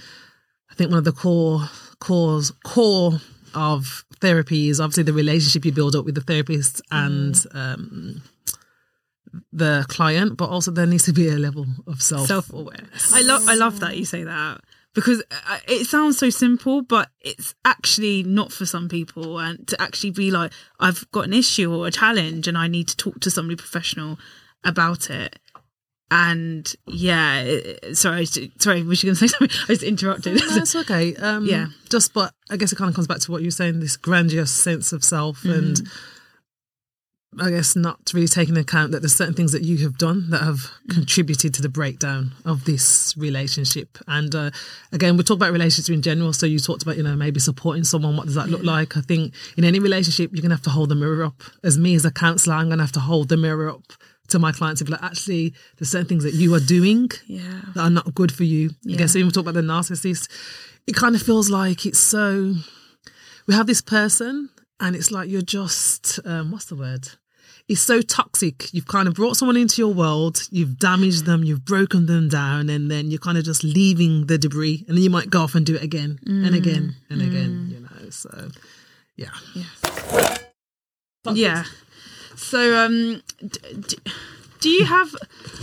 I 0.70 0.76
think 0.76 0.90
one 0.90 1.00
of 1.00 1.06
the 1.06 1.12
core 1.12 1.70
cores 2.00 2.52
core 2.64 3.20
of 3.54 4.06
therapy 4.22 4.70
is 4.70 4.80
obviously 4.80 5.04
the 5.04 5.14
relationship 5.14 5.66
you 5.66 5.72
build 5.72 5.96
up 5.96 6.06
with 6.06 6.16
the 6.16 6.22
therapist 6.22 6.82
and 6.92 7.36
um, 7.54 8.22
the 9.52 9.86
client, 9.90 10.38
but 10.38 10.50
also 10.50 10.72
there 10.72 10.86
needs 10.86 11.04
to 11.04 11.14
be 11.14 11.28
a 11.28 11.38
level 11.38 11.66
of 11.88 12.02
self 12.02 12.28
self 12.28 12.54
awareness. 12.54 13.14
I 13.14 13.22
love 13.22 13.48
I 13.48 13.56
love 13.56 13.80
that 13.80 13.98
you 13.98 14.06
say 14.06 14.24
that 14.24 14.62
because 14.94 15.24
uh, 15.32 15.60
it 15.68 15.86
sounds 15.88 16.18
so 16.18 16.30
simple, 16.30 16.82
but 16.82 17.10
it's 17.22 17.56
actually 17.66 18.24
not 18.24 18.52
for 18.52 18.66
some 18.66 18.90
people. 18.90 19.40
And 19.40 19.68
to 19.70 19.82
actually 19.82 20.12
be 20.12 20.32
like, 20.32 20.52
I've 20.80 21.10
got 21.12 21.26
an 21.26 21.34
issue 21.34 21.74
or 21.74 21.88
a 21.88 21.92
challenge, 21.92 22.48
and 22.48 22.58
I 22.58 22.68
need 22.68 22.88
to 22.90 22.98
talk 22.98 23.20
to 23.22 23.32
somebody 23.32 23.56
professional 23.56 24.20
about 24.64 25.10
it. 25.10 25.40
And 26.14 26.74
yeah, 26.88 27.40
it- 27.42 27.96
sorry, 27.98 28.26
sorry, 28.26 28.84
was 28.84 29.02
you 29.02 29.08
going 29.08 29.16
to 29.16 29.28
say 29.28 29.28
something? 29.38 29.58
I 29.64 29.68
just 29.68 29.84
interrupted. 29.84 30.36
No, 30.42 30.56
it's 30.58 30.76
okay. 30.76 31.16
Um, 31.16 31.46
Yeah. 31.50 31.68
Just, 31.90 32.14
but 32.14 32.34
I 32.50 32.58
guess 32.58 32.72
it 32.74 32.76
kind 32.76 32.90
of 32.90 32.96
comes 32.96 33.08
back 33.08 33.20
to 33.20 33.32
what 33.32 33.42
you're 33.42 33.52
saying 33.52 33.80
this 33.80 33.96
grandiose 33.96 34.52
sense 34.52 34.92
of 34.92 35.04
self 35.06 35.46
and 35.46 35.82
I 37.40 37.50
guess 37.50 37.78
not 37.78 38.12
really 38.14 38.28
taking 38.28 38.56
into 38.56 38.62
account 38.62 38.92
that 38.92 39.00
there's 39.00 39.16
certain 39.16 39.34
things 39.34 39.54
that 39.54 39.62
you 39.62 39.78
have 39.80 39.98
done 39.98 40.30
that 40.32 40.42
have 40.42 40.70
contributed 40.90 41.54
to 41.54 41.62
the 41.62 41.70
breakdown 41.70 42.34
of 42.44 42.66
this 42.66 43.16
relationship. 43.18 43.98
And 44.06 44.36
uh, 44.36 44.52
again, 44.92 45.16
we 45.16 45.24
talk 45.24 45.38
about 45.38 45.54
relationships 45.54 45.88
in 45.88 46.02
general. 46.02 46.34
So 46.34 46.46
you 46.46 46.60
talked 46.60 46.84
about, 46.84 46.98
you 46.98 47.04
know, 47.04 47.16
maybe 47.16 47.40
supporting 47.40 47.86
someone. 47.86 48.18
What 48.18 48.26
does 48.26 48.36
that 48.36 48.50
look 48.50 48.64
like? 48.64 48.98
I 48.98 49.02
think 49.02 49.34
in 49.56 49.64
any 49.64 49.80
relationship, 49.80 50.32
you're 50.34 50.42
going 50.42 50.50
to 50.50 50.58
have 50.58 50.64
to 50.64 50.72
hold 50.72 50.90
the 50.90 50.96
mirror 50.96 51.24
up. 51.24 51.42
As 51.64 51.78
me 51.78 51.96
as 51.96 52.04
a 52.04 52.12
counselor, 52.12 52.56
I'm 52.56 52.68
going 52.68 52.80
to 52.80 52.84
have 52.84 52.92
to 52.94 53.00
hold 53.00 53.30
the 53.30 53.38
mirror 53.38 53.70
up 53.70 53.94
to 54.28 54.40
my 54.40 54.52
clients 54.52 54.82
and 54.82 54.90
be 54.90 54.92
like, 54.92 55.04
actually, 55.04 55.54
there's 55.78 55.90
certain 55.90 56.08
things 56.08 56.26
that 56.26 56.34
you 56.34 56.54
are 56.54 56.60
doing 56.60 57.10
yeah. 57.28 57.62
that 57.76 57.82
are 57.82 57.90
not 57.90 58.14
good 58.14 58.34
for 58.34 58.44
you. 58.44 58.72
I 58.90 58.96
guess 58.96 59.16
when 59.16 59.26
we 59.26 59.32
talk 59.32 59.44
about 59.44 59.54
the 59.54 59.62
narcissist, 59.62 60.30
it 60.86 60.96
kind 60.96 61.16
of 61.16 61.22
feels 61.22 61.50
like 61.50 61.86
it's 61.86 62.00
so. 62.00 62.56
We 63.48 63.54
have 63.54 63.68
this 63.68 63.82
person, 63.82 64.50
and 64.82 64.96
it's 64.96 65.12
like 65.12 65.30
you're 65.30 65.42
just 65.42 66.20
um, 66.26 66.52
what's 66.52 66.66
the 66.66 66.76
word? 66.76 67.08
It's 67.72 67.80
so 67.80 68.02
toxic. 68.02 68.74
You've 68.74 68.88
kind 68.88 69.08
of 69.08 69.14
brought 69.14 69.38
someone 69.38 69.56
into 69.56 69.82
your 69.82 69.94
world, 69.94 70.46
you've 70.52 70.78
damaged 70.78 71.26
them, 71.26 71.46
you've 71.46 71.64
broken 71.64 72.06
them 72.06 72.28
down, 72.28 72.70
and 72.70 72.92
then 72.92 73.10
you're 73.10 73.18
kind 73.20 73.38
of 73.38 73.46
just 73.46 73.64
leaving 73.64 74.26
the 74.28 74.38
debris, 74.38 74.84
and 74.90 74.98
then 74.98 75.04
you 75.04 75.10
might 75.10 75.30
go 75.30 75.40
off 75.42 75.56
and 75.56 75.66
do 75.66 75.76
it 75.76 75.82
again 75.82 76.20
and 76.26 76.54
again 76.54 76.96
and 77.10 77.22
again. 77.22 77.70
You 77.72 77.80
know, 77.80 78.10
so 78.10 78.50
yeah. 79.16 79.30
Yeah. 81.32 81.64
So, 82.36 82.76
um, 82.78 83.22
d- 83.40 83.60
d- 83.88 83.98
do 84.60 84.70
you 84.70 84.84
have 84.84 85.16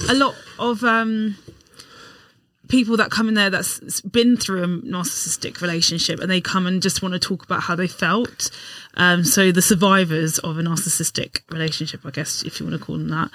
a 0.09 0.15
lot 0.15 0.35
of 0.59 0.83
um 0.85 1.37
people 2.69 2.97
that 2.99 3.11
come 3.11 3.29
in 3.29 3.35
there 3.35 3.51
that's 3.51 4.01
been 4.03 4.37
through 4.37 4.63
a 4.63 4.67
narcissistic 4.67 5.61
relationship 5.61 6.21
and 6.21 6.31
they 6.31 6.41
come 6.41 6.67
and 6.67 6.83
just 6.83 7.03
want 7.03 7.15
to 7.15 7.19
talk 7.19 7.45
about 7.45 7.63
how 7.63 7.75
they 7.75 7.89
felt? 7.89 8.51
Um, 8.95 9.25
so 9.25 9.53
the 9.53 9.63
survivors 9.63 10.39
of 10.39 10.59
a 10.59 10.63
narcissistic 10.63 11.41
relationship, 11.51 12.01
I 12.05 12.11
guess, 12.11 12.43
if 12.43 12.61
you 12.61 12.67
want 12.67 12.79
to 12.79 12.85
call 12.85 12.99
them 12.99 13.09
that. 13.09 13.31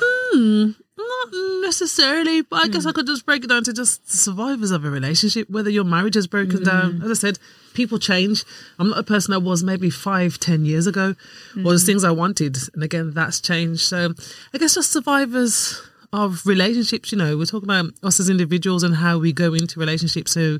Hmm, 0.00 0.70
not 0.96 1.62
necessarily, 1.62 2.42
but 2.42 2.64
I 2.64 2.68
guess 2.68 2.86
I 2.86 2.92
could 2.92 3.06
just 3.06 3.24
break 3.26 3.44
it 3.44 3.48
down 3.48 3.64
to 3.64 3.72
just 3.72 4.10
survivors 4.10 4.70
of 4.70 4.84
a 4.84 4.90
relationship, 4.90 5.48
whether 5.48 5.70
your 5.70 5.84
marriage 5.84 6.14
has 6.14 6.26
broken 6.26 6.62
down. 6.64 7.02
As 7.02 7.10
I 7.10 7.14
said, 7.14 7.38
people 7.74 7.98
change. 7.98 8.44
I'm 8.78 8.90
not 8.90 8.98
a 8.98 9.02
person 9.02 9.34
I 9.34 9.38
was 9.38 9.62
maybe 9.62 9.90
five, 9.90 10.38
ten 10.38 10.64
years 10.64 10.86
ago, 10.86 11.14
or 11.56 11.62
there's 11.70 11.86
things 11.86 12.04
I 12.04 12.10
wanted. 12.10 12.56
And 12.74 12.82
again, 12.82 13.12
that's 13.12 13.40
changed. 13.40 13.82
So 13.82 14.14
I 14.52 14.58
guess 14.58 14.74
just 14.74 14.92
survivors 14.92 15.80
of 16.12 16.46
relationships, 16.46 17.12
you 17.12 17.18
know, 17.18 17.36
we're 17.36 17.46
talking 17.46 17.68
about 17.68 17.92
us 18.02 18.20
as 18.20 18.28
individuals 18.30 18.82
and 18.82 18.94
how 18.94 19.18
we 19.18 19.32
go 19.32 19.54
into 19.54 19.78
relationships. 19.80 20.32
So 20.32 20.58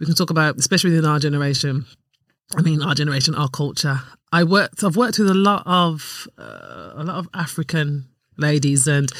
we 0.00 0.06
can 0.06 0.14
talk 0.14 0.30
about, 0.30 0.56
especially 0.56 0.90
within 0.90 1.04
our 1.04 1.18
generation, 1.18 1.86
I 2.56 2.62
mean, 2.62 2.82
our 2.82 2.94
generation, 2.94 3.34
our 3.34 3.48
culture. 3.48 4.00
I 4.32 4.44
worked. 4.44 4.82
I've 4.82 4.96
worked 4.96 5.18
with 5.18 5.30
a 5.30 5.34
lot 5.34 5.62
of 5.66 6.26
uh, 6.38 6.92
a 6.94 7.04
lot 7.04 7.16
of 7.16 7.28
African 7.34 8.06
ladies, 8.36 8.86
and 8.86 9.10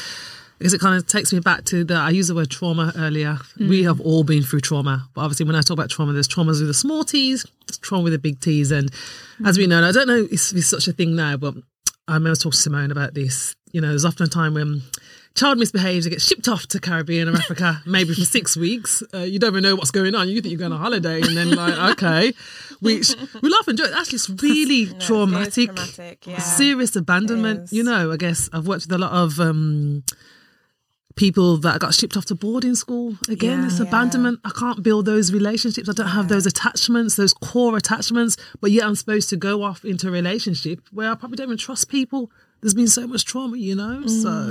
I 0.61 0.65
guess 0.65 0.73
it 0.73 0.81
kind 0.81 0.97
of 0.97 1.07
takes 1.07 1.33
me 1.33 1.41
back 1.41 1.65
to 1.67 1.85
the. 1.85 1.95
I 1.95 2.11
used 2.11 2.31
the 2.31 2.35
word 2.35 2.51
trauma 2.51 2.93
earlier. 2.97 3.39
We 3.59 3.85
have 3.85 4.01
all 4.01 4.25
been 4.25 4.43
through 4.43 4.61
trauma, 4.61 5.09
but 5.15 5.23
obviously, 5.23 5.47
when 5.47 5.55
I 5.55 5.61
talk 5.61 5.75
about 5.77 5.91
trauma, 5.91 6.13
there's 6.13 6.29
traumas 6.29 6.61
with 6.61 6.69
the 6.69 6.75
small 6.75 7.05
T's, 7.05 7.47
there's 7.67 7.79
trauma 7.79 8.05
with 8.05 8.13
the 8.15 8.19
big 8.19 8.41
T's, 8.41 8.71
and 8.71 8.91
as 9.45 9.59
we 9.59 9.67
know, 9.67 9.87
I 9.87 9.93
don't 9.93 10.09
know 10.09 10.27
if 10.31 10.33
it's 10.33 10.67
such 10.67 10.89
a 10.89 10.93
thing 10.93 11.15
now, 11.15 11.37
but 11.37 11.55
I 12.09 12.15
remember 12.15 12.37
talking 12.37 12.53
to 12.53 12.57
Simone 12.57 12.91
about 12.91 13.15
this. 13.15 13.55
You 13.73 13.81
know, 13.81 13.89
there's 13.89 14.05
often 14.05 14.27
a 14.27 14.29
time 14.29 14.55
when 14.55 14.83
child 15.35 15.59
misbehaves, 15.59 16.07
it 16.07 16.11
gets 16.11 16.27
shipped 16.27 16.47
off 16.49 16.67
to 16.69 16.79
Caribbean 16.81 17.29
or 17.29 17.37
Africa, 17.37 17.81
maybe 17.87 18.15
for 18.15 18.25
six 18.25 18.57
weeks. 18.57 19.03
Uh, 19.15 19.19
you 19.19 19.39
don't 19.39 19.53
even 19.53 19.63
know 19.63 19.75
what's 19.77 19.91
going 19.91 20.15
on. 20.15 20.29
You 20.29 20.41
think 20.41 20.53
you're 20.53 20.59
going 20.59 20.73
on 20.73 20.81
holiday, 20.81 21.21
and 21.23 21.37
then 21.37 21.51
like, 21.51 21.75
okay, 22.03 22.33
which 22.81 23.15
we 23.41 23.49
laugh 23.49 23.67
and 23.69 23.79
joke. 23.79 23.91
Actually, 23.97 24.17
it's 24.23 24.31
really 24.43 24.85
No, 24.87 24.91
it 24.93 24.97
is 24.99 25.07
traumatic, 25.07 25.67
traumatic, 25.67 26.27
yeah. 26.27 26.39
serious 26.39 26.97
abandonment. 26.97 27.73
You 27.73 27.83
know, 27.83 28.13
I 28.13 28.17
guess 28.17 28.49
I've 28.53 28.67
worked 28.67 28.87
with 28.87 28.93
a 28.93 28.99
lot 28.99 29.13
of. 29.13 29.41
um 29.41 30.03
People 31.15 31.59
that 31.59 31.79
got 31.79 31.93
shipped 31.93 32.17
off 32.17 32.25
to 32.27 32.35
boarding 32.35 32.75
school 32.75 33.19
again, 33.29 33.61
Yeah. 33.61 33.67
it's 33.67 33.79
Yeah. 33.79 33.85
abandonment. 33.85 34.41
I 34.47 34.51
can't 34.59 34.83
build 34.83 35.05
those 35.05 35.31
relationships. 35.31 35.87
I 35.87 35.93
don't 35.93 36.07
have 36.07 36.29
those 36.29 36.47
attachments, 36.47 37.17
those 37.17 37.35
core 37.35 37.77
attachments. 37.77 38.39
But 38.63 38.71
yet, 38.71 38.85
I'm 38.87 38.95
supposed 38.95 39.29
to 39.29 39.37
go 39.37 39.63
off 39.63 39.85
into 39.85 40.09
a 40.09 40.11
relationship 40.11 40.81
where 40.91 41.11
I 41.11 41.15
probably 41.15 41.37
don't 41.37 41.49
even 41.49 41.59
trust 41.59 41.91
people. 41.91 42.31
There's 42.63 42.73
been 42.73 42.89
so 42.89 43.07
much 43.07 43.27
trauma, 43.27 43.59
you 43.59 43.75
know. 43.75 44.07
So, 44.07 44.49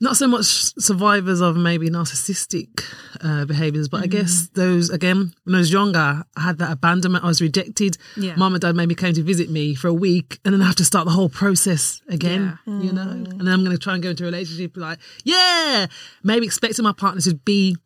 not 0.00 0.16
so 0.16 0.28
much 0.28 0.44
survivors 0.78 1.40
of 1.40 1.56
maybe 1.56 1.90
narcissistic 1.90 2.84
uh, 3.22 3.44
behaviors, 3.44 3.88
but 3.88 4.02
I 4.02 4.06
guess 4.06 4.48
mm. 4.48 4.54
those 4.54 4.90
again 4.90 5.34
when 5.44 5.54
I 5.54 5.58
was 5.58 5.72
younger, 5.72 6.24
I 6.36 6.40
had 6.40 6.58
that 6.58 6.70
abandonment. 6.70 7.24
I 7.24 7.28
was 7.28 7.40
rejected. 7.40 7.98
Yeah. 8.16 8.36
Mom 8.36 8.54
and 8.54 8.60
dad 8.60 8.76
maybe 8.76 8.94
came 8.94 9.14
to 9.14 9.22
visit 9.22 9.50
me 9.50 9.74
for 9.74 9.88
a 9.88 9.94
week, 9.94 10.38
and 10.44 10.54
then 10.54 10.62
I 10.62 10.66
have 10.66 10.76
to 10.76 10.84
start 10.84 11.06
the 11.06 11.12
whole 11.12 11.28
process 11.28 12.00
again. 12.08 12.58
Yeah, 12.66 12.80
You 12.80 12.92
know, 12.92 13.02
mm. 13.02 13.30
and 13.30 13.40
then 13.40 13.48
I'm 13.48 13.64
going 13.64 13.76
to 13.76 13.82
try 13.82 13.94
and 13.94 14.02
go 14.02 14.10
into 14.10 14.24
a 14.24 14.26
relationship 14.26 14.76
like, 14.76 14.98
yeah, 15.24 15.86
maybe 16.22 16.46
expecting 16.46 16.84
my 16.84 16.92
partner 16.92 17.20
to 17.22 17.34
be 17.34 17.76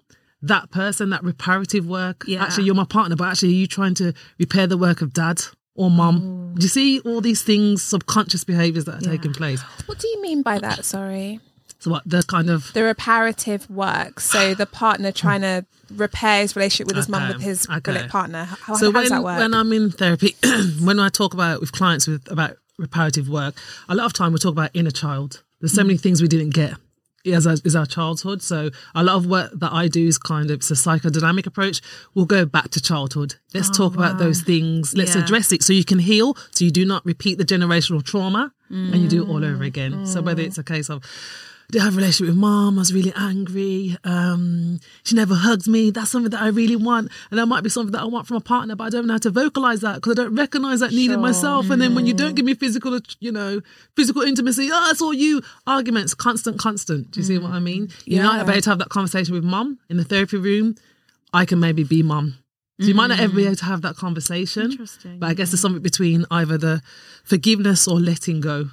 that 0.43 0.71
person, 0.71 1.11
that 1.11 1.23
reparative 1.23 1.87
work. 1.87 2.25
Yeah. 2.27 2.43
Actually, 2.43 2.65
you're 2.65 2.75
my 2.75 2.85
partner, 2.85 3.17
but 3.17 3.29
actually, 3.29 3.51
are 3.51 3.53
you 3.57 3.67
trying 3.67 3.95
to 3.95 4.13
repair 4.39 4.67
the 4.67 4.77
work 4.77 5.01
of 5.01 5.13
dad 5.13 5.41
or 5.75 5.91
mom? 5.91 6.21
Mm. 6.21 6.59
Do 6.59 6.63
you 6.63 6.69
see 6.69 7.01
all 7.01 7.21
these 7.21 7.43
things, 7.43 7.83
subconscious 7.83 8.45
behaviors 8.45 8.85
that 8.85 8.97
are 8.97 9.11
taking 9.11 9.33
place? 9.33 9.63
What 9.87 9.99
do 9.99 10.09
you 10.09 10.21
mean 10.21 10.43
by 10.43 10.59
that? 10.59 10.85
Sorry. 10.85 11.41
So 11.83 11.91
what 11.91 12.05
the 12.07 12.23
kind 12.23 12.49
of 12.49 12.73
The 12.75 12.85
reparative 12.85 13.69
work. 13.69 14.21
So 14.21 14.55
the 14.63 14.67
partner 14.67 15.11
trying 15.11 15.41
to 15.41 15.67
repair 15.91 16.43
his 16.43 16.55
relationship 16.55 16.87
with 16.87 16.97
his 16.97 17.09
mum 17.09 17.29
with 17.29 17.43
his 17.43 17.69
okay. 17.69 18.07
partner. 18.07 18.45
How, 18.45 18.77
so 18.77 18.87
how 18.87 18.93
when, 18.93 19.03
does 19.03 19.11
that 19.11 19.25
work? 19.25 19.39
when 19.39 19.53
I'm 19.53 19.73
in 19.73 19.91
therapy, 19.91 20.37
when 20.81 21.01
I 21.01 21.09
talk 21.09 21.35
about 21.35 21.61
with 21.61 21.73
clients 21.73 22.07
with 22.07 22.31
about 22.31 22.57
reparative 22.79 23.29
work, 23.29 23.57
a 23.89 23.97
lot 23.97 24.07
of 24.07 24.13
time 24.13 24.33
we 24.33 24.39
talk 24.39 24.53
about 24.53 24.71
inner 24.75 24.93
child. 24.93 25.43
There's 25.61 25.73
so 25.73 25.83
mm. 25.83 25.89
many 25.89 25.99
things 25.99 26.23
we 26.23 26.29
didn't 26.29 26.51
get 26.51 26.75
as 27.27 27.47
our, 27.49 27.57
is 27.65 27.75
our 27.75 27.87
childhood. 27.87 28.43
So 28.43 28.71
a 28.95 29.03
lot 29.03 29.17
of 29.17 29.27
work 29.27 29.51
that 29.55 29.73
I 29.73 29.89
do 29.89 30.07
is 30.07 30.19
kind 30.19 30.51
of 30.53 30.59
it's 30.59 30.71
a 30.71 30.75
psychodynamic 30.75 31.47
approach. 31.47 31.81
We'll 32.15 32.27
go 32.27 32.45
back 32.45 32.71
to 32.71 32.81
childhood. 32.81 33.35
Let's 33.55 33.71
oh, 33.71 33.73
talk 33.73 33.95
about 33.95 34.19
those 34.19 34.41
things. 34.41 34.95
Let's 34.95 35.17
Yeah. 35.17 35.25
address 35.25 35.51
it 35.51 35.65
so 35.65 35.73
you 35.73 35.85
can 35.85 35.99
heal, 35.99 36.37
so 36.53 36.65
you 36.65 36.71
do 36.71 36.85
not 36.85 37.05
repeat 37.05 37.39
the 37.39 37.45
generational 37.45 38.05
trauma, 38.05 38.53
and 38.71 38.97
you 38.97 39.09
do 39.09 39.25
it 39.25 39.29
all 39.29 39.45
over 39.45 39.65
mm. 39.65 39.67
again. 39.67 40.07
So 40.07 40.23
whether 40.23 40.43
mm. 40.43 40.47
it's 40.47 40.59
a 40.59 40.65
case 40.65 40.89
of 40.89 41.03
did 41.73 41.81
I 41.81 41.85
have 41.87 41.95
a 41.95 41.97
relationship 41.97 42.35
with 42.35 42.37
mom? 42.39 42.79
I 42.79 42.81
was 42.81 42.93
really 42.93 43.15
angry. 43.17 43.97
Um, 44.05 44.79
she 45.05 45.17
never 45.17 45.35
hugged 45.35 45.67
me. 45.67 45.91
That's 45.91 46.11
something 46.11 46.31
that 46.31 46.43
I 46.43 46.49
really 46.49 46.77
want. 46.77 47.11
And 47.31 47.39
that 47.39 47.47
might 47.47 47.63
be 47.63 47.71
something 47.71 47.93
that 47.93 48.03
I 48.03 48.05
want 48.05 48.27
from 48.27 48.37
a 48.37 48.43
partner, 48.43 48.77
but 48.77 48.85
I 48.85 48.91
don't 48.91 49.07
know 49.07 49.15
how 49.15 49.19
to 49.21 49.31
vocalize 49.31 49.81
that 49.81 49.95
because 49.95 50.13
I 50.13 50.23
don't 50.23 50.37
recognize 50.37 50.81
that 50.81 50.91
need 50.91 51.11
in 51.11 51.21
myself. 51.21 51.71
And 51.71 51.81
then 51.81 51.95
when 51.95 52.07
you 52.07 52.13
don't 52.13 52.33
mm. 52.33 52.37
give 52.37 52.45
me 52.45 52.53
physical, 52.53 53.01
you 53.21 53.33
know, 53.33 53.63
physical 53.97 54.21
intimacy, 54.21 54.69
oh, 54.71 54.91
it's 54.91 55.01
all 55.01 55.15
you. 55.15 55.41
Arguments, 55.67 56.13
constant, 56.13 56.59
constant. 56.59 57.11
Do 57.11 57.21
you 57.21 57.25
see 57.25 57.39
what 57.39 57.53
I 57.53 57.59
mean? 57.59 57.87
Mm. 57.87 58.03
You're 58.05 58.23
not 58.23 58.47
Yeah. 58.47 58.53
able 58.53 58.61
to 58.61 58.71
have 58.71 58.79
that 58.79 58.91
conversation 58.91 59.35
with 59.35 59.43
mom 59.43 59.79
in 59.89 59.97
the 59.97 60.05
therapy 60.05 60.37
room. 60.37 60.75
I 61.33 61.47
can 61.47 61.59
maybe 61.59 61.85
be 61.85 62.03
mom. 62.03 62.35
So 62.81 62.89
you 62.89 62.95
might 62.95 63.07
not 63.07 63.21
ever 63.21 63.35
be 63.35 63.45
mm. 63.45 63.47
able 63.47 63.57
to 63.57 63.65
have 63.65 63.81
that 63.81 63.97
conversation. 63.97 64.73
Interesting, 64.73 65.19
But 65.19 65.31
I 65.31 65.35
guess 65.35 65.53
there's 65.53 65.61
something 65.63 65.83
between 65.83 66.27
either 66.31 66.59
the 66.59 66.83
forgiveness 67.25 67.89
or 67.89 67.99
letting 67.99 68.43
go. 68.43 68.71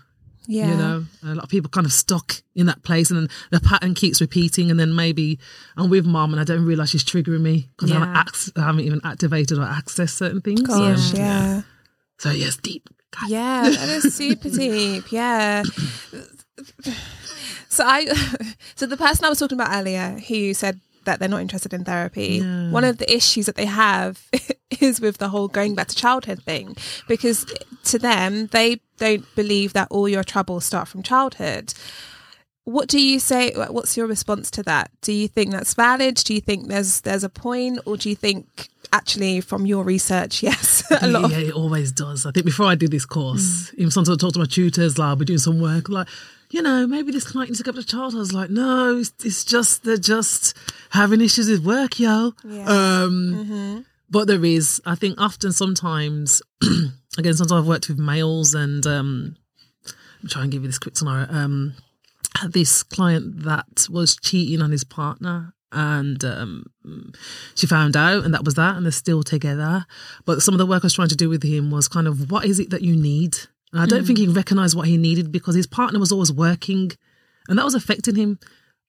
Yeah. 0.52 0.72
You 0.72 0.78
know, 0.78 1.06
a 1.24 1.36
lot 1.36 1.44
of 1.44 1.50
people 1.50 1.70
kind 1.70 1.86
of 1.86 1.94
stuck 1.94 2.42
in 2.56 2.66
that 2.66 2.82
place, 2.84 3.12
and 3.12 3.20
then 3.20 3.30
the 3.52 3.60
pattern 3.60 3.94
keeps 3.94 4.20
repeating. 4.20 4.72
And 4.72 4.80
then 4.80 4.96
maybe 4.96 5.38
I'm 5.78 5.90
with 5.92 6.06
mom, 6.08 6.32
and 6.34 6.42
I 6.42 6.44
don't 6.44 6.66
realize 6.66 6.90
she's 6.90 7.04
triggering 7.04 7.42
me 7.42 7.70
because 7.78 7.92
I, 7.92 8.00
haven't 8.00 8.18
ac- 8.28 8.52
I 8.56 8.62
haven't 8.62 8.82
even 8.82 9.00
activated 9.04 9.60
or 9.60 9.66
accessed 9.66 10.16
certain 10.18 10.42
things. 10.42 10.62
Gosh, 10.64 11.12
So, 11.12 11.18
yeah. 11.18 11.62
So 12.18 12.32
yes, 12.32 12.58
deep. 12.58 12.90
God. 13.12 13.30
Yeah, 13.30 13.70
that 13.70 13.90
is 13.90 14.16
super 14.16 14.50
deep. 14.64 15.12
Yeah. 15.12 15.62
So 17.70 17.86
I, 17.86 18.06
so 18.76 18.86
the 18.88 18.98
person 18.98 19.26
I 19.26 19.30
was 19.30 19.38
talking 19.40 19.60
about 19.60 19.74
earlier, 19.76 20.20
who 20.28 20.54
said 20.56 20.80
that 21.06 21.20
they're 21.20 21.30
not 21.30 21.42
interested 21.42 21.74
in 21.74 21.84
therapy, 21.84 22.42
Yeah. 22.44 22.72
one 22.72 22.84
of 22.84 22.98
the 22.98 23.14
issues 23.14 23.46
that 23.46 23.56
they 23.56 23.66
have 23.66 24.22
is 24.80 25.02
with 25.02 25.18
the 25.18 25.30
whole 25.30 25.48
going 25.48 25.76
back 25.76 25.88
to 25.88 25.96
childhood 25.96 26.44
thing, 26.44 26.76
because 27.08 27.46
to 27.86 28.00
them 28.00 28.48
they 28.48 28.80
don't 28.98 29.26
believe 29.36 29.74
that 29.74 29.88
all 29.92 30.08
your 30.10 30.24
troubles 30.24 30.66
start 30.66 30.88
from 30.88 31.04
childhood. 31.04 31.74
What 32.66 32.88
do 32.88 33.02
you 33.02 33.20
say? 33.20 33.52
What's 33.56 33.98
your 33.98 34.06
response 34.06 34.52
to 34.52 34.64
that? 34.64 34.92
Do 35.02 35.12
you 35.12 35.28
think 35.28 35.52
that's 35.52 35.74
valid? 35.74 36.16
Do 36.16 36.36
you 36.36 36.42
think 36.42 36.68
there's 36.68 37.02
there's 37.02 37.24
a 37.24 37.30
point, 37.30 37.80
or 37.86 37.98
do 37.98 38.10
you 38.10 38.16
think 38.16 38.70
actually 38.94 39.42
from 39.42 39.66
your 39.66 39.84
research, 39.84 40.44
yes, 40.50 40.84
a 41.02 41.08
lot 41.08 41.26
of 41.26 41.32
yeah, 41.32 41.48
it 41.50 41.54
always 41.54 41.92
does. 41.92 42.26
I 42.26 42.32
think 42.32 42.46
before 42.46 42.68
I 42.68 42.76
did 42.76 42.92
this 42.92 43.06
course, 43.06 43.72
mm. 43.72 43.74
even 43.76 43.92
sometimes 43.92 44.18
I 44.18 44.20
talk 44.20 44.34
to 44.34 44.40
my 44.40 44.46
tutors, 44.46 44.98
like 44.98 45.08
I'll 45.08 45.16
be 45.16 45.26
doing 45.26 45.40
some 45.40 45.60
work, 45.60 45.90
like, 45.90 46.08
you 46.52 46.62
know, 46.62 46.88
maybe 46.88 47.12
this 47.12 47.26
client 47.26 47.50
needs 47.50 47.60
to 47.60 47.64
go 47.64 47.72
to 47.72 47.86
child. 47.86 48.16
I 48.16 48.18
was 48.20 48.34
like, 48.34 48.50
no, 48.50 48.98
it's, 48.98 49.14
it's 49.24 49.46
just 49.46 49.84
they're 49.84 49.98
just 49.98 50.56
having 50.92 51.22
issues 51.22 51.50
with 51.50 51.64
work, 51.66 52.00
yo. 52.00 52.34
Yeah. 52.44 52.66
Um, 52.66 53.86
But 54.10 54.26
there 54.28 54.44
is, 54.44 54.82
I 54.86 54.96
think, 54.96 55.22
often 55.22 55.52
sometimes, 55.52 56.42
again, 57.18 57.34
sometimes 57.36 57.52
I've 57.52 57.68
worked 57.68 57.90
with 57.90 58.00
males, 58.00 58.56
and 58.56 58.86
um, 58.88 59.36
I'm 60.24 60.30
trying 60.30 60.46
to 60.46 60.56
give 60.56 60.64
you 60.64 60.68
this 60.70 60.80
quick 60.80 60.98
scenario. 60.98 61.28
Um, 61.30 61.76
had 62.38 62.54
this 62.54 62.82
client 62.84 63.44
that 63.44 63.88
was 63.90 64.16
cheating 64.16 64.62
on 64.62 64.72
his 64.72 64.84
partner. 64.84 65.54
And 65.72 66.24
um, 66.26 66.66
she 67.54 67.68
found 67.68 67.96
out, 67.96 68.24
and 68.24 68.34
that 68.34 68.44
was 68.44 68.56
that, 68.56 68.76
and 68.76 68.86
they're 68.86 68.92
still 68.92 69.22
together. 69.22 69.86
But 70.26 70.42
some 70.42 70.56
of 70.56 70.58
the 70.58 70.66
work 70.66 70.84
I 70.84 70.88
was 70.88 70.96
trying 70.96 71.10
to 71.10 71.16
do 71.16 71.30
with 71.30 71.44
him 71.44 71.70
was 71.70 71.88
kind 71.88 72.08
of 72.08 72.32
what 72.32 72.46
is 72.46 72.60
it 72.60 72.72
that 72.72 72.82
you 72.82 72.96
need? 72.96 73.38
And 73.72 73.82
I 73.82 73.86
don't 73.86 74.06
think 74.06 74.20
hmm. 74.20 74.26
he 74.26 74.34
recognized 74.34 74.76
what 74.76 74.88
he 74.88 74.98
needed 74.98 75.32
because 75.32 75.56
his 75.56 75.68
partner 75.68 76.00
was 76.00 76.12
always 76.12 76.32
working, 76.32 76.92
and 77.48 77.58
that 77.58 77.66
was 77.66 77.76
affecting 77.76 78.16
him. 78.16 78.40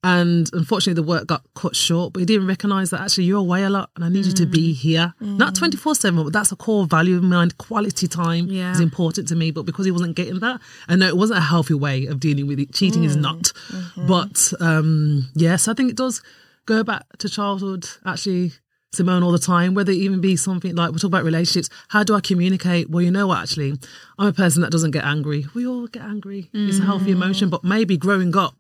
And 0.03 0.49
unfortunately, 0.55 0.95
the 0.95 1.07
work 1.07 1.27
got 1.27 1.43
cut 1.55 1.77
short, 1.77 2.15
but 2.15 2.21
he 2.21 2.27
didn't 2.27 2.47
recognize 2.47 2.89
that 2.89 3.03
actually 3.03 3.25
you're 3.25 3.39
away 3.39 3.65
a 3.65 3.71
lot 3.71 3.91
and 3.95 4.03
I 4.03 4.09
need 4.09 4.25
you 4.25 4.33
to 4.33 4.47
be 4.47 4.73
hmm. 4.73 4.79
here. 4.79 5.15
Not 5.21 5.51
hmm. 5.51 5.65
24 5.67 5.95
7, 5.95 6.25
but 6.25 6.33
that's 6.33 6.53
a 6.53 6.57
core 6.57 6.87
value 6.87 7.19
of 7.19 7.23
mine. 7.23 7.51
Quality 7.59 8.09
time 8.09 8.47
Yeah. 8.47 8.73
is 8.73 8.81
important 8.81 9.29
to 9.29 9.37
me. 9.37 9.51
But 9.51 9.65
because 9.65 9.85
he 9.85 9.93
wasn't 9.93 10.17
getting 10.17 10.41
that, 10.41 10.61
I 10.89 10.97
know 10.97 11.07
it 11.07 11.19
wasn't 11.19 11.41
a 11.41 11.43
healthy 11.43 11.75
way 11.75 12.07
of 12.07 12.19
dealing 12.19 12.47
with 12.47 12.59
it. 12.59 12.73
Cheating 12.73 13.05
is 13.05 13.15
not. 13.15 13.53
Mm-hmm. 13.69 14.07
But 14.07 14.53
um, 14.61 15.29
yes, 15.35 15.69
I 15.69 15.75
think 15.75 15.91
it 15.91 15.97
does 15.97 16.23
go 16.65 16.83
back 16.83 17.05
to 17.19 17.29
childhood, 17.29 17.87
actually. 18.07 18.53
Simone 18.93 19.23
all 19.23 19.31
the 19.31 19.39
time, 19.39 19.75
whether 19.75 19.93
it 19.93 19.99
even 19.99 20.21
be 20.21 20.37
something 20.37 20.75
like 20.75 20.91
we 20.91 20.99
talk 20.99 21.09
about 21.09 21.25
relationships. 21.25 21.71
How 21.89 22.03
do 22.03 22.15
I 22.15 22.21
communicate? 22.21 22.91
Well, 22.91 23.03
you 23.03 23.11
know 23.11 23.29
what, 23.29 23.39
actually, 23.43 23.79
I'm 24.19 24.27
a 24.27 24.33
person 24.33 24.63
that 24.63 24.73
doesn't 24.73 24.91
get 24.91 25.05
angry. 25.05 25.47
We 25.55 25.67
all 25.67 25.87
get 25.87 26.03
angry. 26.03 26.51
It's 26.53 26.79
a 26.81 26.85
healthy 26.85 27.13
emotion, 27.13 27.49
mm. 27.49 27.51
but 27.53 27.63
maybe 27.63 27.97
growing 27.97 28.37
up, 28.37 28.57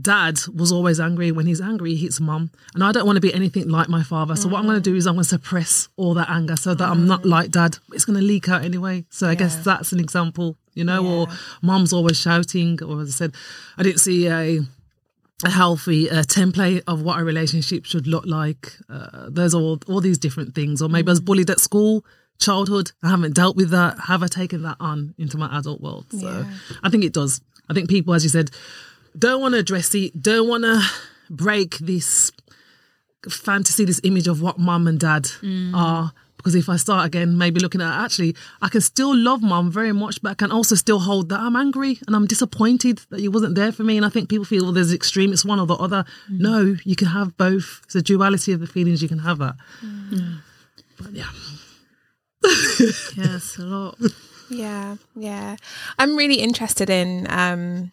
dad 0.00 0.40
was 0.52 0.72
always 0.72 0.98
angry. 0.98 1.30
When 1.30 1.46
he's 1.46 1.60
angry, 1.60 1.94
he 1.94 2.02
hits 2.04 2.20
mum. 2.20 2.50
And 2.74 2.82
I 2.82 2.90
don't 2.90 3.06
want 3.06 3.16
to 3.16 3.20
be 3.20 3.32
anything 3.32 3.68
like 3.68 3.88
my 3.88 4.02
father. 4.02 4.34
So 4.34 4.48
what 4.48 4.58
I'm 4.58 4.66
going 4.66 4.82
to 4.82 4.90
mm. 4.90 4.92
do 4.92 4.96
is 4.96 5.06
I'm 5.06 5.14
going 5.14 5.22
to 5.22 5.28
suppress 5.28 5.88
all 5.96 6.14
that 6.14 6.28
anger 6.28 6.56
so 6.56 6.74
that 6.74 6.88
I'm 6.88 7.06
not 7.06 7.22
mm. 7.22 7.30
like 7.30 7.50
dad. 7.52 7.78
It's 7.92 8.04
going 8.04 8.18
to 8.18 8.24
leak 8.24 8.48
out 8.48 8.64
anyway. 8.64 9.04
So 9.10 9.28
I 9.28 9.36
guess 9.36 9.56
that's 9.64 9.92
an 9.92 10.00
example, 10.00 10.56
you 10.74 10.82
know, 10.82 11.06
or 11.06 11.28
mum's 11.62 11.92
always 11.92 12.20
shouting. 12.20 12.82
Or 12.82 13.00
as 13.00 13.08
I 13.08 13.12
said, 13.12 13.34
I 13.78 13.84
didn't 13.84 14.00
see 14.00 14.26
a 14.26 14.60
a 15.44 15.50
healthy 15.50 16.08
uh, 16.10 16.22
template 16.22 16.82
of 16.86 17.02
what 17.02 17.20
a 17.20 17.24
relationship 17.24 17.84
should 17.84 18.06
look 18.06 18.24
like. 18.26 18.72
Uh, 18.88 19.28
there's 19.30 19.54
all 19.54 19.78
all 19.86 20.00
these 20.00 20.18
different 20.18 20.54
things. 20.54 20.80
Or 20.80 20.88
maybe 20.88 21.08
I 21.08 21.12
was 21.12 21.20
bullied 21.20 21.50
at 21.50 21.60
school, 21.60 22.04
childhood. 22.38 22.92
I 23.02 23.10
haven't 23.10 23.34
dealt 23.34 23.56
with 23.56 23.70
that. 23.70 23.98
Have 24.08 24.22
I 24.22 24.28
taken 24.28 24.62
that 24.62 24.76
on 24.80 25.14
into 25.18 25.36
my 25.36 25.58
adult 25.58 25.80
world? 25.80 26.06
So 26.10 26.46
I 26.82 26.88
think 26.88 27.04
it 27.04 27.12
does. 27.12 27.40
I 27.68 27.74
think 27.74 27.90
people, 27.90 28.14
as 28.14 28.22
you 28.22 28.30
said, 28.30 28.50
don't 29.18 29.40
want 29.40 29.54
to 29.54 29.58
address 29.58 29.94
it. 29.94 30.20
Don't 30.22 30.48
want 30.48 30.64
to 30.64 30.80
break 31.28 31.78
this 31.78 32.30
fantasy, 33.28 33.84
this 33.84 34.00
image 34.04 34.28
of 34.28 34.40
what 34.40 34.58
mum 34.58 34.86
and 34.86 35.00
dad 35.00 35.28
are. 35.74 36.12
Because 36.36 36.54
if 36.54 36.68
I 36.68 36.76
start 36.76 37.06
again, 37.06 37.38
maybe 37.38 37.60
looking 37.60 37.80
at 37.80 38.04
actually, 38.04 38.36
I 38.62 38.68
can 38.68 38.80
still 38.80 39.16
love 39.16 39.42
mum 39.42 39.70
very 39.70 39.92
much, 39.92 40.22
but 40.22 40.30
I 40.30 40.34
can 40.34 40.52
also 40.52 40.74
still 40.74 41.00
hold 41.00 41.28
that 41.30 41.40
I'm 41.40 41.56
angry 41.56 41.98
and 42.06 42.14
I'm 42.14 42.26
disappointed 42.26 43.00
that 43.10 43.20
you 43.20 43.30
wasn't 43.30 43.54
there 43.54 43.72
for 43.72 43.82
me. 43.82 43.96
And 43.96 44.06
I 44.06 44.08
think 44.08 44.28
people 44.28 44.44
feel 44.44 44.64
well, 44.64 44.72
there's 44.72 44.92
extreme, 44.92 45.32
it's 45.32 45.44
one 45.44 45.58
or 45.58 45.66
the 45.66 45.74
other. 45.74 46.04
No, 46.28 46.76
you 46.84 46.96
can 46.96 47.08
have 47.08 47.36
both. 47.36 47.80
It's 47.84 47.94
a 47.94 48.02
duality 48.02 48.52
of 48.52 48.60
the 48.60 48.66
feelings. 48.66 49.02
You 49.02 49.08
can 49.08 49.20
have 49.20 49.38
that. 49.38 49.56
But 50.98 51.12
yeah, 51.12 51.28
Yes, 53.16 53.56
a 53.58 53.62
lot. 53.62 53.98
Yeah, 54.48 54.94
yeah. 55.16 55.56
I'm 55.98 56.14
really 56.14 56.36
interested 56.36 56.88
in 56.88 57.26
um 57.30 57.90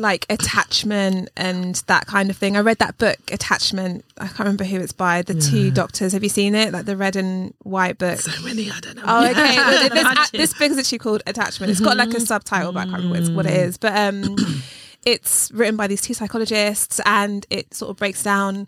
like 0.00 0.26
attachment 0.30 1.28
and 1.36 1.76
that 1.86 2.06
kind 2.06 2.30
of 2.30 2.36
thing. 2.36 2.56
I 2.56 2.60
read 2.60 2.78
that 2.78 2.98
book, 2.98 3.18
Attachment. 3.30 4.04
I 4.18 4.26
can't 4.26 4.40
remember 4.40 4.64
who 4.64 4.80
it's 4.80 4.92
by. 4.92 5.22
The 5.22 5.34
two 5.34 5.70
doctors. 5.70 6.12
Have 6.12 6.22
you 6.22 6.28
seen 6.28 6.54
it? 6.54 6.72
Like 6.72 6.86
the 6.86 6.96
red 6.96 7.16
and 7.16 7.54
white 7.62 7.98
book. 7.98 8.18
so 8.18 8.42
many. 8.42 8.70
I 8.70 8.80
don't 8.80 8.96
know. 8.96 9.02
Oh, 9.06 9.30
okay. 9.30 9.56
Well, 9.60 9.88
this, 9.88 10.04
uh, 10.04 10.26
this 10.32 10.54
book 10.54 10.70
is 10.70 10.78
actually 10.78 10.98
called 10.98 11.22
Attachment. 11.26 11.70
It's 11.70 11.80
got 11.80 11.96
like 11.96 12.08
a 12.08 12.12
mm-hmm. 12.12 12.24
subtitle, 12.24 12.72
but 12.72 12.80
I 12.80 12.84
can't 12.84 13.04
remember 13.04 13.10
what, 13.10 13.20
it's, 13.20 13.30
what 13.30 13.46
it 13.46 13.52
mm. 13.52 13.66
is. 13.66 13.76
But 13.76 13.96
um, 13.96 14.36
it's 15.04 15.50
written 15.52 15.76
by 15.76 15.86
these 15.86 16.00
two 16.00 16.14
psychologists, 16.14 17.00
and 17.04 17.46
it 17.50 17.74
sort 17.74 17.90
of 17.90 17.96
breaks 17.96 18.22
down 18.22 18.66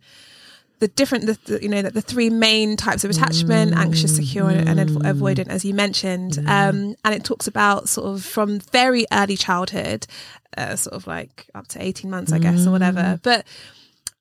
the 0.80 0.88
different, 0.88 1.26
the, 1.26 1.38
the, 1.44 1.62
you 1.62 1.68
know, 1.68 1.82
the, 1.82 1.90
the 1.90 2.00
three 2.00 2.28
main 2.28 2.76
types 2.76 3.04
of 3.04 3.10
attachment: 3.10 3.72
mm. 3.72 3.76
anxious, 3.76 4.16
secure, 4.16 4.50
and 4.50 4.78
avo- 4.78 4.98
mm. 4.98 5.12
avoidant, 5.12 5.48
as 5.48 5.64
you 5.64 5.74
mentioned. 5.74 6.38
Um, 6.38 6.96
and 7.04 7.14
it 7.14 7.24
talks 7.24 7.46
about 7.46 7.88
sort 7.88 8.14
of 8.14 8.24
from 8.24 8.60
very 8.60 9.06
early 9.12 9.36
childhood, 9.36 10.06
uh, 10.56 10.76
sort 10.76 10.94
of 10.94 11.06
like 11.06 11.46
up 11.54 11.66
to 11.68 11.82
eighteen 11.82 12.10
months, 12.10 12.32
I 12.32 12.38
guess, 12.38 12.66
or 12.66 12.70
whatever. 12.70 13.18
But 13.22 13.46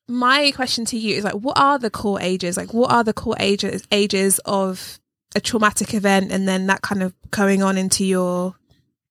my 0.08 0.50
question 0.54 0.84
to 0.86 0.98
you 0.98 1.16
is 1.16 1.24
like 1.24 1.34
what 1.34 1.58
are 1.58 1.78
the 1.78 1.88
core 1.88 2.20
ages 2.20 2.56
like 2.56 2.74
what 2.74 2.90
are 2.90 3.04
the 3.04 3.12
core 3.14 3.36
ages 3.38 3.84
ages 3.92 4.40
of 4.44 4.98
a 5.36 5.40
traumatic 5.40 5.94
event 5.94 6.32
and 6.32 6.46
then 6.46 6.66
that 6.66 6.82
kind 6.82 7.02
of 7.02 7.14
going 7.30 7.62
on 7.62 7.78
into 7.78 8.04
your 8.04 8.54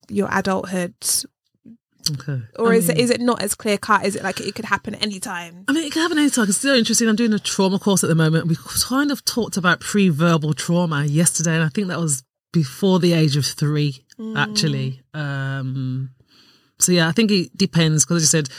your 0.10 0.28
adulthood 0.32 0.94
Okay. 2.12 2.42
or 2.60 2.74
I 2.74 2.76
is 2.76 2.90
it 2.90 2.98
mean- 2.98 3.04
is 3.06 3.10
it 3.10 3.22
not 3.22 3.42
as 3.42 3.56
clear 3.56 3.78
cut 3.78 4.06
is 4.06 4.16
it 4.16 4.24
like 4.24 4.42
it 4.42 4.54
could 4.54 4.66
happen 4.66 4.94
any 4.96 5.20
time 5.20 5.64
I 5.68 5.72
mean, 5.72 5.86
it 5.86 5.94
can 5.94 6.02
happen 6.02 6.18
anytime. 6.20 6.50
It's 6.50 6.58
still 6.58 6.76
interesting. 6.76 7.08
I'm 7.08 7.16
doing 7.16 7.34
a 7.34 7.40
trauma 7.40 7.80
course 7.80 8.04
at 8.04 8.08
the 8.10 8.16
moment. 8.16 8.48
We 8.48 8.58
kind 8.88 9.12
of 9.12 9.24
talked 9.24 9.56
about 9.56 9.80
pre-verbal 9.80 10.54
trauma 10.56 11.06
yesterday, 11.06 11.54
and 11.56 11.64
I 11.64 11.70
think 11.70 11.88
that 11.88 12.00
was 12.00 12.24
before 12.52 13.00
the 13.00 13.14
age 13.14 13.38
of 13.38 13.46
three, 13.46 14.04
actually. 14.36 15.02
Um, 15.14 16.10
so 16.84 16.92
yeah, 16.92 17.08
I 17.08 17.12
think 17.12 17.32
it 17.32 17.56
depends 17.58 18.06
because, 18.06 18.18
as 18.18 18.24
you 18.24 18.28
said, 18.28 18.50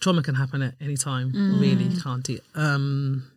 trauma 0.00 0.22
can 0.22 0.34
happen 0.34 0.62
at 0.62 0.74
any 0.80 0.96
time, 0.96 1.32
really, 1.60 1.88
can't 2.02 2.28
it? 2.30 2.42
Um, 2.54 3.30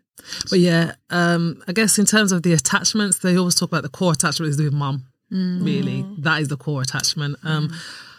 but 0.50 0.60
yeah, 0.60 0.94
um, 1.10 1.62
I 1.68 1.74
guess 1.74 1.98
in 2.00 2.06
terms 2.06 2.32
of 2.32 2.44
the 2.44 2.54
attachments, 2.54 3.20
they 3.20 3.38
always 3.38 3.56
talk 3.56 3.70
about 3.70 3.84
the 3.84 3.90
core 3.90 4.14
attachment 4.14 4.50
is 4.52 4.62
with 4.62 4.74
mum. 4.74 5.06
Really, 5.64 6.06
that 6.20 6.42
is 6.42 6.48
the 6.48 6.58
core 6.58 6.82
attachment. 6.82 7.38
Um, 7.44 7.74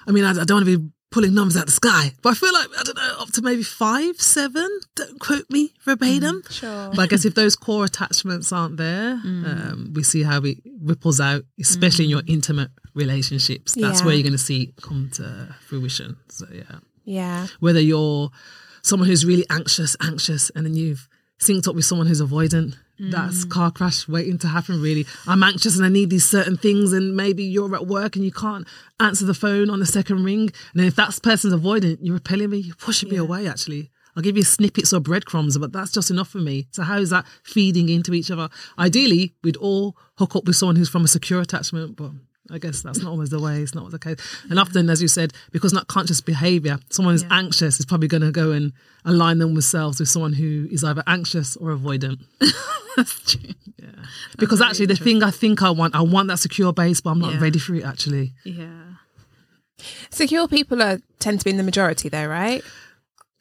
I 0.07 0.11
mean, 0.11 0.25
I, 0.25 0.31
I 0.31 0.45
don't 0.45 0.57
want 0.57 0.67
to 0.67 0.79
be 0.79 0.91
pulling 1.15 1.33
numbers 1.33 1.57
out 1.57 1.67
the 1.67 1.73
sky, 1.73 2.13
but 2.23 2.31
I 2.31 2.35
feel 2.35 2.53
like 2.53 2.67
I 2.77 2.83
don't 2.83 2.97
know 2.97 3.17
up 3.21 3.31
to 3.35 3.43
maybe 3.43 3.63
five, 3.63 4.21
seven. 4.21 4.69
Don't 4.97 5.21
quote 5.21 5.49
me 5.49 5.73
verbatim. 5.85 6.43
Mm, 6.43 6.51
sure 6.51 6.91
But 6.91 6.99
I 6.99 7.07
guess 7.07 7.25
if 7.25 7.37
those 7.37 7.55
core 7.55 7.85
attachments 7.85 8.51
aren't 8.53 8.79
there, 8.79 9.23
mm. 9.25 9.47
um, 9.47 9.93
we 9.95 10.03
see 10.03 10.25
how 10.25 10.43
it 10.43 10.59
ripples 10.83 11.21
out, 11.21 11.45
especially 11.61 12.07
in 12.07 12.09
mm. 12.09 12.15
your 12.15 12.23
intimate 12.27 12.71
relationships. 12.95 13.77
That's 13.77 14.01
Yeah. 14.01 14.07
where 14.07 14.15
you're 14.17 14.25
going 14.25 14.33
to 14.33 14.39
see 14.39 14.63
it 14.65 14.83
come 14.83 15.09
to 15.15 15.55
fruition. 15.69 16.17
So 16.31 16.47
yeah, 16.53 16.81
yeah 17.05 17.47
whether 17.61 17.81
you're 17.81 18.31
someone 18.83 19.09
who's 19.09 19.25
really 19.25 19.47
anxious, 19.51 19.97
anxious, 20.03 20.51
and 20.51 20.67
then 20.67 20.75
you've 20.75 21.09
synced 21.41 21.69
up 21.69 21.77
with 21.77 21.85
someone 21.85 22.09
who's 22.09 22.21
avoidant. 22.21 22.75
That's 22.99 23.45
mm. 23.45 23.51
car 23.51 23.71
crash 23.71 24.07
waiting 24.07 24.39
to 24.39 24.49
happen. 24.49 24.81
Really, 24.81 25.07
I'm 25.27 25.43
anxious 25.43 25.77
and 25.77 25.85
I 25.85 25.89
need 25.89 26.11
these 26.11 26.27
certain 26.27 26.57
things, 26.57 26.93
and 26.93 27.17
maybe 27.17 27.43
you're 27.45 27.75
at 27.75 27.87
work 27.87 28.17
and 28.17 28.25
you 28.25 28.33
can't 28.33 28.67
answer 29.01 29.25
the 29.25 29.35
phone 29.35 29.71
on 29.71 29.81
the 29.81 29.87
second 29.87 30.25
ring. 30.25 30.41
And 30.73 30.75
then 30.75 30.87
if 30.87 30.97
that 30.97 31.19
person's 31.23 31.55
avoidant, 31.55 31.99
you're 32.01 32.15
repelling 32.15 32.51
me, 32.51 32.59
you're 32.59 32.77
pushing 32.77 33.09
me 33.09 33.17
away. 33.17 33.49
Actually, 33.49 33.91
I'll 34.17 34.23
give 34.23 34.37
you 34.37 34.45
snippets 34.45 34.93
or 34.93 35.01
breadcrumbs, 35.01 35.59
but 35.59 35.73
that's 35.73 35.91
just 35.91 36.11
enough 36.11 36.29
for 36.29 36.39
me. 36.39 36.69
So 36.71 36.83
how 36.83 36.99
is 36.99 37.11
that 37.11 37.27
feeding 37.43 37.89
into 37.89 38.15
each 38.15 38.31
other? 38.31 38.49
Ideally, 38.79 39.35
we'd 39.43 39.57
all 39.57 39.97
hook 40.19 40.37
up 40.37 40.45
with 40.45 40.57
someone 40.57 40.77
who's 40.77 40.89
from 40.89 41.05
a 41.05 41.09
secure 41.09 41.41
attachment, 41.41 41.97
but 41.97 42.13
I 42.55 42.59
guess 42.59 42.83
that's 42.83 43.01
not 43.01 43.11
always 43.11 43.31
the 43.31 43.41
way. 43.41 43.61
It's 43.63 43.75
not 43.75 43.91
the 43.91 43.99
case. 43.99 44.17
And 44.49 44.59
often, 44.61 44.89
as 44.89 45.03
you 45.03 45.09
said, 45.09 45.33
because 45.51 45.73
not 45.73 45.89
conscious 45.89 46.21
behavior, 46.21 46.79
someone 46.91 47.15
who's 47.15 47.25
anxious 47.31 47.81
is 47.81 47.85
probably 47.87 48.07
going 48.07 48.23
to 48.23 48.31
go 48.31 48.53
and 48.53 48.73
align 49.05 49.39
themselves 49.39 49.99
with 49.99 50.09
someone 50.09 50.33
who 50.35 50.69
is 50.71 50.85
either 50.85 51.03
anxious 51.07 51.57
or 51.57 51.75
avoidant. 51.77 52.21
That's 52.97 53.33
true. 53.33 53.51
Yeah. 53.77 53.89
Because 54.39 54.61
actually, 54.61 54.87
the 54.87 54.95
thing 54.97 55.23
I 55.25 55.33
think 55.33 55.63
I 55.63 55.71
want, 55.71 55.97
I 55.97 56.03
want 56.03 56.29
that 56.29 56.39
secure 56.39 56.73
base, 56.73 57.01
but 57.01 57.11
I'm 57.11 57.19
not 57.19 57.35
Yeah. 57.35 57.41
ready 57.41 57.59
for 57.59 57.75
it 57.75 57.85
actually. 57.85 58.33
Yeah. 58.45 58.69
secure 60.11 60.47
people 60.47 60.81
are 60.81 61.01
tend 61.19 61.41
to 61.41 61.45
be 61.45 61.51
in 61.51 61.57
the 61.57 61.63
majority 61.65 62.09
though 62.09 62.27
right 62.27 62.63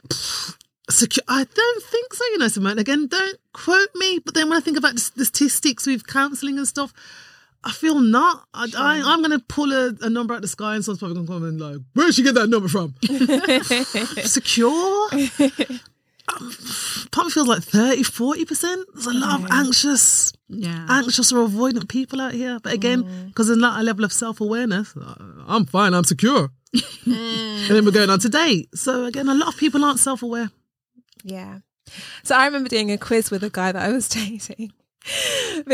Secure. 0.90 1.24
I 1.30 1.46
don't 1.46 1.84
think 1.84 2.14
so, 2.14 2.26
you 2.26 2.38
know, 2.40 2.48
Simone. 2.50 2.78
Again, 2.78 3.08
don't 3.08 3.40
quote 3.54 3.88
me. 3.96 4.20
But 4.20 4.34
then 4.34 4.50
when 4.50 4.58
I 4.58 4.62
think 4.62 4.78
about 4.78 4.96
the 4.96 5.00
statistics 5.00 5.88
with 5.88 6.06
counselling 6.08 6.58
and 6.58 6.68
stuff, 6.68 6.92
I 7.64 7.72
feel 7.72 8.00
not. 8.00 8.46
I, 8.54 8.66
I, 8.78 9.02
I'm 9.06 9.20
going 9.22 9.32
to 9.38 9.46
pull 9.48 9.72
a, 9.72 9.94
a 10.02 10.10
number 10.10 10.34
out 10.34 10.42
the 10.42 10.48
sky 10.48 10.76
and 10.76 10.84
someone's 10.84 11.00
probably 11.00 11.16
going 11.16 11.28
to 11.28 11.34
come 11.34 11.44
and 11.44 11.62
like, 11.62 11.82
where 11.94 12.08
did 12.08 12.16
she 12.16 12.24
get 12.24 12.36
that 12.36 12.48
number 12.50 12.68
from? 12.68 12.94
Secure? 14.26 15.10
um, 16.28 16.52
probably 17.12 17.32
feels 17.32 17.48
like 17.48 17.64
30, 17.64 18.04
40%. 18.04 18.84
There's 18.94 19.06
a 19.08 19.14
lot 19.14 19.40
of 19.42 19.48
anxious, 19.52 20.34
Yeah. 20.50 20.86
anxious 20.90 21.32
or 21.32 21.48
avoidant 21.48 21.88
people 21.90 22.20
out 22.22 22.34
here. 22.34 22.60
But 22.62 22.74
again, 22.74 23.04
mm. 23.04 23.28
because 23.28 23.48
there's 23.48 23.60
not 23.60 23.80
a 23.80 23.84
level 23.84 24.04
of 24.06 24.12
self 24.14 24.42
awareness, 24.42 24.96
uh, 24.98 25.16
I'm 25.48 25.66
fine, 25.66 25.94
I'm 25.94 26.04
secure. 26.04 26.50
Mm. 26.76 27.68
and 27.68 27.70
then 27.76 27.86
we're 27.86 27.92
going 27.92 28.10
on 28.10 28.20
to 28.20 28.30
date. 28.30 28.70
So 28.76 29.06
again, 29.06 29.30
a 29.30 29.34
lot 29.36 29.50
of 29.50 29.58
people 29.58 29.84
aren't 29.86 30.00
self 30.00 30.24
aware. 30.24 30.50
yeah 31.24 31.60
so 32.24 32.34
i 32.36 32.46
remember 32.46 32.70
doing 32.70 32.90
a 32.92 32.98
quiz 32.98 33.30
with 33.30 33.44
a 33.44 33.50
guy 33.50 33.72
that 33.74 33.82
i 33.84 33.92
was 33.92 34.08
dating 34.22 34.72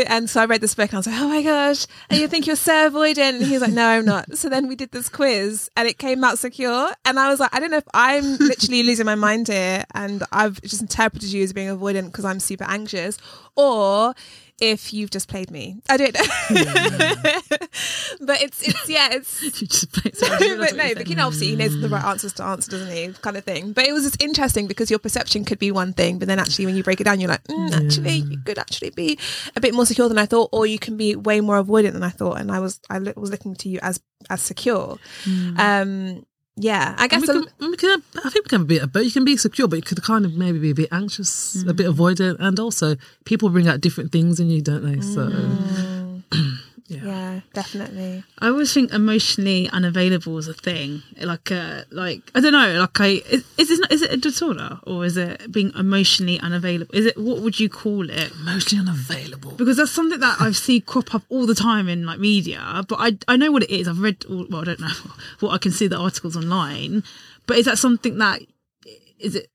and 0.06 0.28
so 0.28 0.40
I 0.40 0.46
read 0.46 0.60
this 0.60 0.74
book 0.74 0.90
and 0.90 0.94
I 0.94 0.98
was 0.98 1.06
like, 1.06 1.20
oh 1.20 1.28
my 1.28 1.42
gosh, 1.42 1.86
and 2.08 2.20
you 2.20 2.28
think 2.28 2.46
you're 2.46 2.56
so 2.56 2.90
avoidant. 2.90 3.36
And 3.36 3.44
he 3.44 3.52
was 3.52 3.62
like, 3.62 3.72
no, 3.72 3.86
I'm 3.86 4.04
not. 4.04 4.36
So 4.36 4.48
then 4.48 4.68
we 4.68 4.76
did 4.76 4.90
this 4.90 5.08
quiz 5.08 5.70
and 5.76 5.88
it 5.88 5.98
came 5.98 6.24
out 6.24 6.38
secure. 6.38 6.90
And 7.04 7.18
I 7.18 7.28
was 7.28 7.40
like, 7.40 7.54
I 7.54 7.60
don't 7.60 7.70
know 7.70 7.76
if 7.76 7.88
I'm 7.94 8.36
literally 8.38 8.82
losing 8.82 9.06
my 9.06 9.14
mind 9.14 9.48
here 9.48 9.84
and 9.94 10.22
I've 10.32 10.60
just 10.62 10.80
interpreted 10.80 11.32
you 11.32 11.42
as 11.42 11.52
being 11.52 11.68
avoidant 11.68 12.06
because 12.06 12.24
I'm 12.24 12.40
super 12.40 12.64
anxious 12.64 13.18
or 13.56 14.14
if 14.60 14.92
you've 14.92 15.10
just 15.10 15.28
played 15.28 15.50
me. 15.50 15.80
I 15.88 15.96
don't 15.96 16.14
know. 16.14 16.20
but 18.20 18.42
it's, 18.42 18.66
it's, 18.66 18.88
yeah, 18.88 19.08
it's, 19.12 19.42
You 19.60 19.66
just 19.66 19.92
play- 19.92 20.12
sorry, 20.12 20.52
I 20.52 20.56
but 20.56 20.76
no, 20.76 20.94
but 20.94 21.08
you 21.08 21.16
know, 21.16 21.26
obviously 21.26 21.48
he 21.48 21.56
knows 21.56 21.78
the 21.80 21.88
right 21.88 22.04
answers 22.04 22.32
to 22.34 22.44
answer, 22.44 22.70
doesn't 22.70 22.92
he? 22.94 23.08
Kind 23.22 23.36
of 23.36 23.44
thing. 23.44 23.72
But 23.72 23.86
it 23.86 23.92
was 23.92 24.04
just 24.04 24.22
interesting 24.22 24.66
because 24.66 24.90
your 24.90 24.98
perception 24.98 25.44
could 25.44 25.58
be 25.58 25.70
one 25.70 25.92
thing, 25.92 26.18
but 26.18 26.28
then 26.28 26.38
actually 26.38 26.66
when 26.66 26.76
you 26.76 26.82
break 26.82 27.00
it 27.00 27.04
down, 27.04 27.20
you're 27.20 27.30
like, 27.30 27.44
mm, 27.44 27.72
actually, 27.72 28.16
you 28.16 28.38
could 28.44 28.58
actually 28.58 28.90
be 28.90 29.18
a 29.56 29.60
bit 29.60 29.74
more 29.74 29.86
secure 29.86 30.08
than 30.08 30.18
I 30.18 30.26
thought, 30.26 30.50
or 30.52 30.66
you 30.66 30.78
can 30.78 30.96
be 30.96 31.16
way 31.16 31.40
more 31.40 31.62
avoidant 31.62 31.92
than 31.92 32.02
I 32.02 32.10
thought. 32.10 32.38
And 32.40 32.50
I 32.52 32.60
was, 32.60 32.80
I 32.90 32.98
lo- 32.98 33.12
was 33.16 33.30
looking 33.30 33.54
to 33.56 33.68
you 33.68 33.78
as 33.82 34.00
as 34.28 34.42
secure. 34.42 34.98
Um, 35.56 36.26
yeah, 36.60 36.94
I 36.98 37.08
guess. 37.08 37.22
we 37.22 37.26
can, 37.26 37.46
we 37.60 37.76
can, 37.76 38.02
I 38.24 38.30
think 38.30 38.44
we 38.44 38.48
can 38.48 38.66
be 38.66 38.78
a 38.78 38.80
bit, 38.82 38.92
but 38.92 39.04
you 39.04 39.10
can 39.10 39.24
be 39.24 39.36
secure, 39.36 39.66
but 39.66 39.76
you 39.76 39.82
could 39.82 40.02
kind 40.02 40.24
of 40.24 40.34
maybe 40.34 40.58
be 40.58 40.70
a 40.70 40.74
bit 40.74 40.88
anxious, 40.92 41.62
a 41.66 41.74
bit 41.74 41.86
hmm. 41.86 41.92
avoidant, 41.92 42.36
and 42.38 42.60
also 42.60 42.96
people 43.24 43.48
bring 43.48 43.66
out 43.66 43.80
different 43.80 44.12
things 44.12 44.38
in 44.38 44.50
you, 44.50 44.60
don't 44.60 44.84
they? 44.84 45.00
So 45.00 45.26
hmm. 45.30 46.20
yeah, 46.90 47.40
definitely. 47.52 48.24
I 48.40 48.48
always 48.48 48.74
think 48.74 48.92
emotionally 48.92 49.68
unavailable 49.70 50.36
is 50.38 50.48
a 50.48 50.54
thing. 50.54 51.02
Like, 51.20 51.52
uh, 51.52 51.82
like 51.90 52.22
I 52.34 52.40
don't 52.40 52.52
know. 52.52 52.80
Like, 52.80 53.00
I 53.00 53.22
is, 53.30 53.44
is 53.56 53.68
this 53.68 53.80
is 53.90 54.02
it 54.02 54.12
a 54.12 54.16
disorder 54.16 54.80
or 54.86 55.04
is 55.04 55.16
it 55.16 55.52
being 55.52 55.72
emotionally 55.78 56.40
unavailable? 56.40 56.94
Is 56.94 57.06
it 57.06 57.16
what 57.16 57.42
would 57.42 57.60
you 57.60 57.68
call 57.68 58.10
it? 58.10 58.32
emotionally 58.40 58.88
unavailable. 58.88 59.52
Because 59.52 59.76
that's 59.76 59.92
something 59.92 60.18
that 60.20 60.40
I 60.40 60.50
see 60.52 60.80
crop 60.80 61.14
up 61.14 61.22
all 61.28 61.46
the 61.46 61.54
time 61.54 61.88
in 61.88 62.04
like 62.04 62.18
media. 62.18 62.84
But 62.88 62.96
I 62.98 63.18
I 63.28 63.36
know 63.36 63.52
what 63.52 63.62
it 63.62 63.70
is. 63.70 63.86
I've 63.86 64.00
read. 64.00 64.24
All, 64.28 64.46
well, 64.50 64.62
I 64.62 64.64
don't 64.64 64.80
know 64.80 64.88
what 65.40 65.52
I 65.52 65.58
can 65.58 65.72
see 65.72 65.86
the 65.86 65.96
articles 65.96 66.36
online. 66.36 67.04
But 67.46 67.58
is 67.58 67.66
that 67.66 67.78
something 67.78 68.18
that 68.18 68.42
is 69.18 69.36
it? 69.36 69.48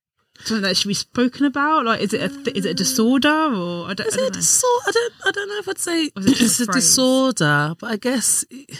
Something 0.43 0.63
that 0.63 0.75
should 0.77 0.89
be 0.89 0.93
spoken 0.93 1.45
about? 1.45 1.85
Like, 1.85 2.01
is 2.01 2.13
it 2.13 2.21
a 2.21 2.29
th- 2.29 2.55
is 2.57 2.65
it 2.65 2.71
a 2.71 2.73
disorder 2.73 3.29
or 3.29 3.87
I 3.87 3.93
don't, 3.93 4.07
Is 4.07 4.13
I 4.15 4.17
it 4.17 4.19
don't 4.19 4.27
a 4.27 4.29
know. 4.29 4.29
disorder? 4.35 4.83
I 4.87 4.91
don't, 4.91 5.13
I 5.25 5.31
don't 5.31 5.49
know 5.49 5.57
if 5.59 5.69
I'd 5.69 5.77
say 5.79 6.03
it 6.05 6.11
it's 6.17 6.59
a 6.59 6.63
a 6.63 6.67
disorder, 6.67 7.75
but 7.79 7.91
I 7.91 7.95
guess 7.95 8.43
it- 8.49 8.77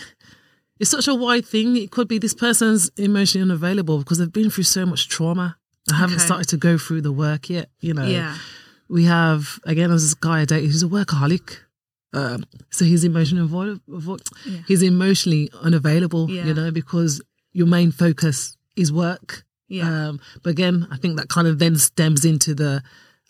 it's 0.80 0.90
such 0.92 1.08
a 1.08 1.16
wide 1.16 1.46
thing. 1.46 1.78
It 1.78 1.90
could 1.92 2.10
be 2.10 2.18
this 2.18 2.34
person's 2.34 2.90
emotionally 2.98 3.44
unavailable 3.50 4.00
because 4.00 4.18
they've 4.18 4.32
been 4.32 4.50
through 4.50 4.66
so 4.66 4.86
much 4.86 5.08
trauma. 5.08 5.56
I 5.90 5.96
haven't 5.96 6.18
Okay. 6.18 6.26
started 6.26 6.50
to 6.50 6.58
go 6.58 6.78
through 6.78 7.02
the 7.02 7.14
work 7.14 7.50
yet. 7.50 7.70
You 7.80 7.94
know, 7.94 8.06
Yeah. 8.06 8.36
we 8.90 9.06
have 9.06 9.58
again 9.64 9.90
there's 9.90 10.02
this 10.04 10.14
guy 10.16 10.42
I 10.42 10.46
dated 10.46 10.70
who's 10.70 10.84
a 10.84 10.88
workaholic. 10.88 11.60
Um, 12.12 12.44
so 12.72 12.84
he's 12.86 13.04
emotionally 13.06 13.44
avoid, 13.46 13.80
avoid 13.92 14.22
Yeah. 14.46 14.60
he's 14.68 14.82
emotionally 14.84 15.50
unavailable, 15.62 16.30
Yeah. 16.30 16.46
you 16.48 16.54
know, 16.54 16.72
because 16.72 17.22
your 17.54 17.68
main 17.68 17.92
focus 17.92 18.58
is 18.76 18.92
work. 18.92 19.45
Yeah. 19.68 20.10
Um, 20.10 20.20
but 20.44 20.52
again, 20.52 20.88
I 20.92 20.98
think 20.98 21.18
that 21.18 21.30
kind 21.30 21.48
of 21.48 21.60
then 21.60 21.76
stems 21.78 22.24
into 22.26 22.54
the 22.54 22.84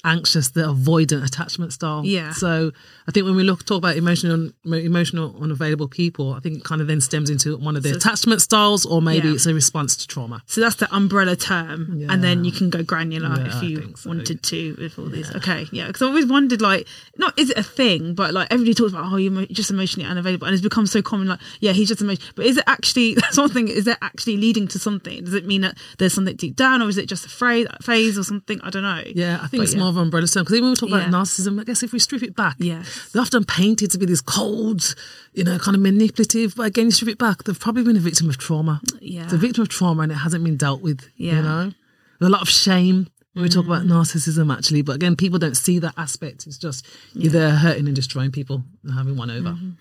anxious, 0.06 0.50
the 0.52 0.62
avoidant 0.62 1.26
attachment 1.26 1.74
style. 1.74 2.04
Yeah. 2.06 2.32
So 2.32 2.72
I 3.08 3.12
think 3.12 3.26
when 3.26 3.36
we 3.36 3.44
look 3.44 3.66
talk 3.66 3.80
about 3.80 3.98
emotional 3.98 4.52
emotional 4.66 5.36
unavailable 5.42 5.88
people, 5.88 6.34
I 6.34 6.40
think 6.40 6.58
it 6.60 6.64
kind 6.64 6.82
of 6.82 6.88
then 6.88 7.02
stems 7.02 7.30
into 7.30 7.58
one 7.58 7.76
of 7.76 7.84
the 7.84 7.90
So- 7.90 7.96
attachment 7.98 8.42
styles, 8.42 8.86
or 8.86 9.02
maybe 9.02 9.28
Yeah. 9.28 9.34
it's 9.36 9.46
a 9.46 9.54
response 9.54 9.96
to 9.98 10.08
trauma. 10.08 10.42
So 10.46 10.62
that's 10.62 10.76
the 10.78 10.94
umbrella 10.96 11.36
term, 11.36 12.06
and 12.10 12.24
then 12.24 12.46
you 12.46 12.52
can 12.52 12.70
go 12.70 12.84
granular 12.84 13.36
Yeah, 13.38 13.48
if 13.58 13.64
you 13.64 13.94
so, 13.98 14.10
wanted 14.10 14.42
to 14.44 14.76
with 14.80 14.98
all 15.00 15.08
these. 15.08 15.30
Okay, 15.36 15.68
yeah, 15.72 15.88
because 15.88 16.02
I 16.02 16.06
always 16.08 16.26
wondered, 16.26 16.62
like, 16.62 16.88
not 17.18 17.38
is 17.38 17.50
it 17.50 17.58
a 17.58 17.64
thing, 17.64 18.14
but 18.14 18.34
like 18.34 18.48
everybody 18.52 18.74
talks 18.74 18.92
about, 18.94 19.12
oh, 19.12 19.18
you're 19.18 19.46
just 19.48 19.72
emotionally 19.72 20.08
unavailable, 20.10 20.46
and 20.48 20.54
it's 20.54 20.64
become 20.64 20.86
so 20.86 21.02
common. 21.02 21.28
Like, 21.28 21.40
yeah, 21.60 21.72
he's 21.72 21.88
just 21.90 22.02
emotional, 22.02 22.28
but 22.36 22.46
is 22.46 22.58
it 22.58 22.64
actually 22.68 23.16
something? 23.32 23.68
Is 23.68 23.88
it 23.88 23.98
actually 24.02 24.38
leading 24.38 24.68
to 24.70 24.80
something? 24.80 25.24
Does 25.24 25.34
it 25.34 25.46
mean 25.46 25.62
that 25.62 25.78
there's 25.98 26.14
something 26.14 26.36
deep 26.36 26.56
down, 26.56 26.82
or 26.82 26.90
is 26.90 26.98
it 26.98 27.08
just 27.08 27.26
a 27.26 27.30
phrase, 27.30 27.68
phase, 27.82 28.18
or 28.18 28.24
something? 28.24 28.60
I 28.62 28.70
don't 28.70 28.84
know. 28.84 29.02
Yeah, 29.16 29.36
I 29.42 29.48
think 29.48 29.62
But 29.62 29.64
it's 29.64 29.74
yeah. 29.74 29.80
more 29.80 29.90
of 29.96 30.02
umbrella 30.02 30.28
term 30.28 30.44
because 30.44 30.56
even 30.56 30.66
when 30.66 30.72
we 30.72 30.76
talk 30.76 30.90
Yeah. 30.90 31.08
about 31.08 31.12
narcissism, 31.12 31.60
I 31.60 31.64
guess 31.64 31.84
if 31.84 31.92
we 31.94 32.00
strip 32.00 32.24
it 32.24 32.36
back, 32.36 32.56
Yes. 32.60 33.10
they're 33.12 33.22
often 33.22 33.44
painted 33.46 33.92
to 33.92 33.98
be 33.98 34.06
this 34.06 34.22
cold, 34.22 34.96
you 35.34 35.44
know, 35.44 35.58
kind 35.60 35.76
of 35.76 35.82
manipulative. 35.82 36.56
But 36.56 36.64
again, 36.68 36.86
you 36.86 36.92
strip 36.92 37.10
it 37.10 37.18
back, 37.18 37.44
they've 37.44 37.60
probably 37.60 37.84
been 37.84 37.98
a 37.98 38.00
victim 38.00 38.30
of 38.30 38.38
trauma. 38.38 38.82
Yeah. 39.02 39.24
It's 39.24 39.34
a 39.34 39.38
victim 39.38 39.62
of 39.64 39.70
trauma 39.70 40.04
and 40.04 40.12
it 40.12 40.16
hasn't 40.16 40.44
been 40.44 40.58
dealt 40.58 40.82
with, 40.82 41.02
Yeah. 41.18 41.34
Mm. 41.34 41.36
you 41.38 41.42
know? 41.44 41.72
There's 42.20 42.30
a 42.30 42.32
lot 42.32 42.42
of 42.42 42.50
shame 42.50 43.08
when 43.34 43.44
we 43.44 43.50
talk 43.50 43.66
about 43.66 43.84
narcissism, 43.86 44.56
actually. 44.56 44.82
But 44.82 44.96
again, 44.96 45.16
people 45.16 45.40
don't 45.40 45.58
see 45.58 45.80
that 45.80 45.94
aspect. 45.98 46.48
It's 46.48 46.58
just 46.58 46.86
you're 47.14 47.32
there 47.32 47.52
hurting 47.52 47.88
and 47.88 47.96
destroying 47.96 48.32
people 48.32 48.64
and 48.84 48.94
having 48.94 49.18
one 49.18 49.30
over. 49.30 49.50
Mm-hmm. 49.50 49.72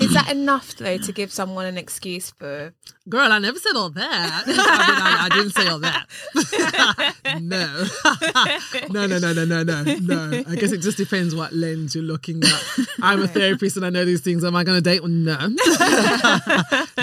Is 0.00 0.12
that 0.14 0.30
enough 0.30 0.74
though 0.76 0.98
to 0.98 1.12
give 1.12 1.32
someone 1.32 1.64
an 1.66 1.78
excuse 1.78 2.30
for? 2.32 2.74
Girl, 3.08 3.30
I 3.30 3.38
never 3.38 3.58
said 3.58 3.76
all 3.76 3.90
that. 3.90 4.42
I, 4.46 4.50
mean, 4.50 4.58
I, 4.58 5.26
I 5.26 5.28
didn't 5.28 5.50
say 5.50 5.68
all 5.68 5.78
that. 5.78 6.06
no. 7.40 7.86
no, 8.90 9.06
no, 9.06 9.18
no, 9.18 9.32
no, 9.32 9.44
no, 9.44 9.62
no, 9.62 9.82
no. 9.84 10.44
I 10.48 10.56
guess 10.56 10.72
it 10.72 10.78
just 10.78 10.98
depends 10.98 11.34
what 11.36 11.52
lens 11.52 11.94
you're 11.94 12.02
looking 12.02 12.42
at. 12.42 12.64
I'm 13.00 13.22
a 13.22 13.28
therapist 13.28 13.76
and 13.76 13.86
I 13.86 13.90
know 13.90 14.04
these 14.04 14.22
things. 14.22 14.42
Am 14.44 14.56
I 14.56 14.64
going 14.64 14.76
to 14.76 14.82
date 14.82 15.02
one? 15.02 15.24
No. 15.24 15.36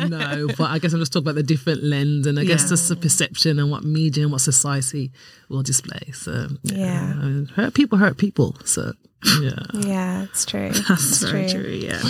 no, 0.07 0.47
but 0.57 0.69
I 0.69 0.79
guess 0.79 0.91
I'm 0.93 0.99
just 0.99 1.13
talking 1.13 1.25
about 1.25 1.35
the 1.35 1.43
different 1.43 1.83
lens 1.83 2.27
and 2.27 2.37
I 2.37 2.43
guess 2.43 2.63
Yeah. 2.63 2.69
just 2.69 2.89
the 2.89 2.95
perception 2.97 3.59
and 3.59 3.71
what 3.71 3.83
media 3.83 4.23
and 4.23 4.31
what 4.31 4.41
society 4.41 5.11
will 5.49 5.63
display. 5.63 6.11
So, 6.13 6.47
Yeah. 6.63 7.13
Mean, 7.13 7.45
hurt 7.55 7.73
people 7.73 7.97
hurt 7.97 8.17
people. 8.17 8.57
So, 8.65 8.93
yeah. 9.41 9.63
Yeah, 9.73 10.23
it's 10.23 10.45
true. 10.45 10.69
That's 10.69 11.21
It's 11.23 11.23
very 11.23 11.49
true. 11.49 11.61
Yeah. 11.69 12.01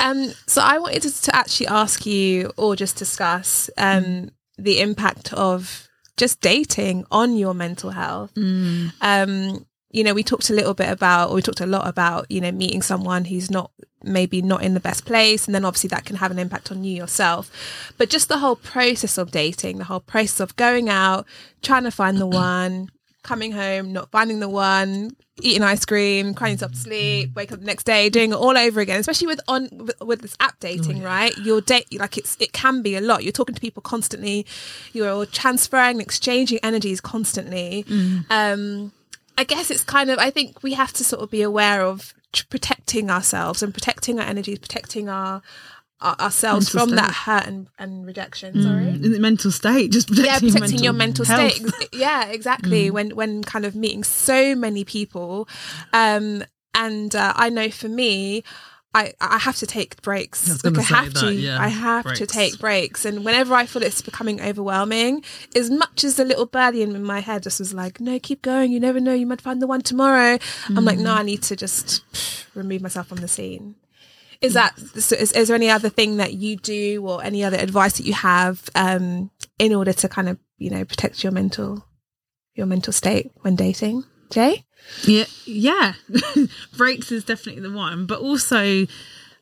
Um, 0.00 0.32
so 0.46 0.62
I 0.62 0.78
wanted 0.78 1.02
to, 1.02 1.22
to 1.22 1.36
actually 1.36 1.68
ask 1.68 2.06
you, 2.06 2.50
or 2.56 2.74
just 2.74 2.96
discuss, 2.96 3.70
um, 3.76 4.30
the 4.58 4.80
impact 4.80 5.32
of 5.34 5.88
just 6.16 6.40
dating 6.40 7.04
on 7.10 7.36
your 7.36 7.54
mental 7.54 7.90
health. 7.90 8.32
Um, 9.00 9.66
you 9.92 10.04
know, 10.04 10.14
we 10.14 10.22
talked 10.22 10.50
a 10.50 10.54
little 10.54 10.74
bit 10.74 10.88
about, 10.88 11.30
or 11.30 11.34
we 11.34 11.42
talked 11.42 11.60
a 11.60 11.66
lot 11.66 11.86
about, 11.86 12.30
you 12.30 12.40
know, 12.40 12.52
meeting 12.52 12.82
someone 12.82 13.24
who's 13.24 13.50
not 13.50 13.70
maybe 14.02 14.40
not 14.40 14.62
in 14.62 14.74
the 14.74 14.80
best 14.80 15.04
place, 15.04 15.46
and 15.46 15.54
then 15.54 15.64
obviously 15.64 15.88
that 15.88 16.04
can 16.04 16.16
have 16.16 16.30
an 16.30 16.38
impact 16.38 16.70
on 16.70 16.84
you 16.84 16.94
yourself. 16.94 17.50
But 17.98 18.08
just 18.08 18.28
the 18.28 18.38
whole 18.38 18.56
process 18.56 19.18
of 19.18 19.30
dating, 19.30 19.78
the 19.78 19.84
whole 19.84 20.00
process 20.00 20.40
of 20.40 20.56
going 20.56 20.88
out, 20.88 21.26
trying 21.62 21.84
to 21.84 21.90
find 21.90 22.18
the 22.18 22.26
one, 22.46 22.88
coming 23.22 23.52
home, 23.52 23.92
not 23.92 24.10
finding 24.10 24.40
the 24.40 24.48
one, 24.48 25.16
eating 25.42 25.62
ice 25.62 25.84
cream, 25.84 26.34
crying 26.34 26.54
yourself 26.54 26.72
to 26.72 26.78
sleep, 26.78 27.34
wake 27.34 27.52
up 27.52 27.60
the 27.60 27.66
next 27.66 27.84
day, 27.84 28.08
doing 28.08 28.30
it 28.32 28.36
all 28.36 28.56
over 28.56 28.80
again. 28.80 29.00
Especially 29.00 29.26
with 29.26 29.40
on 29.48 29.68
with, 29.72 30.00
with 30.00 30.20
this 30.22 30.36
app 30.40 30.58
dating, 30.60 31.02
right? 31.02 31.36
Your 31.38 31.60
date, 31.60 31.86
like 31.98 32.18
it's 32.18 32.36
it 32.40 32.52
can 32.52 32.82
be 32.82 32.96
a 32.96 33.00
lot. 33.00 33.22
You're 33.22 33.32
talking 33.32 33.54
to 33.54 33.60
people 33.60 33.82
constantly. 33.82 34.46
You're 34.92 35.26
transferring, 35.26 35.96
and 35.96 36.00
exchanging 36.00 36.58
energies 36.62 37.00
constantly. 37.00 37.84
Um, 38.30 38.92
I 39.38 39.44
guess 39.44 39.70
it's 39.70 39.84
kind 39.84 40.10
of. 40.10 40.18
I 40.18 40.30
think 40.30 40.62
we 40.62 40.74
have 40.74 40.92
to 40.94 41.04
sort 41.04 41.22
of 41.22 41.30
be 41.30 41.42
aware 41.42 41.82
of 41.82 42.14
protecting 42.50 43.10
ourselves 43.10 43.62
and 43.62 43.72
protecting 43.72 44.18
our 44.18 44.26
energies, 44.26 44.58
protecting 44.58 45.08
our. 45.08 45.42
Our- 46.00 46.16
Ourselves 46.20 46.72
Mental 46.74 46.88
from 46.88 46.96
that 46.96 47.12
hurt 47.12 47.46
and, 47.46 47.68
and 47.78 48.06
rejection. 48.06 48.62
Sorry 48.62 48.88
In 48.88 49.12
the 49.12 49.18
mental 49.18 49.50
state, 49.50 49.92
just 49.92 50.08
yeah 50.10 50.38
protecting, 50.38 50.52
protecting 50.52 50.84
your 50.84 50.92
mental 50.94 51.24
health. 51.24 51.52
state 51.52 51.88
yeah 51.92 52.26
exactly 52.26 52.90
when 52.90 53.10
when 53.16 53.42
kind 53.44 53.64
of 53.64 53.74
meeting 53.74 54.02
so 54.04 54.54
many 54.54 54.84
people 54.84 55.48
um 55.92 56.42
and 56.74 57.14
uh, 57.16 57.32
i 57.36 57.48
know 57.48 57.68
for 57.70 57.88
me 57.88 58.42
I, 58.92 59.12
I 59.20 59.38
have 59.38 59.54
to 59.58 59.68
take 59.68 60.02
breaks. 60.02 60.50
I 60.64 60.68
Like 60.68 60.78
I 60.80 60.82
have 60.82 61.14
that, 61.14 61.20
to. 61.20 61.32
yeah, 61.32 61.62
I 61.62 61.68
have 61.68 62.12
to 62.14 62.26
take 62.26 62.58
breaks, 62.58 63.04
and 63.04 63.24
whenever 63.24 63.54
I 63.54 63.64
feel 63.64 63.84
it's 63.84 64.02
becoming 64.02 64.40
overwhelming, 64.40 65.22
as 65.54 65.70
much 65.70 66.02
as 66.02 66.16
the 66.16 66.24
little 66.24 66.44
birdie 66.46 66.82
in 66.82 67.00
my 67.04 67.20
head 67.20 67.44
just 67.44 67.60
was 67.60 67.72
like, 67.72 68.00
"No, 68.00 68.18
keep 68.18 68.42
going. 68.42 68.72
You 68.72 68.80
never 68.80 68.98
know. 68.98 69.14
You 69.14 69.26
might 69.26 69.40
find 69.40 69.62
the 69.62 69.68
one 69.68 69.82
tomorrow." 69.82 70.40
I'm 70.66 70.84
like, 70.84 70.98
Mm. 70.98 71.02
"No, 71.04 71.12
I 71.14 71.22
need 71.22 71.40
to 71.44 71.54
just 71.54 72.02
remove 72.56 72.82
myself 72.82 73.06
from 73.06 73.18
the 73.18 73.28
scene." 73.28 73.76
Is 74.40 74.54
that 74.54 74.78
is, 74.94 75.12
is, 75.12 75.48
there 75.48 75.54
any 75.54 75.68
other 75.68 75.90
thing 75.90 76.16
that 76.16 76.32
you 76.32 76.56
do 76.56 77.06
or 77.06 77.22
any 77.22 77.44
other 77.44 77.58
advice 77.58 77.98
that 77.98 78.06
you 78.06 78.14
have 78.14 78.70
um, 78.74 79.30
in 79.58 79.74
order 79.74 79.92
to 79.92 80.08
kind 80.08 80.30
of 80.30 80.38
you 80.56 80.70
know 80.70 80.84
protect 80.84 81.22
your 81.22 81.32
mental 81.32 81.84
your 82.54 82.66
mental 82.66 82.92
state 82.92 83.32
when 83.42 83.54
dating? 83.54 84.04
Jay, 84.30 84.64
Yeah, 85.04 85.24
yeah. 85.44 85.94
Breaks 86.76 87.10
is 87.10 87.24
definitely 87.24 87.62
the 87.62 87.72
one, 87.72 88.06
but 88.06 88.20
also 88.20 88.86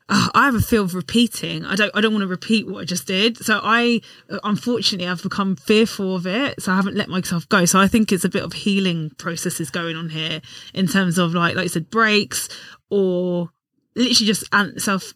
uh, 0.09 0.29
I 0.33 0.45
have 0.45 0.55
a 0.55 0.61
fear 0.61 0.81
of 0.81 0.95
repeating. 0.95 1.63
I 1.63 1.75
don't. 1.75 1.95
I 1.95 2.01
don't 2.01 2.11
want 2.11 2.23
to 2.23 2.27
repeat 2.27 2.67
what 2.67 2.81
I 2.81 2.85
just 2.85 3.05
did. 3.05 3.37
So 3.37 3.61
I, 3.63 4.01
unfortunately, 4.43 5.07
I've 5.07 5.21
become 5.21 5.55
fearful 5.55 6.15
of 6.15 6.25
it. 6.25 6.61
So 6.61 6.71
I 6.71 6.75
haven't 6.75 6.95
let 6.95 7.09
myself 7.09 7.47
go. 7.47 7.65
So 7.65 7.79
I 7.79 7.87
think 7.87 8.11
it's 8.11 8.25
a 8.25 8.29
bit 8.29 8.43
of 8.43 8.53
healing 8.53 9.11
processes 9.17 9.69
going 9.69 9.95
on 9.95 10.09
here 10.09 10.41
in 10.73 10.87
terms 10.87 11.19
of 11.19 11.35
like, 11.35 11.55
like 11.55 11.65
I 11.65 11.67
said, 11.67 11.91
breaks 11.91 12.49
or 12.89 13.51
literally 13.99 14.27
just 14.27 14.45
self 14.81 15.13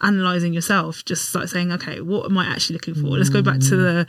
analyzing 0.00 0.52
yourself. 0.52 1.04
Just 1.04 1.34
like 1.34 1.48
saying, 1.48 1.72
okay, 1.72 2.00
what 2.00 2.26
am 2.26 2.38
I 2.38 2.46
actually 2.46 2.74
looking 2.74 2.94
for? 2.94 3.08
Let's 3.08 3.30
go 3.30 3.42
back 3.42 3.60
to 3.60 3.76
the 3.76 4.06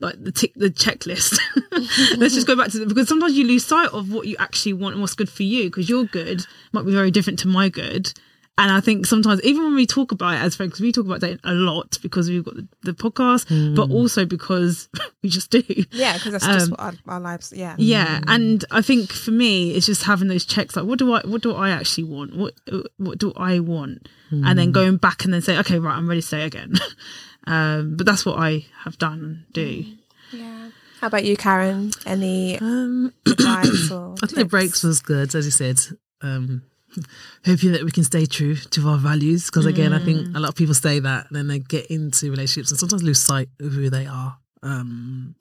like 0.00 0.22
the 0.22 0.32
tick 0.32 0.52
the 0.56 0.70
checklist. 0.70 1.38
Let's 2.18 2.34
just 2.34 2.46
go 2.46 2.56
back 2.56 2.70
to 2.70 2.78
the, 2.78 2.86
because 2.86 3.08
sometimes 3.08 3.36
you 3.36 3.46
lose 3.46 3.64
sight 3.64 3.90
of 3.90 4.12
what 4.12 4.26
you 4.26 4.36
actually 4.38 4.72
want 4.74 4.94
and 4.94 5.00
what's 5.00 5.14
good 5.14 5.28
for 5.30 5.44
you 5.44 5.64
because 5.64 5.88
your 5.88 6.04
good 6.04 6.44
might 6.72 6.84
be 6.84 6.92
very 6.92 7.10
different 7.10 7.38
to 7.40 7.48
my 7.48 7.68
good. 7.68 8.12
And 8.56 8.70
I 8.70 8.80
think 8.80 9.04
sometimes, 9.06 9.42
even 9.42 9.64
when 9.64 9.74
we 9.74 9.84
talk 9.84 10.12
about 10.12 10.34
it 10.34 10.38
as 10.38 10.54
friends, 10.54 10.72
'cause 10.74 10.80
we 10.80 10.92
talk 10.92 11.06
about 11.06 11.20
dating 11.20 11.40
a 11.42 11.52
lot 11.54 11.98
because 12.02 12.28
we've 12.28 12.44
got 12.44 12.54
the, 12.54 12.68
the 12.84 12.92
podcast, 12.92 13.74
but 13.74 13.90
also 13.90 14.24
because 14.24 14.88
we 15.22 15.28
just 15.28 15.50
do. 15.50 15.62
Yeah, 15.90 16.14
because 16.14 16.32
that's 16.32 16.46
just 16.46 16.70
what 16.70 16.78
our, 16.78 16.92
our 17.08 17.18
lives. 17.20 17.52
Yeah. 17.54 17.74
Yeah, 17.78 18.20
and 18.28 18.64
I 18.70 18.80
think 18.80 19.12
for 19.12 19.32
me, 19.32 19.72
it's 19.72 19.86
just 19.86 20.04
having 20.04 20.28
those 20.28 20.44
checks. 20.44 20.76
Like, 20.76 20.84
what 20.84 21.00
do 21.00 21.12
I, 21.12 21.22
what 21.24 21.42
do 21.42 21.52
I 21.52 21.70
actually 21.70 22.04
want? 22.04 22.36
What, 22.36 22.54
what 22.96 23.18
do 23.18 23.32
I 23.36 23.58
want? 23.58 24.08
And 24.30 24.58
then 24.58 24.70
going 24.72 24.96
back 24.98 25.24
and 25.24 25.32
then 25.34 25.42
say, 25.42 25.58
okay, 25.58 25.78
right, 25.78 25.96
I'm 25.96 26.08
ready 26.08 26.20
to 26.20 26.26
say 26.26 26.42
again. 26.42 26.74
um, 27.46 27.96
but 27.96 28.06
that's 28.06 28.24
what 28.26 28.38
I 28.38 28.66
have 28.84 28.98
done 28.98 29.20
and 29.20 29.52
do. 29.52 29.84
Yeah. 30.32 30.70
How 31.00 31.08
about 31.08 31.24
you, 31.24 31.36
Karen? 31.36 31.90
Any 32.06 32.58
Um, 32.60 33.12
advice 33.26 33.90
or? 33.90 34.14
I 34.22 34.26
think 34.26 34.38
the 34.38 34.44
breaks 34.44 34.82
was 34.82 35.00
good, 35.00 35.34
as 35.34 35.44
you 35.44 35.50
said. 35.50 35.80
Um, 36.22 36.62
hoping 37.44 37.72
that 37.72 37.84
we 37.84 37.90
can 37.90 38.04
stay 38.04 38.26
true 38.26 38.56
to 38.56 38.88
our 38.88 38.98
values, 38.98 39.46
because 39.46 39.66
again, 39.66 39.92
I 39.92 39.98
think 40.04 40.34
a 40.36 40.40
lot 40.40 40.48
of 40.50 40.54
people 40.54 40.74
say 40.74 41.00
that, 41.00 41.26
and 41.28 41.36
then 41.36 41.46
they 41.48 41.58
get 41.58 41.86
into 41.86 42.30
relationships 42.30 42.70
and 42.70 42.78
sometimes 42.80 43.02
lose 43.02 43.20
sight 43.20 43.48
of 43.60 43.72
who 43.72 43.90
they 43.90 44.06
are. 44.06 44.38
Um, 44.62 45.34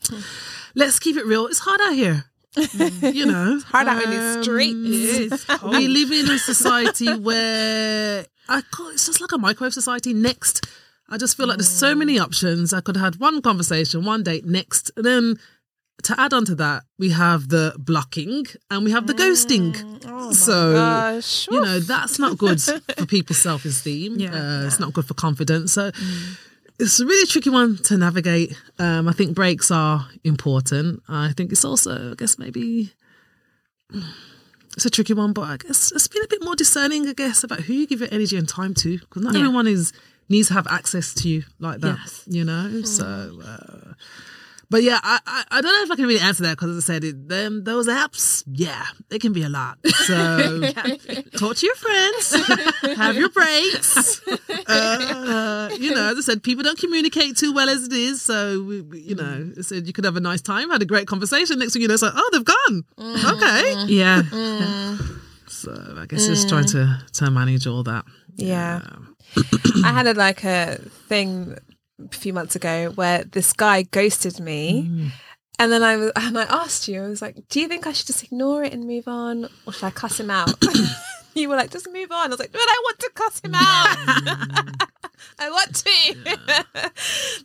let's 0.75 0.99
keep 0.99 1.15
it 1.17 1.25
real. 1.25 1.47
It's 1.47 1.59
hard 1.59 1.79
out 1.81 1.93
here. 1.95 2.25
you 3.13 3.25
know, 3.25 3.59
hard 3.65 3.87
out 3.87 4.03
in 4.03 4.09
the 4.11 4.17
Um, 4.37 4.43
streets. 4.43 5.63
we 5.63 5.87
live 5.87 6.11
in 6.11 6.29
a 6.29 6.37
society 6.37 7.11
where 7.15 8.25
I 8.49 8.61
call 8.61 8.89
it's 8.89 9.05
just 9.05 9.21
like 9.21 9.31
a 9.31 9.37
microwave 9.37 9.73
society. 9.73 10.13
Next, 10.13 10.65
I 11.09 11.17
just 11.17 11.35
feel 11.37 11.47
like 11.47 11.57
there's 11.57 11.69
so 11.69 11.95
many 11.95 12.19
options. 12.19 12.73
I 12.73 12.81
could 12.81 12.95
have 12.97 13.13
had 13.13 13.19
one 13.21 13.41
conversation, 13.41 14.05
one 14.05 14.23
date, 14.23 14.45
next, 14.45 14.91
and 14.97 15.05
then 15.05 15.39
to 16.03 16.19
add 16.19 16.33
on 16.33 16.45
to 16.45 16.55
that, 16.55 16.83
we 16.99 17.09
have 17.11 17.49
the 17.49 17.73
blocking 17.77 18.45
and 18.69 18.83
we 18.85 18.91
have 18.91 19.07
the 19.07 19.13
ghosting. 19.13 19.75
Oh 20.05 20.31
so 20.33 20.73
gosh. 20.73 21.47
you 21.49 21.59
know 21.61 21.79
that's 21.79 22.19
not 22.19 22.37
good 22.37 22.61
for 22.61 23.05
people's 23.05 23.37
self-esteem. 23.47 24.15
Yeah. 24.19 24.33
uh, 24.33 24.65
it's 24.67 24.79
not 24.79 24.93
good 24.93 25.05
for 25.05 25.13
confidence. 25.15 25.73
So. 25.73 25.91
It's 26.79 26.99
a 26.99 27.05
really 27.05 27.27
tricky 27.27 27.51
one 27.51 27.77
to 27.83 27.97
navigate. 27.97 28.57
Um, 28.79 29.07
I 29.07 29.13
think 29.13 29.35
breaks 29.35 29.69
are 29.69 30.07
important. 30.23 31.03
I 31.07 31.31
think 31.31 31.51
it's 31.51 31.63
also, 31.63 32.11
I 32.11 32.15
guess, 32.15 32.39
maybe 32.39 32.91
it's 34.75 34.85
a 34.85 34.89
tricky 34.89 35.13
one, 35.13 35.33
but 35.33 35.41
I 35.43 35.57
guess 35.57 35.91
it's 35.91 36.07
been 36.07 36.23
a 36.23 36.27
bit 36.27 36.43
more 36.43 36.55
discerning, 36.55 37.07
I 37.07 37.13
guess, 37.13 37.43
about 37.43 37.61
who 37.61 37.73
you 37.73 37.85
give 37.87 37.99
your 37.99 38.09
energy 38.11 38.37
and 38.37 38.49
time 38.49 38.73
to, 38.75 38.97
because 38.97 39.21
not 39.21 39.33
Yeah. 39.35 39.41
everyone 39.41 39.67
is 39.67 39.93
needs 40.29 40.47
to 40.47 40.55
have 40.55 40.65
access 40.67 41.13
to 41.13 41.29
you 41.29 41.43
like 41.59 41.79
that, 41.81 41.99
Yes. 41.99 42.23
you 42.25 42.43
know. 42.43 42.81
So, 42.81 43.39
uh, 43.45 43.93
but 44.73 44.81
yeah, 44.81 44.99
I, 45.03 45.19
I 45.27 45.43
I 45.51 45.61
don't 45.61 45.71
know 45.71 45.83
if 45.83 45.91
I 45.91 45.95
can 45.95 46.07
really 46.07 46.19
answer 46.19 46.41
that 46.43 46.57
because 46.57 46.75
as 46.75 46.83
I 46.83 46.93
said, 46.93 47.03
it, 47.03 47.29
them 47.29 47.63
those 47.63 47.87
apps, 47.87 48.43
yeah, 48.51 48.83
it 49.11 49.21
can 49.21 49.31
be 49.31 49.43
a 49.43 49.47
lot. 49.49 49.77
So 49.85 50.61
talk 51.37 51.57
to 51.57 51.65
your 51.67 51.75
friends, 51.75 52.33
have 52.97 53.15
your 53.15 53.29
breaks. 53.29 54.19
Uh, 54.65 55.69
you 55.79 55.93
know, 55.93 56.09
as 56.11 56.17
I 56.17 56.21
said, 56.21 56.41
people 56.41 56.63
don't 56.63 56.79
communicate 56.79 57.37
too 57.37 57.53
well 57.53 57.69
as 57.69 57.83
it 57.85 57.93
is. 57.93 58.23
So 58.23 58.63
we, 58.63 58.81
we- 58.81 59.01
you 59.01 59.13
know, 59.13 59.23
mm. 59.23 59.59
I 59.59 59.61
said 59.61 59.85
you 59.85 59.93
could 59.93 60.05
have 60.05 60.15
a 60.15 60.19
nice 60.19 60.41
time, 60.41 60.71
had 60.71 60.81
a 60.81 60.85
great 60.85 61.05
conversation. 61.05 61.59
Next 61.59 61.73
thing 61.73 61.83
you 61.83 61.87
know, 61.87 61.93
it's 61.93 62.01
like, 62.01 62.13
oh, 62.15 62.29
they've 62.33 62.43
gone. 62.43 62.83
Mm. 62.97 63.33
Okay. 63.35 63.75
Mm. 63.75 63.89
Yeah. 63.89 64.97
So 65.49 65.71
I 65.99 66.07
guess 66.07 66.27
it's 66.27 66.45
trying 66.45 66.65
to 66.73 66.99
to 67.13 67.29
manage 67.29 67.67
all 67.67 67.83
that. 67.83 68.05
Yeah. 68.37 68.81
I 69.85 69.91
had 69.93 70.07
a 70.07 70.15
like 70.15 70.43
a 70.43 70.77
thing 71.07 71.55
a 71.99 72.15
few 72.15 72.33
months 72.33 72.55
ago 72.55 72.91
where 72.95 73.23
this 73.23 73.53
guy 73.53 73.83
ghosted 73.83 74.39
me. 74.39 74.87
Mm. 74.89 75.11
And 75.59 75.71
then 75.71 75.83
I 75.83 75.97
was, 75.97 76.11
and 76.15 76.37
I 76.37 76.43
asked 76.43 76.87
you, 76.87 77.03
I 77.03 77.07
was 77.07 77.21
like, 77.21 77.37
"Do 77.49 77.61
you 77.61 77.67
think 77.67 77.85
I 77.85 77.91
should 77.93 78.07
just 78.07 78.23
ignore 78.23 78.63
it 78.63 78.73
and 78.73 78.85
move 78.85 79.07
on, 79.07 79.47
or 79.67 79.73
should 79.73 79.85
I 79.85 79.91
cuss 79.91 80.19
him 80.19 80.31
out?" 80.31 80.51
you 81.35 81.47
were 81.47 81.55
like, 81.55 81.69
"Just 81.71 81.87
move 81.91 82.11
on." 82.11 82.25
I 82.25 82.29
was 82.29 82.39
like, 82.39 82.51
"But 82.51 82.61
I 82.61 82.81
want 82.83 82.99
to 82.99 83.11
cuss 83.13 83.39
him 83.39 83.53
out. 83.55 83.97
Mm. 83.97 84.87
I 85.39 85.49
want 85.51 85.75
to." 85.75 86.15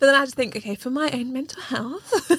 but 0.00 0.06
then 0.06 0.14
I 0.14 0.20
had 0.20 0.28
to 0.30 0.34
think, 0.34 0.56
okay, 0.56 0.74
for 0.74 0.88
my 0.90 1.10
own 1.12 1.32
mental 1.34 1.60
health, 1.62 2.30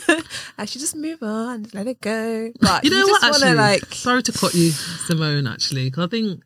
I 0.58 0.66
should 0.66 0.82
just 0.82 0.96
move 0.96 1.22
on, 1.22 1.68
let 1.74 1.86
it 1.88 2.02
go. 2.02 2.52
But 2.60 2.84
You 2.84 2.90
know 2.90 3.06
just 3.06 3.12
what? 3.12 3.22
wanna, 3.22 3.36
Actually, 3.46 3.56
like, 3.56 3.86
sorry 3.94 4.24
to 4.24 4.32
cut 4.32 4.56
you, 4.56 4.72
Simone. 4.72 5.46
Actually, 5.48 5.86
because 5.86 6.06
I 6.06 6.10
think 6.10 6.42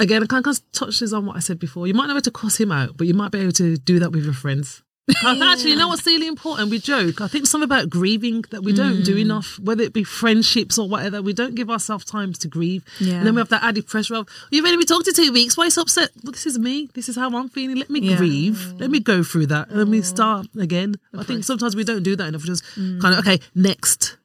again, 0.00 0.22
it 0.22 0.28
kind 0.28 0.46
of 0.46 0.72
touches 0.72 1.12
on 1.12 1.26
what 1.26 1.36
I 1.36 1.40
said 1.40 1.58
before. 1.58 1.86
You 1.86 1.94
might 1.94 2.06
not 2.06 2.14
be 2.14 2.18
able 2.18 2.22
to 2.22 2.30
cross 2.30 2.58
him 2.60 2.72
out, 2.72 2.96
but 2.96 3.06
you 3.06 3.14
might 3.14 3.32
be 3.32 3.38
able 3.40 3.52
to 3.52 3.76
do 3.76 3.98
that 4.00 4.10
with 4.12 4.24
your 4.24 4.34
friends. 4.34 4.82
And 5.22 5.42
actually, 5.42 5.72
you 5.72 5.76
know 5.76 5.88
what's 5.88 6.06
really 6.06 6.26
important? 6.26 6.70
We 6.70 6.78
joke. 6.78 7.20
I 7.20 7.28
think 7.28 7.46
something 7.46 7.64
about 7.66 7.90
grieving 7.90 8.42
that 8.52 8.62
we 8.62 8.72
don't 8.72 9.00
Mm. 9.02 9.04
do 9.04 9.16
enough, 9.18 9.58
whether 9.60 9.82
it 9.82 9.92
be 9.92 10.02
friendships 10.02 10.78
or 10.78 10.88
whatever. 10.88 11.20
We 11.20 11.34
don't 11.34 11.54
give 11.54 11.68
ourselves 11.68 12.06
time 12.06 12.32
to 12.32 12.48
grieve. 12.48 12.82
Yeah. 13.00 13.16
And 13.16 13.26
then 13.26 13.34
we 13.34 13.40
have 13.42 13.50
that 13.50 13.62
added 13.62 13.86
pressure 13.86 14.14
of, 14.14 14.28
you've 14.50 14.64
only 14.64 14.78
been 14.78 14.86
talking 14.86 15.04
to 15.04 15.12
two 15.12 15.30
weeks. 15.30 15.58
Why 15.58 15.64
are 15.64 15.66
you 15.66 15.70
so 15.72 15.82
upset? 15.82 16.08
Well, 16.22 16.32
this 16.32 16.46
is 16.46 16.58
me. 16.58 16.88
This 16.94 17.10
is 17.10 17.16
how 17.16 17.28
I'm 17.36 17.50
feeling. 17.50 17.76
Let 17.76 17.90
me 17.90 18.00
Yeah. 18.00 18.16
grieve. 18.16 18.72
Let 18.78 18.90
me 18.90 18.98
go 18.98 19.22
through 19.22 19.48
that. 19.48 19.68
And 19.68 19.78
then 19.78 19.90
we 19.90 20.00
start 20.00 20.46
again. 20.58 20.94
I 21.16 21.22
think 21.22 21.44
sometimes 21.44 21.76
we 21.76 21.84
don't 21.84 22.02
do 22.02 22.16
that 22.16 22.26
enough. 22.28 22.40
We 22.42 22.46
just 22.48 22.64
kind 22.74 23.04
of, 23.14 23.18
okay, 23.18 23.40
next. 23.54 24.16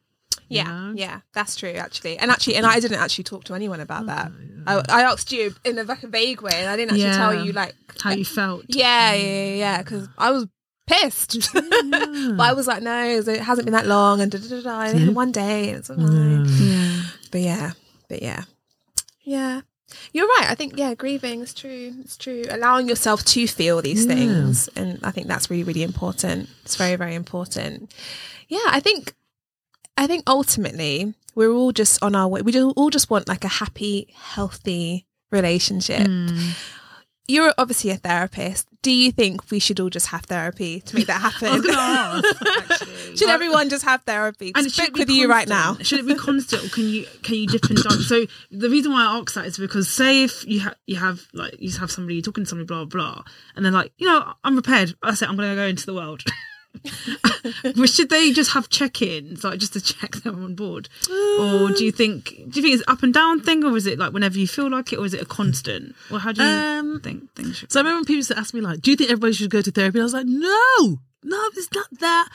Yeah, 0.47 0.93
yeah, 0.95 1.19
that's 1.33 1.55
true 1.55 1.69
actually. 1.69 2.17
And 2.17 2.31
actually, 2.31 2.55
and 2.55 2.65
I 2.65 2.79
didn't 2.79 2.99
actually 2.99 3.23
talk 3.23 3.43
to 3.45 3.53
anyone 3.53 3.79
about 3.79 4.03
oh, 4.03 4.07
that. 4.07 4.31
I, 4.65 4.83
I 4.89 5.01
asked 5.03 5.31
you 5.31 5.53
in 5.63 5.77
a 5.77 5.83
like 5.83 6.01
vague 6.01 6.41
way, 6.41 6.53
and 6.55 6.69
I 6.69 6.75
didn't 6.75 6.91
actually 6.91 7.03
Yeah. 7.03 7.17
tell 7.17 7.45
you 7.45 7.51
like 7.51 7.75
How 8.01 8.11
you 8.11 8.25
felt. 8.25 8.65
Yeah, 8.67 9.13
yeah, 9.13 9.21
yeah, 9.23 9.53
mm. 9.53 9.57
yeah. 9.57 9.77
Because 9.83 10.07
I 10.17 10.31
was 10.31 10.47
pissed, 10.87 11.51
but 11.53 12.41
I 12.41 12.53
was 12.53 12.65
like, 12.67 12.81
no, 12.81 13.05
it 13.05 13.39
hasn't 13.41 13.65
been 13.65 13.73
that 13.73 13.85
long, 13.85 14.21
and 14.21 14.31
da, 14.31 14.39
da, 14.39 14.47
da, 14.47 14.61
da, 14.61 14.81
and 14.81 14.99
then 14.99 15.13
one 15.13 15.31
day, 15.31 15.69
and 15.69 15.77
it's 15.77 15.87
fine. 15.87 16.45
Yeah. 16.47 17.01
But 17.31 17.41
yeah, 17.41 17.71
but 18.07 18.21
yeah, 18.21 18.43
yeah. 19.21 19.61
You're 20.13 20.27
right. 20.27 20.45
I 20.49 20.55
think 20.55 20.77
yeah, 20.77 20.93
grieving 20.93 21.41
is 21.41 21.53
true. 21.53 21.93
It's 22.01 22.17
true. 22.17 22.43
Allowing 22.49 22.87
yourself 22.87 23.23
to 23.25 23.47
feel 23.47 23.81
these 23.81 24.05
things, 24.05 24.67
and 24.75 24.99
I 25.03 25.11
think 25.11 25.27
that's 25.27 25.49
really, 25.49 25.63
really 25.63 25.83
important. 25.83 26.49
It's 26.63 26.75
very, 26.75 26.95
very 26.95 27.15
important. 27.15 27.91
Yeah, 28.47 28.65
I 28.67 28.79
think, 28.79 29.13
I 29.99 30.07
think 30.07 30.23
ultimately 30.27 31.13
we're 31.35 31.51
all 31.51 31.73
just 31.73 32.01
on 32.01 32.15
our 32.15 32.25
way. 32.25 32.41
We 32.41 32.53
do 32.53 32.71
all 32.71 32.89
just 32.89 33.09
want 33.09 33.27
like 33.27 33.43
a 33.43 33.49
happy, 33.49 34.07
healthy 34.15 35.05
relationship. 35.29 36.07
Mm. 36.07 36.57
You're 37.27 37.53
obviously 37.57 37.91
a 37.91 37.97
therapist. 37.97 38.69
Do 38.81 38.91
you 38.91 39.11
think 39.11 39.51
we 39.51 39.59
should 39.59 39.77
all 39.81 39.89
just 39.89 40.07
have 40.07 40.21
therapy 40.21 40.79
to 40.79 40.95
make 40.95 41.07
that 41.07 41.19
happen? 41.19 41.61
should 43.17 43.27
everyone 43.27 43.69
just 43.69 43.83
have 43.83 44.01
therapy? 44.03 44.53
And 44.55 44.63
Just 44.63 44.79
it 44.79 44.81
book 44.83 44.85
should 44.85 44.93
be 44.93 44.99
with 45.01 45.09
you 45.09 45.29
right 45.29 45.49
now. 45.49 45.75
Should 45.81 45.99
it 45.99 46.07
be 46.07 46.15
constant, 46.15 46.63
or 46.63 46.69
can 46.69 46.85
you 46.85 47.05
can 47.21 47.35
you 47.35 47.47
dip 47.47 47.65
and 47.65 47.77
dip? 47.77 47.91
So 47.91 48.25
the 48.51 48.69
reason 48.69 48.93
why 48.93 49.01
I 49.05 49.19
ask 49.19 49.33
that 49.33 49.45
is 49.47 49.57
because 49.57 49.89
say 49.89 50.23
if 50.23 50.47
you 50.47 50.61
have 50.61 50.75
you 50.87 50.95
have 50.95 51.27
like 51.33 51.55
you 51.59 51.77
have 51.77 51.91
somebody 51.91 52.15
you're 52.15 52.23
talking 52.23 52.45
to 52.45 52.49
somebody 52.49 52.67
blah 52.67 52.85
blah, 52.85 53.21
and 53.53 53.65
they're 53.65 53.73
like, 53.73 53.91
you 53.97 54.07
know, 54.07 54.33
I'm 54.45 54.55
repaired. 54.55 54.95
I 55.03 55.13
say 55.13 55.25
I'm 55.25 55.35
going 55.35 55.49
to 55.49 55.55
go 55.55 55.67
into 55.67 55.85
the 55.85 55.93
world. 55.93 56.23
should 57.85 58.09
they 58.09 58.31
just 58.31 58.51
have 58.51 58.69
check-ins, 58.69 59.43
like 59.43 59.59
just 59.59 59.73
to 59.73 59.81
check 59.81 60.11
them 60.17 60.43
on 60.43 60.55
board, 60.55 60.89
or 61.39 61.69
do 61.71 61.83
you 61.83 61.91
think 61.91 62.25
do 62.29 62.59
you 62.59 62.61
think 62.61 62.73
it's 62.75 62.83
up 62.87 63.03
and 63.03 63.13
down 63.13 63.41
thing, 63.41 63.63
or 63.63 63.75
is 63.75 63.85
it 63.87 63.99
like 63.99 64.13
whenever 64.13 64.37
you 64.37 64.47
feel 64.47 64.69
like 64.69 64.93
it, 64.93 64.99
or 64.99 65.05
is 65.05 65.13
it 65.13 65.21
a 65.21 65.25
constant? 65.25 65.95
Or 66.11 66.19
how 66.19 66.31
do 66.31 66.41
you 66.41 66.47
Um, 66.47 67.01
think 67.01 67.33
things 67.35 67.57
should? 67.57 67.71
So 67.71 67.79
I 67.79 67.81
remember 67.81 67.97
when 67.99 68.05
people 68.05 68.15
used 68.17 68.31
to 68.31 68.37
ask 68.37 68.53
me 68.53 68.61
like, 68.61 68.81
"Do 68.81 68.91
you 68.91 68.97
think 68.97 69.09
everybody 69.09 69.33
should 69.33 69.49
go 69.49 69.61
to 69.61 69.71
therapy?" 69.71 69.99
And 69.99 70.03
I 70.03 70.05
was 70.05 70.13
like, 70.13 70.25
"No, 70.27 70.99
no, 71.23 71.49
it's 71.55 71.69
not 71.73 71.87
that." 71.99 72.29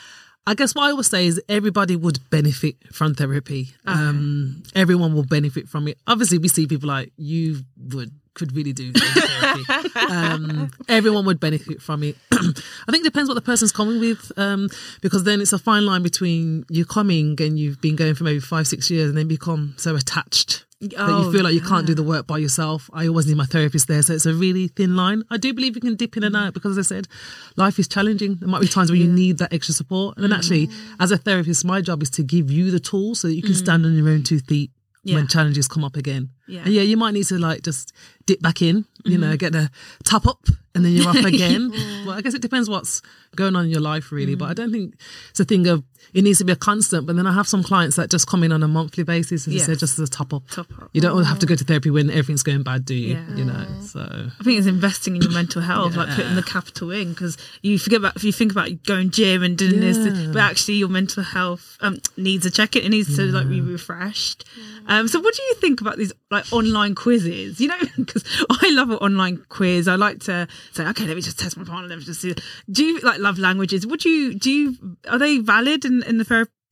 I 0.47 0.53
guess 0.53 0.75
what 0.75 0.83
I 0.83 0.93
would 0.93 1.05
say 1.07 1.25
is 1.25 1.41
everybody 1.49 1.95
would 1.95 2.19
benefit 2.29 2.75
from 2.93 3.15
therapy. 3.15 3.73
Um, 3.87 4.61
everyone 4.75 5.15
will 5.15 5.23
benefit 5.25 5.67
from 5.67 5.87
it. 5.87 5.97
Obviously, 6.05 6.37
we 6.37 6.49
see 6.49 6.67
people 6.67 6.87
like 6.89 7.11
you 7.17 7.61
would 7.91 8.11
could 8.35 8.55
really 8.55 8.73
do 8.73 8.91
um, 10.09 10.69
everyone 10.87 11.25
would 11.25 11.39
benefit 11.39 11.81
from 11.81 12.03
it. 12.03 12.15
I 12.31 12.91
think 12.91 13.01
it 13.05 13.11
depends 13.11 13.29
what 13.29 13.35
the 13.35 13.41
person's 13.41 13.71
coming 13.71 13.99
with, 13.99 14.31
um, 14.37 14.69
because 15.01 15.23
then 15.23 15.41
it's 15.41 15.53
a 15.53 15.57
fine 15.59 15.85
line 15.85 16.03
between 16.03 16.65
you 16.69 16.85
coming 16.85 17.35
and 17.41 17.57
you've 17.57 17.81
been 17.81 17.95
going 17.95 18.15
for 18.15 18.23
maybe 18.23 18.39
five, 18.39 18.67
six 18.67 18.89
years, 18.91 19.09
and 19.09 19.17
then 19.17 19.27
become 19.27 19.73
so 19.77 19.95
attached 19.95 20.65
that 20.81 20.91
you 20.91 20.97
Oh, 20.99 21.31
feel 21.31 21.43
like 21.43 21.53
you 21.53 21.61
can't 21.61 21.87
do 21.87 21.95
the 21.95 22.03
work 22.03 22.27
by 22.27 22.37
yourself. 22.37 22.89
I 22.93 23.07
always 23.07 23.25
need 23.25 23.37
my 23.37 23.45
therapist 23.45 23.87
there, 23.87 24.01
so 24.03 24.13
it's 24.13 24.25
a 24.25 24.33
really 24.33 24.67
thin 24.67 24.95
line. 24.95 25.23
I 25.31 25.37
do 25.37 25.53
believe 25.53 25.75
you 25.75 25.81
can 25.81 25.95
dip 25.95 26.15
in 26.17 26.23
and 26.23 26.35
out 26.35 26.53
because, 26.53 26.77
as 26.77 26.91
I 26.91 26.95
said, 26.95 27.07
life 27.55 27.79
is 27.79 27.87
challenging. 27.87 28.35
There 28.35 28.49
might 28.49 28.61
be 28.61 28.67
times 28.67 28.91
where 28.91 28.99
you 28.99 29.11
need 29.11 29.37
that 29.39 29.53
extra 29.53 29.73
support, 29.73 30.17
and 30.17 30.23
then 30.23 30.33
actually, 30.33 30.69
as 30.99 31.11
a 31.11 31.17
therapist, 31.17 31.65
my 31.65 31.81
job 31.81 32.03
is 32.03 32.09
to 32.11 32.23
give 32.23 32.51
you 32.51 32.69
the 32.71 32.79
tools 32.79 33.21
so 33.21 33.29
that 33.29 33.35
you 33.35 33.41
can 33.41 33.55
stand 33.55 33.85
on 33.85 33.95
your 33.95 34.09
own 34.09 34.23
two 34.23 34.39
feet 34.39 34.71
Yeah. 35.03 35.15
when 35.15 35.27
challenges 35.27 35.67
come 35.67 35.83
up 35.83 35.95
again. 35.95 36.29
Yeah. 36.47 36.61
And 36.65 36.73
yeah, 36.73 36.81
you 36.83 36.97
might 36.97 37.13
need 37.13 37.25
to 37.27 37.39
like 37.39 37.63
just 37.63 37.91
dip 38.25 38.41
back 38.41 38.61
in, 38.61 38.85
you 39.03 39.17
know, 39.17 39.35
get 39.37 39.53
a 39.55 39.69
top 40.03 40.25
up 40.25 40.45
and 40.73 40.83
then 40.83 40.91
you're 40.93 41.07
off 41.07 41.15
again. 41.25 41.71
well, 42.05 42.11
I 42.17 42.21
guess 42.21 42.33
it 42.33 42.41
depends 42.41 42.69
what's 42.69 43.01
going 43.35 43.55
on 43.55 43.65
in 43.65 43.71
your 43.71 43.81
life 43.81 44.11
really, 44.11 44.35
but 44.35 44.49
I 44.49 44.53
don't 44.53 44.71
think 44.71 44.95
it's 45.29 45.39
a 45.39 45.45
thing 45.45 45.67
of 45.67 45.83
it 46.13 46.23
needs 46.23 46.37
to 46.39 46.45
be 46.45 46.51
a 46.53 46.55
constant. 46.55 47.05
But 47.07 47.15
then 47.17 47.27
I 47.27 47.33
have 47.33 47.47
some 47.47 47.61
clients 47.63 47.95
that 47.97 48.09
just 48.09 48.27
come 48.27 48.43
in 48.43 48.51
on 48.51 48.63
a 48.63 48.67
monthly 48.67 49.03
basis 49.03 49.45
and 49.45 49.53
Yes. 49.55 49.65
say 49.65 49.75
just 49.75 49.99
as 49.99 50.07
a 50.07 50.11
top 50.11 50.33
up. 50.33 50.47
Top 50.49 50.67
up. 50.81 50.89
You 50.93 51.01
don't 51.01 51.23
have 51.23 51.39
to 51.39 51.45
go 51.45 51.55
to 51.55 51.63
therapy 51.63 51.89
when 51.91 52.09
everything's 52.09 52.43
going 52.43 52.63
bad, 52.63 52.85
do 52.85 52.93
you? 52.95 53.15
Yeah. 53.15 53.35
You 53.35 53.45
know, 53.45 53.65
so 53.81 53.99
I 54.39 54.43
think 54.43 54.57
it's 54.57 54.67
investing 54.67 55.15
in 55.15 55.21
your 55.21 55.31
mental 55.31 55.61
health, 55.61 55.95
like 55.95 56.09
putting 56.15 56.35
the 56.35 56.43
capital 56.43 56.91
in, 56.91 57.09
because 57.09 57.37
you 57.61 57.77
forget 57.79 57.99
about 57.99 58.15
if 58.15 58.23
you 58.23 58.31
think 58.31 58.51
about 58.51 58.69
going 58.83 59.09
gym 59.11 59.43
and 59.43 59.57
doing 59.57 59.73
Yeah. 59.81 59.91
this, 59.93 60.27
but 60.27 60.41
actually 60.41 60.75
your 60.75 60.89
mental 60.89 61.23
health 61.23 61.77
um, 61.81 61.97
needs 62.17 62.45
a 62.45 62.51
check. 62.51 62.75
It 62.75 62.87
needs 62.89 63.15
to 63.17 63.23
like 63.23 63.49
be 63.49 63.61
refreshed. 63.61 64.45
Um, 64.87 65.07
so, 65.07 65.19
what 65.19 65.33
do 65.35 65.41
you 65.43 65.55
think 65.55 65.81
about 65.81 65.97
these 65.97 66.13
like 66.35 66.53
online 66.53 66.95
quizzes? 66.95 67.59
You 67.59 67.69
know, 67.69 67.79
because 67.97 68.23
I 68.49 68.69
love 68.71 68.89
an 68.89 68.97
online 68.97 69.43
quiz. 69.49 69.87
I 69.87 69.95
like 69.95 70.19
to 70.21 70.47
say, 70.73 70.85
okay, 70.87 71.05
let 71.05 71.15
me 71.15 71.21
just 71.21 71.39
test 71.39 71.57
my 71.57 71.63
partner. 71.63 71.87
Let 71.87 71.99
me 71.99 72.05
just 72.05 72.21
see. 72.21 72.35
Do 72.69 72.83
you 72.83 72.99
like 72.99 73.19
love 73.19 73.39
languages? 73.39 73.87
Would 73.87 74.05
you 74.05 74.33
do 74.35 74.51
you 74.51 74.97
are 75.09 75.17
they 75.17 75.39
valid 75.39 75.85
in 75.85 76.03
in 76.03 76.17
the 76.17 76.25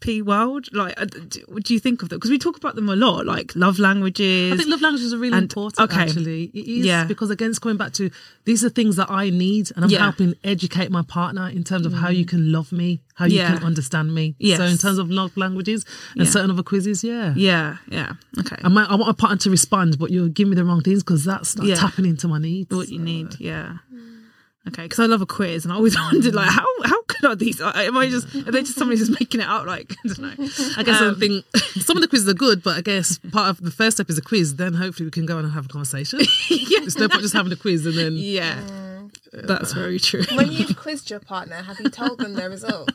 therapy? 0.03 0.21
world 0.21 0.67
like 0.73 0.93
uh, 1.01 1.05
what 1.47 1.63
do 1.63 1.73
you 1.73 1.79
think 1.79 2.01
of 2.03 2.09
them 2.09 2.17
because 2.17 2.29
we 2.31 2.37
talk 2.37 2.57
about 2.57 2.75
them 2.75 2.87
a 2.89 2.95
lot 2.95 3.25
like 3.25 3.51
love 3.55 3.79
languages 3.79 4.53
I 4.53 4.57
think 4.57 4.69
love 4.69 4.81
languages 4.81 5.13
are 5.13 5.17
really 5.17 5.33
And- 5.37 5.43
important. 5.43 5.79
okay. 5.91 6.01
Actually, 6.01 6.45
it 6.53 6.65
is 6.67 6.85
Yeah. 6.85 7.05
because 7.05 7.29
again, 7.29 7.49
it's 7.49 7.59
going 7.59 7.77
back 7.77 7.93
to 7.93 8.09
these 8.45 8.63
are 8.65 8.69
things 8.69 8.95
that 8.97 9.09
I 9.09 9.29
need, 9.29 9.71
and 9.75 9.83
I'm 9.85 9.91
Yeah. 9.91 9.99
helping 9.99 10.33
educate 10.43 10.91
my 10.91 11.01
partner 11.01 11.47
in 11.49 11.63
terms 11.63 11.85
of 11.85 11.93
how 11.93 12.09
you 12.09 12.25
can 12.25 12.51
love 12.51 12.71
me, 12.71 13.01
how 13.15 13.25
you 13.25 13.37
Yeah. 13.37 13.55
can 13.55 13.63
understand 13.63 14.13
me. 14.13 14.35
Yes. 14.39 14.57
So 14.59 14.65
in 14.65 14.77
terms 14.77 14.97
of 14.97 15.09
love 15.09 15.35
languages 15.37 15.85
and 16.17 16.27
certain 16.27 16.51
other 16.51 16.63
quizzes, 16.63 17.03
yeah. 17.03 17.33
yeah 17.35 17.77
yeah 17.89 18.13
okay 18.39 18.57
I, 18.63 18.69
might, 18.69 18.89
I 18.89 18.95
want 18.95 19.07
my 19.07 19.13
partner 19.13 19.37
to 19.37 19.49
respond, 19.49 19.97
but 19.99 20.11
you're 20.11 20.29
giving 20.29 20.51
me 20.51 20.55
the 20.55 20.65
wrong 20.65 20.81
things 20.81 21.03
because 21.03 21.23
that's 21.23 21.55
not 21.57 21.67
tapping 21.77 22.05
into 22.05 22.27
my 22.27 22.39
needs. 22.39 22.73
what 22.75 22.89
you 22.89 22.99
need. 22.99 23.29
Yeah. 23.39 23.77
Okay, 24.65 24.83
because 24.83 24.99
I 24.99 25.07
love 25.07 25.21
a 25.21 25.25
quiz, 25.25 25.65
and 25.65 25.73
I 25.73 25.75
always 25.75 25.95
wondered 26.11 26.33
like 26.33 26.49
how 26.49 26.65
how 26.85 27.01
good 27.07 27.25
are 27.25 27.35
these? 27.35 27.59
Am 27.59 27.97
I 27.97 28.09
just 28.09 28.33
are 28.33 28.51
they 28.51 28.61
just 28.61 28.75
somebody 28.77 28.97
just 28.97 29.11
making 29.11 29.41
it 29.41 29.47
up? 29.47 29.65
Like 29.65 29.93
I 30.05 30.07
don't 30.07 30.19
know. 30.21 30.47
I 30.77 30.83
guess 30.83 31.01
Um, 31.01 31.15
I 31.15 31.19
think 31.19 31.45
some 31.81 31.97
of 31.97 32.01
the 32.01 32.07
quizzes 32.07 32.29
are 32.29 32.33
good, 32.33 32.63
but 32.63 32.77
I 32.77 32.81
guess 32.81 33.17
part 33.31 33.49
of 33.49 33.61
the 33.61 33.71
first 33.71 33.97
step 33.97 34.09
is 34.09 34.17
a 34.17 34.21
quiz. 34.21 34.55
Then 34.55 34.73
hopefully 34.73 35.05
we 35.07 35.11
can 35.11 35.25
go 35.25 35.37
on 35.37 35.43
and 35.45 35.53
have 35.53 35.65
a 35.65 35.69
conversation. 35.69 36.19
yeah, 36.49 36.79
It's 36.83 36.95
no 36.97 37.09
point 37.09 37.21
just 37.21 37.33
having 37.33 37.51
a 37.51 37.57
quiz 37.57 37.85
and 37.85 37.97
then 37.97 38.13
yeah, 38.15 38.61
that's 39.33 39.73
very 39.73 39.99
true. 39.99 40.23
When 40.33 40.51
you've 40.51 40.77
quizzed 40.77 41.09
your 41.09 41.19
partner, 41.19 41.55
have 41.55 41.79
you 41.79 41.89
told 41.89 42.19
them 42.19 42.33
their 42.35 42.49
results? 42.49 42.93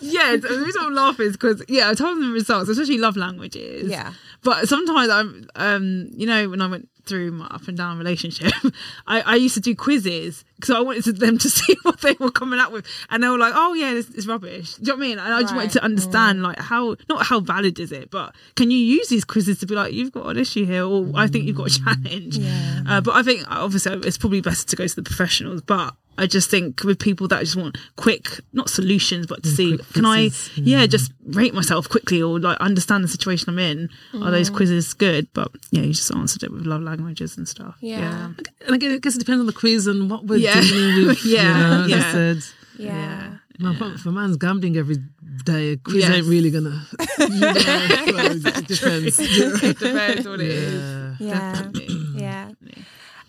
yeah, 0.00 0.36
the 0.36 0.48
reason 0.64 0.82
I'm 0.84 0.94
laughing 0.94 1.26
is 1.26 1.32
because 1.32 1.62
yeah, 1.68 1.88
I 1.90 1.94
told 1.94 2.16
them 2.16 2.26
the 2.26 2.32
results, 2.32 2.68
especially 2.68 2.98
love 2.98 3.16
languages. 3.16 3.88
Yeah. 3.88 4.12
but 4.42 4.68
sometimes 4.68 5.10
I'm 5.10 5.48
um 5.54 6.08
you 6.12 6.26
know 6.26 6.48
when 6.50 6.60
I 6.60 6.66
went 6.66 6.88
through 7.06 7.32
my 7.32 7.46
up 7.46 7.68
and 7.68 7.76
down 7.76 7.98
relationship, 7.98 8.52
I, 9.06 9.20
I 9.20 9.34
used 9.36 9.54
to 9.54 9.60
do 9.60 9.74
quizzes 9.74 10.44
because 10.56 10.74
I 10.74 10.80
wanted 10.80 11.18
them 11.18 11.38
to 11.38 11.50
see 11.58 11.76
what 11.82 12.00
they 12.00 12.14
were 12.18 12.30
coming 12.30 12.60
up 12.60 12.72
with, 12.72 12.86
and 13.10 13.22
they 13.22 13.28
were 13.28 13.38
like, 13.38 13.52
"Oh 13.54 13.74
yeah, 13.74 13.92
this 13.94 14.08
is 14.10 14.26
rubbish." 14.26 14.74
Do 14.74 14.82
you 14.82 14.86
know 14.88 14.94
what 14.94 15.04
I 15.04 15.08
mean? 15.08 15.18
And 15.18 15.34
I 15.34 15.40
just 15.42 15.54
wanted 15.54 15.72
to 15.72 15.84
understand 15.84 16.42
like 16.42 16.58
how 16.58 16.96
not 17.08 17.26
how 17.26 17.40
valid 17.40 17.78
is 17.78 17.92
it, 17.92 18.10
but 18.10 18.34
can 18.56 18.70
you 18.70 18.78
use 18.78 19.08
these 19.08 19.24
quizzes 19.24 19.58
to 19.60 19.66
be 19.66 19.74
like, 19.74 19.92
"You've 19.92 20.12
got 20.12 20.26
an 20.26 20.38
issue 20.38 20.64
here," 20.64 20.84
or 20.84 21.10
"I 21.14 21.26
think 21.26 21.44
you've 21.46 21.56
got 21.56 21.70
a 21.70 21.80
challenge." 21.80 22.38
Yeah. 22.38 22.82
Uh, 22.88 23.00
but 23.00 23.14
I 23.14 23.22
think 23.22 23.44
obviously 23.48 23.92
it's 24.06 24.18
probably 24.18 24.40
better 24.40 24.64
to 24.64 24.76
go 24.76 24.86
to 24.86 24.96
the 24.96 25.02
professionals, 25.02 25.62
but. 25.62 25.94
I 26.16 26.26
just 26.26 26.50
think 26.50 26.84
with 26.84 26.98
people 26.98 27.28
that 27.28 27.40
just 27.40 27.56
want 27.56 27.76
quick, 27.96 28.40
not 28.52 28.70
solutions, 28.70 29.26
but 29.26 29.42
to 29.42 29.48
mm, 29.48 29.56
see, 29.56 29.76
quick 29.76 29.92
can 29.92 30.04
I, 30.04 30.28
fixes, 30.28 30.58
mm. 30.58 30.66
yeah, 30.66 30.86
just 30.86 31.12
rate 31.26 31.54
myself 31.54 31.88
quickly 31.88 32.22
or 32.22 32.38
like 32.38 32.58
understand 32.58 33.02
the 33.04 33.08
situation 33.08 33.50
I'm 33.50 33.58
in. 33.58 33.88
Are 34.22 34.30
those 34.30 34.50
mm. 34.50 34.56
quizzes 34.56 34.94
good? 34.94 35.28
But 35.32 35.50
yeah, 35.70 35.82
you 35.82 35.92
just 35.92 36.14
answered 36.14 36.42
it 36.42 36.52
with 36.52 36.66
love 36.66 36.82
languages 36.82 37.36
and 37.36 37.48
stuff. 37.48 37.76
Yeah. 37.80 38.30
and 38.66 38.74
again, 38.74 38.92
I 38.92 38.98
guess 38.98 39.16
it 39.16 39.20
depends 39.20 39.40
on 39.40 39.46
the 39.46 39.52
quiz 39.52 39.86
and 39.86 40.10
what 40.10 40.24
we're 40.26 40.36
Yeah. 40.36 40.60
dealing 40.60 41.06
with. 41.08 41.24
Yeah, 41.24 41.86
you 41.86 41.96
know, 41.96 42.04
as 42.04 42.54
I 42.54 42.82
yeah. 42.82 43.36
Yeah. 43.58 43.70
My 43.70 43.74
point 43.76 44.00
for 44.00 44.08
a 44.08 44.12
man's 44.12 44.36
gambling 44.36 44.76
every 44.76 44.96
day. 45.44 45.72
A 45.72 45.76
quiz 45.76 45.96
Yes. 45.96 46.10
ain't 46.10 46.26
really 46.26 46.50
gonna. 46.50 46.86
You 47.18 47.40
know, 47.40 47.52
so 47.54 48.48
it 48.48 48.66
depends. 48.66 49.18
it 49.20 49.78
depends 49.78 50.26
what 50.28 50.40
it 50.40 50.48
is. 50.48 50.82
Yeah. 50.82 51.14
Yeah. 51.20 51.52
Definitely. 51.52 51.93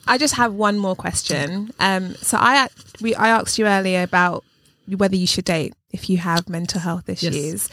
I 0.08 0.18
just 0.18 0.36
have 0.36 0.54
one 0.54 0.78
more 0.78 0.96
question. 0.96 1.72
Um, 1.80 2.16
so 2.16 2.38
I 2.40 2.68
we 3.02 3.16
I 3.16 3.30
asked 3.30 3.58
you 3.58 3.66
earlier 3.66 4.04
about 4.04 4.44
whether 4.88 5.16
you 5.16 5.28
should 5.28 5.46
date 5.46 5.74
if 5.92 6.10
you 6.10 6.18
have 6.18 6.48
mental 6.50 6.80
health 6.80 7.10
issues. 7.10 7.70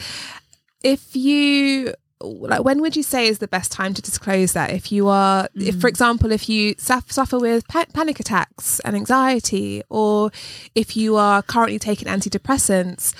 If 0.83 1.15
you 1.15 1.93
like, 2.21 2.63
when 2.63 2.81
would 2.81 2.95
you 2.95 3.03
say 3.03 3.27
is 3.27 3.39
the 3.39 3.47
best 3.47 3.71
time 3.71 3.93
to 3.93 4.01
disclose 4.01 4.53
that? 4.53 4.71
If 4.71 4.91
you 4.91 5.07
are, 5.09 5.49
if 5.55 5.79
for 5.79 5.87
example, 5.87 6.31
if 6.31 6.47
you 6.49 6.75
suffer 6.77 7.37
with 7.37 7.67
pa- 7.67 7.85
panic 7.93 8.19
attacks 8.19 8.79
and 8.81 8.95
anxiety, 8.95 9.83
or 9.89 10.31
if 10.73 10.95
you 10.95 11.17
are 11.17 11.41
currently 11.41 11.79
taking 11.79 12.07
antidepressants. 12.07 13.13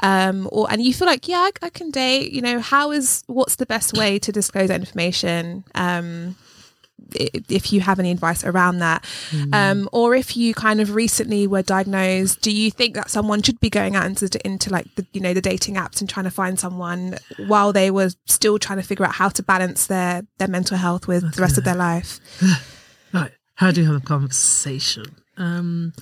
Um, 0.00 0.46
or 0.52 0.70
and 0.70 0.82
you 0.82 0.92
feel 0.92 1.06
like 1.06 1.26
yeah 1.26 1.38
I, 1.38 1.52
I 1.62 1.70
can 1.70 1.90
date 1.90 2.30
you 2.30 2.42
know 2.42 2.60
how 2.60 2.90
is 2.90 3.24
what's 3.28 3.56
the 3.56 3.64
best 3.64 3.96
way 3.96 4.18
to 4.18 4.30
disclose 4.30 4.68
that 4.68 4.78
information 4.78 5.64
um 5.74 6.36
if 7.14 7.72
you 7.72 7.80
have 7.80 7.98
any 7.98 8.10
advice 8.10 8.42
around 8.44 8.78
that 8.78 9.04
um, 9.52 9.88
or 9.92 10.14
if 10.14 10.36
you 10.36 10.54
kind 10.54 10.80
of 10.80 10.94
recently 10.94 11.46
were 11.46 11.62
diagnosed 11.62 12.40
do 12.40 12.50
you 12.50 12.70
think 12.70 12.94
that 12.94 13.10
someone 13.10 13.42
should 13.42 13.60
be 13.60 13.70
going 13.70 13.94
out 13.94 14.06
into, 14.06 14.28
into 14.46 14.70
like 14.70 14.92
the 14.96 15.06
you 15.12 15.20
know 15.20 15.34
the 15.34 15.40
dating 15.40 15.74
apps 15.76 16.00
and 16.00 16.08
trying 16.08 16.24
to 16.24 16.30
find 16.30 16.58
someone 16.58 17.16
while 17.46 17.72
they 17.72 17.90
were 17.90 18.10
still 18.24 18.58
trying 18.58 18.78
to 18.78 18.84
figure 18.84 19.04
out 19.04 19.12
how 19.12 19.28
to 19.28 19.42
balance 19.42 19.86
their 19.86 20.22
their 20.38 20.48
mental 20.48 20.76
health 20.76 21.06
with 21.06 21.34
the 21.34 21.42
rest 21.42 21.58
of 21.58 21.64
their 21.64 21.76
life 21.76 22.20
Right. 23.12 23.32
How 23.54 23.70
do 23.70 23.80
you 23.80 23.86
have 23.86 24.02
a 24.02 24.04
conversation? 24.04 25.04
Um, 25.36 25.92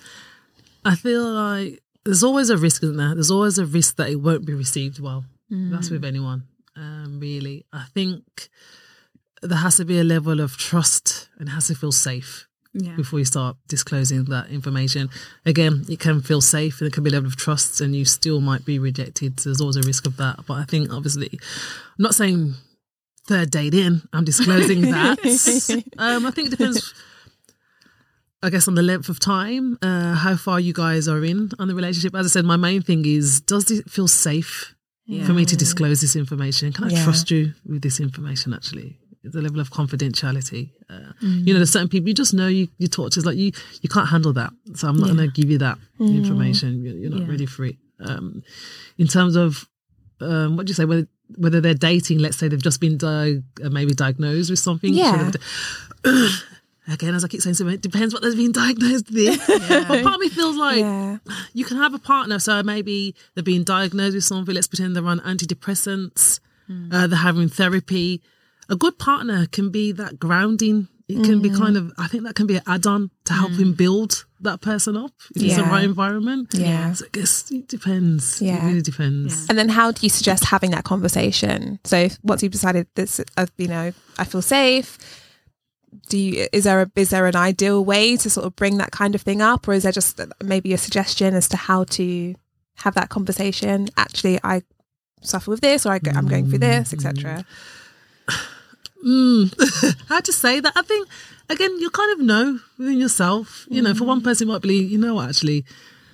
I 0.85 0.97
feel 0.97 1.25
like 1.25 1.83
there's 2.05 2.25
always 2.25 2.51
a 2.51 2.57
risk, 2.57 2.83
isn't 2.83 2.97
there? 2.97 3.15
There's 3.15 3.31
always 3.31 3.59
a 3.59 3.67
risk 3.67 3.97
that 3.97 4.11
it 4.11 4.17
won't 4.17 4.45
be 4.45 4.55
received 4.55 5.01
well. 5.01 5.25
That's 5.71 5.89
with 5.91 6.05
anyone, 6.05 6.45
um, 6.75 7.21
really. 7.21 7.65
I 7.73 7.85
think 7.95 8.49
there 9.49 9.59
has 9.59 9.77
to 9.77 9.85
be 9.85 9.99
a 9.99 10.05
level 10.05 10.41
of 10.41 10.57
trust 10.57 11.29
and 11.39 11.49
has 11.51 11.67
to 11.69 11.75
feel 11.75 11.93
safe 11.93 12.47
Yeah. 12.73 12.97
before 12.97 13.19
you 13.21 13.25
start 13.25 13.57
disclosing 13.69 14.25
that 14.25 14.51
information. 14.51 15.09
Again, 15.47 15.85
it 15.89 16.01
can 16.01 16.21
feel 16.23 16.41
safe 16.41 16.81
and 16.81 16.89
it 16.89 16.93
can 16.95 17.05
be 17.05 17.11
a 17.11 17.13
level 17.13 17.29
of 17.29 17.37
trust 17.37 17.81
and 17.81 17.95
you 17.95 18.05
still 18.05 18.41
might 18.41 18.65
be 18.65 18.79
rejected. 18.79 19.39
So 19.41 19.49
there's 19.51 19.61
always 19.61 19.77
a 19.77 19.83
risk 19.83 20.07
of 20.07 20.17
that. 20.17 20.37
But 20.47 20.55
I 20.55 20.65
think 20.65 20.93
obviously 20.93 21.31
I'm 21.33 22.03
not 22.09 22.15
saying 22.15 22.55
third 23.29 23.51
date 23.51 23.75
in, 23.75 24.03
I'm 24.13 24.25
disclosing 24.25 24.81
that. 24.97 25.19
um, 25.99 26.27
I 26.27 26.31
think 26.31 26.49
it 26.49 26.51
depends 26.57 26.93
I 28.43 28.51
guess 28.51 28.69
on 28.69 28.75
the 28.75 28.83
length 28.83 29.09
of 29.09 29.19
time, 29.21 29.79
uh, 29.81 30.15
how 30.17 30.37
far 30.37 30.61
you 30.61 30.75
guys 30.75 31.09
are 31.09 31.25
in 31.25 31.51
on 31.59 31.67
the 31.69 31.75
relationship. 31.75 32.15
As 32.15 32.27
I 32.27 32.29
said, 32.29 32.45
my 32.45 32.57
main 32.57 32.83
thing 32.83 33.07
is 33.07 33.41
does 33.41 33.71
it 33.71 33.89
feel 33.91 34.07
safe 34.09 34.75
for 35.27 35.33
me 35.33 35.45
to 35.47 35.57
disclose 35.57 36.01
this 36.03 36.15
information? 36.17 36.73
Can 36.73 36.85
I 36.85 36.89
Yeah. 36.91 37.05
trust 37.05 37.31
you 37.31 37.55
with 37.67 37.81
this 37.83 38.01
information 38.01 38.53
actually? 38.53 38.99
The 39.25 39.41
level 39.43 39.61
of 39.61 39.71
confidentiality. 39.71 40.71
Uh, 40.91 41.13
You 41.21 41.53
know, 41.55 41.59
there's 41.61 41.71
certain 41.73 41.89
people 41.89 42.09
you 42.09 42.15
just 42.15 42.35
know 42.35 42.47
you, 42.47 42.69
you 42.79 42.89
talk 42.89 43.11
to, 43.13 43.21
it's 43.21 43.27
like 43.27 43.39
you, 43.39 43.53
you 43.83 43.89
can't 43.89 44.09
handle 44.09 44.33
that. 44.35 44.53
So 44.75 44.87
I'm 44.89 44.99
not 44.99 45.07
going 45.07 45.17
to 45.19 45.29
give 45.41 45.51
you 45.51 45.59
that 45.59 45.79
information. 45.99 46.83
You're, 46.85 46.95
you're 46.97 47.11
not 47.11 47.23
Yeah. 47.23 47.29
ready 47.31 47.47
for 47.47 47.65
it. 47.65 47.77
Um, 48.01 48.43
in 48.99 49.07
terms 49.07 49.35
of, 49.37 49.67
um, 50.21 50.57
what 50.57 50.67
do 50.67 50.71
you 50.71 50.75
say, 50.75 50.85
whether, 50.85 51.07
whether 51.39 51.61
they're 51.63 51.75
dating, 51.75 52.19
let's 52.19 52.37
say 52.37 52.49
they've 52.49 52.63
just 52.63 52.81
been 52.81 52.99
di- 52.99 53.41
uh, 53.65 53.71
maybe 53.71 53.95
diagnosed 53.95 54.51
with 54.51 54.59
something. 54.59 54.93
Yeah. 54.93 55.31
Again, 56.87 57.15
as 57.15 57.25
I 57.25 57.29
keep 57.29 57.41
saying, 57.41 57.55
so 57.55 57.67
it 57.69 57.81
depends 57.81 58.13
what 58.13 58.23
they've 58.23 58.37
been 58.37 58.53
diagnosed 58.53 59.11
with. 59.11 59.41
But 59.89 60.03
part 60.03 60.15
of 60.17 60.21
me 60.21 60.29
feels 60.29 60.57
like 60.57 60.81
yeah 60.81 61.17
you 61.55 61.65
can 61.65 61.79
have 61.79 61.95
a 61.95 61.99
partner. 61.99 62.39
So 62.39 62.63
maybe 62.63 63.15
they're 63.35 63.43
being 63.43 63.65
diagnosed 63.65 64.15
with 64.15 64.25
something. 64.25 64.55
Let's 64.55 64.67
pretend 64.67 64.95
they're 64.95 65.07
on 65.07 65.21
antidepressants. 65.21 66.41
Uh, 66.93 67.07
they're 67.07 67.19
having 67.19 67.49
therapy. 67.49 68.21
A 68.69 68.77
good 68.77 68.99
partner 68.99 69.47
can 69.47 69.71
be 69.71 69.93
that 69.93 70.19
grounding. 70.19 70.89
It 71.07 71.23
can 71.23 71.43
be 71.43 71.51
mm. 71.51 71.59
kind 71.59 71.77
of. 71.77 71.93
I 71.99 72.07
think 72.07 72.25
that 72.25 72.35
can 72.35 72.47
be 72.47 72.57
an 72.57 72.63
add-on 72.67 73.11
to 73.25 73.35
help 73.35 73.53
him 73.53 73.75
mm. 73.75 73.77
build 73.77 74.25
that 74.41 74.63
person 74.63 74.97
up. 74.97 75.13
If 75.37 75.43
it's 75.43 75.57
the 75.57 75.63
right 75.65 75.85
environment. 75.85 76.55
Yeah. 76.55 76.95
So 76.95 77.05
I 77.05 77.09
guess 77.13 77.51
it 77.51 77.69
depends. 77.69 78.41
Yeah. 78.41 78.65
It 78.65 78.69
really 78.69 78.83
depends. 78.83 79.47
And 79.51 79.59
then 79.59 79.69
how 79.69 79.93
do 79.93 80.01
you 80.03 80.09
suggest 80.09 80.47
having 80.47 80.71
that 80.71 80.85
conversation? 80.85 81.79
So 81.85 81.97
if, 81.99 82.19
once 82.23 82.43
you've 82.43 82.53
decided 82.53 82.87
this, 82.95 83.21
uh, 83.37 83.47
you 83.59 83.69
know, 83.69 83.93
I 84.19 84.25
feel 84.25 84.41
safe. 84.41 84.99
Do 86.09 86.19
you, 86.19 86.49
is 86.53 86.65
there 86.65 86.83
a, 86.83 86.91
is 86.97 87.11
there 87.11 87.27
an 87.27 87.37
ideal 87.37 87.85
way 87.85 88.17
to 88.17 88.31
sort 88.31 88.47
of 88.47 88.57
bring 88.57 88.79
that 88.79 88.91
kind 88.91 89.15
of 89.15 89.21
thing 89.21 89.43
up, 89.43 89.69
or 89.69 89.75
is 89.75 89.83
there 89.83 89.93
just 89.93 90.19
uh, 90.19 90.27
maybe 90.43 90.73
a 90.73 90.79
suggestion 90.79 91.35
as 91.35 91.49
to 91.51 91.57
how 91.57 91.85
to 91.85 92.35
have 92.77 92.95
that 92.95 93.11
conversation? 93.11 93.89
Actually, 93.97 94.41
I 94.43 94.63
suffer 95.21 95.51
with 95.51 95.61
this, 95.61 95.85
or 95.85 95.93
I 95.93 95.99
go, 95.99 96.13
I'm 96.13 96.29
going 96.29 96.49
through 96.49 96.59
this, 96.59 96.93
etc. 96.93 97.45
Mm. 99.05 100.07
How 100.09 100.21
to 100.21 100.33
say 100.33 100.61
that? 100.61 100.73
I 100.77 100.83
think 100.83 101.09
again, 101.51 101.79
you 101.79 101.91
kind 101.91 102.13
of 102.13 102.27
know 102.27 102.59
within 102.79 102.99
yourself. 102.99 103.67
You 103.69 103.83
know, 103.83 103.95
for 103.95 104.05
one 104.05 104.21
mm. 104.21 104.25
person, 104.25 104.49
might 104.49 104.63
be, 104.63 104.77
you 104.77 104.99
know, 104.99 105.15
what, 105.17 105.29
actually, 105.29 105.65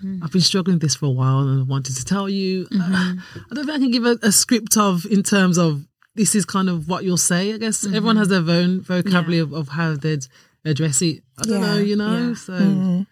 mm. 0.05 0.23
I've 0.23 0.33
been 0.33 0.41
struggling 0.41 0.77
with 0.77 0.83
this 0.83 0.97
for 0.97 1.07
a 1.07 1.11
while, 1.11 1.41
and 1.41 1.61
I 1.61 1.63
wanted 1.63 1.97
to 1.97 2.05
tell 2.05 2.29
you. 2.29 2.67
Uh, 2.73 2.75
mm-hmm. 2.75 3.39
I 3.51 3.55
don't 3.55 3.67
think 3.67 3.77
I 3.77 3.79
can 3.79 3.91
give 3.91 4.05
a, 4.05 4.19
a 4.23 4.33
script 4.33 4.77
of 4.77 5.07
in 5.07 5.23
terms 5.23 5.59
of 5.59 5.87
this 6.15 6.35
is 6.35 6.45
kind 6.45 6.69
of 6.69 6.89
what 6.89 7.05
you'll 7.05 7.17
say. 7.17 7.55
I 7.55 7.59
guess 7.59 7.85
mm-hmm. 7.85 7.95
everyone 7.95 8.17
has 8.17 8.29
their 8.29 8.41
own 8.41 8.81
vocabulary 8.81 9.39
of, 9.39 9.53
of 9.53 9.69
how 9.69 9.95
they'd 9.95 10.27
address 10.65 11.03
it. 11.03 11.23
I 11.39 11.43
don't 11.43 11.61
Yeah. 11.61 11.67
know, 11.67 11.79
you 11.79 11.97
know. 11.97 12.29
Yeah. 12.29 12.35
So 12.35 12.53
mm-hmm. 12.55 13.03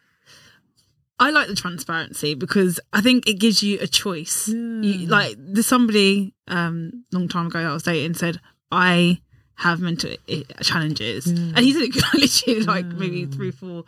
I 1.20 1.30
like 1.30 1.48
the 1.48 1.54
transparency 1.56 2.34
because 2.34 2.78
I 2.92 3.00
think 3.00 3.28
it 3.28 3.34
gives 3.34 3.62
you 3.62 3.78
a 3.80 3.86
choice. 3.86 4.48
You, 4.48 5.06
like 5.06 5.34
there's 5.38 5.66
somebody 5.66 6.34
um 6.46 7.04
long 7.12 7.28
time 7.28 7.46
ago 7.46 7.60
that 7.60 7.70
I 7.70 7.72
was 7.72 7.82
dating 7.82 8.14
said 8.14 8.40
I 8.70 9.20
have 9.58 9.80
mental 9.80 10.10
i- 10.28 10.44
challenges, 10.62 11.26
and 11.26 11.58
he 11.58 11.72
said 11.72 11.82
it 11.82 11.94
literally 12.14 12.60
like 12.64 12.86
maybe 12.86 13.26
three 13.26 13.50
four 13.50 13.84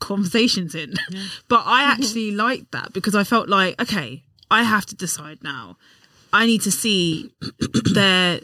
conversations 0.00 0.74
in. 0.74 0.94
But 1.48 1.62
I 1.66 1.82
actually 1.84 2.30
liked 2.46 2.72
that 2.72 2.92
because 2.92 3.14
I 3.14 3.24
felt 3.24 3.48
like 3.48 3.80
okay, 3.80 4.22
I 4.50 4.62
have 4.62 4.86
to 4.86 4.94
decide 4.94 5.38
now. 5.42 5.76
I 6.32 6.46
need 6.46 6.62
to 6.62 6.70
see 6.70 7.30
their. 7.94 8.40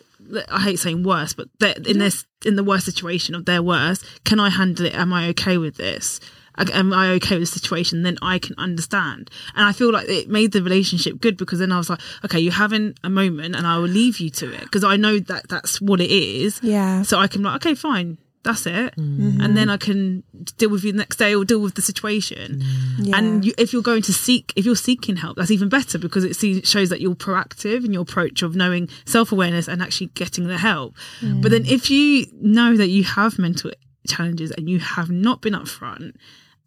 I 0.51 0.61
hate 0.61 0.79
saying 0.79 1.05
worse, 1.05 1.33
but 1.33 1.49
in 1.87 1.99
this 1.99 2.27
in 2.45 2.57
the 2.57 2.65
worst 2.65 2.85
situation 2.85 3.35
of 3.35 3.45
their 3.47 3.63
worst. 3.63 4.05
Can 4.25 4.39
I 4.41 4.51
handle 4.51 4.85
it? 4.87 4.95
Am 4.95 5.13
I 5.13 5.29
okay 5.29 5.57
with 5.57 5.77
this? 5.77 6.21
Am 6.59 6.93
I 6.93 7.13
okay 7.15 7.39
with 7.39 7.53
the 7.53 7.59
situation? 7.59 8.03
Then 8.03 8.19
I 8.23 8.39
can 8.39 8.55
understand, 8.59 9.31
and 9.55 9.65
I 9.65 9.73
feel 9.73 9.93
like 9.93 10.09
it 10.09 10.29
made 10.29 10.53
the 10.53 10.63
relationship 10.63 11.21
good 11.21 11.37
because 11.37 11.59
then 11.59 11.73
I 11.73 11.79
was 11.79 11.91
like, 11.91 12.01
okay, 12.25 12.41
you're 12.41 12.53
having 12.53 12.95
a 13.05 13.11
moment, 13.11 13.55
and 13.55 13.67
I 13.67 13.79
will 13.79 13.89
leave 13.89 14.19
you 14.19 14.31
to 14.31 14.53
it 14.53 14.63
because 14.63 14.85
I 14.85 14.97
know 14.97 15.19
that 15.19 15.49
that's 15.49 15.81
what 15.81 16.01
it 16.01 16.11
is. 16.11 16.61
Yeah. 16.63 17.03
So 17.03 17.19
I 17.19 17.29
can 17.29 17.43
like, 17.43 17.57
okay, 17.57 17.75
fine, 17.75 18.19
that's 18.43 18.67
it, 18.67 18.97
mm-hmm. 18.97 19.41
and 19.41 19.57
then 19.57 19.71
I 19.71 19.77
can 19.77 20.25
deal 20.57 20.71
with 20.71 20.85
you 20.85 20.93
the 20.93 20.99
next 20.99 21.17
day 21.17 21.35
or 21.35 21.45
deal 21.45 21.61
with 21.61 21.75
the 21.75 21.83
situation. 21.83 22.63
Mm. 23.01 23.15
And 23.17 23.45
you, 23.45 23.53
if 23.59 23.73
you're 23.73 23.83
going 23.83 24.03
to 24.03 24.13
seek, 24.13 24.53
if 24.57 24.65
you're 24.65 24.77
seeking 24.77 25.17
help, 25.17 25.37
that's 25.37 25.51
even 25.51 25.69
better 25.69 25.99
because 25.99 26.25
it 26.25 26.35
see, 26.35 26.63
shows 26.63 26.89
that 26.89 27.01
you're 27.01 27.15
proactive 27.15 27.85
in 27.85 27.93
your 27.93 28.03
approach 28.03 28.43
of 28.43 28.57
knowing 28.57 28.89
self 29.05 29.33
awareness 29.33 29.69
and 29.69 29.83
actually 29.83 30.09
getting 30.09 30.47
the 30.49 30.59
help. 30.59 30.95
But 31.21 31.51
then 31.51 31.67
if 31.67 31.91
you 31.91 32.27
know 32.41 32.77
that 32.77 32.89
you 32.89 33.05
have 33.05 33.39
mental 33.39 33.71
challenges 34.09 34.51
and 34.51 34.69
you 34.69 34.81
have 34.81 35.11
not 35.11 35.41
been 35.41 35.53
upfront. 35.53 36.15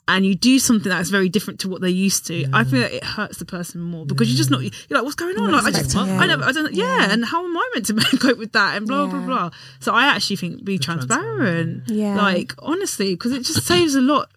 And 0.08 0.26
you 0.26 0.36
do 0.36 0.60
something 0.60 0.90
that's 0.90 1.10
very 1.10 1.30
different 1.30 1.60
to 1.62 1.70
what 1.70 1.80
they're 1.80 1.90
used 1.90 2.26
to. 2.28 2.46
I 2.52 2.64
feel 2.66 2.82
like 2.82 2.92
it 2.94 3.04
hurts 3.04 3.38
the 3.38 3.46
person 3.46 3.80
more 3.82 4.06
because 4.06 4.28
you're 4.30 4.36
just 4.38 4.50
not. 4.52 4.62
You're 4.62 4.72
like, 4.90 5.04
what's 5.04 5.16
going 5.16 5.38
on? 5.38 5.52
Like, 5.52 5.64
I 5.64 5.72
just, 5.72 5.96
I 5.96 6.26
never, 6.26 6.44
I 6.44 6.52
don't. 6.52 6.74
Yeah, 6.74 7.12
and 7.12 7.24
how 7.24 7.46
am 7.46 7.56
I 7.56 7.70
meant 7.74 7.86
to 7.86 7.94
cope 8.20 8.38
with 8.38 8.52
that? 8.54 8.76
And 8.76 8.88
blah 8.88 9.06
blah 9.06 9.20
Yeah. 9.20 9.26
blah. 9.26 9.50
So 9.80 9.94
I 9.94 10.06
actually 10.08 10.36
think 10.38 10.66
be 10.66 10.78
transparent. 10.78 11.84
Yeah. 11.88 12.18
Like 12.18 12.54
honestly, 12.60 13.14
because 13.14 13.32
it 13.32 13.44
just 13.46 13.64
saves 13.66 13.96
a 13.96 14.02
lot. 14.02 14.30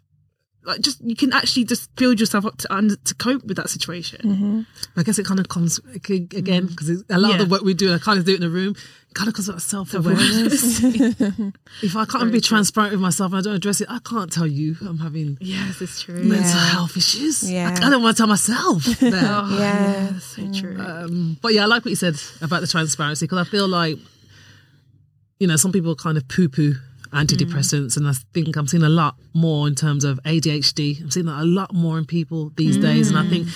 Like 0.66 0.80
just 0.80 1.00
you 1.02 1.14
can 1.14 1.32
actually 1.34 1.64
just 1.64 1.94
build 1.96 2.18
yourself 2.18 2.46
up 2.46 2.56
to 2.58 2.72
under, 2.74 2.96
to 2.96 3.14
cope 3.14 3.44
with 3.44 3.56
that 3.58 3.68
situation. 3.68 4.66
I 4.96 5.02
guess 5.02 5.18
it 5.18 5.26
kind 5.26 5.38
of 5.38 5.48
comes 5.48 5.78
again 5.94 6.66
because 6.66 7.04
a 7.10 7.18
lot 7.18 7.32
of 7.32 7.38
the 7.38 7.46
work 7.52 7.62
we 7.62 7.74
do, 7.74 7.92
I 7.92 7.98
kind 7.98 8.18
of 8.18 8.24
do 8.24 8.32
it 8.32 8.36
in 8.36 8.40
the 8.40 8.48
room. 8.48 8.74
It 9.10 9.14
kind 9.14 9.28
of 9.28 9.34
comes 9.34 9.50
out 9.50 9.56
of 9.56 9.62
self 9.62 9.92
awareness. 9.94 10.82
if 11.82 11.94
I 11.96 12.04
can't 12.06 12.32
be 12.32 12.40
transparent 12.40 12.92
with 12.92 13.00
myself 13.00 13.32
and 13.32 13.40
I 13.40 13.42
don't 13.42 13.54
address 13.56 13.80
it, 13.82 13.88
I 13.90 13.98
can't 14.04 14.32
tell 14.32 14.46
you 14.46 14.76
I'm 14.80 14.98
having 14.98 15.36
Yes, 15.40 15.82
it's 15.82 16.00
true. 16.00 16.14
mental 16.24 16.48
Yeah. 16.48 16.68
health 16.70 16.96
issues. 16.96 17.50
Yeah. 17.50 17.76
I, 17.80 17.86
I 17.86 17.90
don't 17.90 18.02
want 18.02 18.16
to 18.16 18.20
tell 18.22 18.26
myself. 18.28 18.84
Oh, 19.02 19.58
Yeah. 19.58 20.10
yeah, 20.12 20.18
so 20.18 20.50
true. 20.52 20.80
Um, 20.80 21.36
but 21.42 21.52
yeah, 21.52 21.64
I 21.64 21.66
like 21.66 21.84
what 21.84 21.90
you 21.90 21.96
said 21.96 22.16
about 22.40 22.60
the 22.62 22.66
transparency 22.66 23.26
because 23.26 23.46
I 23.46 23.50
feel 23.50 23.68
like, 23.68 23.98
you 25.38 25.46
know, 25.46 25.56
some 25.56 25.72
people 25.72 25.94
kind 25.94 26.16
of 26.16 26.26
poo 26.28 26.48
poo 26.48 26.74
antidepressants, 27.14 27.96
and 27.96 28.06
I 28.08 28.12
think 28.34 28.56
I'm 28.56 28.66
seeing 28.66 28.82
a 28.82 28.88
lot 28.88 29.16
more 29.32 29.66
in 29.68 29.74
terms 29.74 30.04
of 30.04 30.20
ADHD. 30.24 31.00
I'm 31.02 31.10
seeing 31.10 31.26
that 31.26 31.40
a 31.40 31.44
lot 31.44 31.72
more 31.72 31.98
in 31.98 32.04
people 32.04 32.52
these 32.56 32.76
days, 32.76 33.10
and 33.10 33.18
I 33.18 33.28
think, 33.28 33.48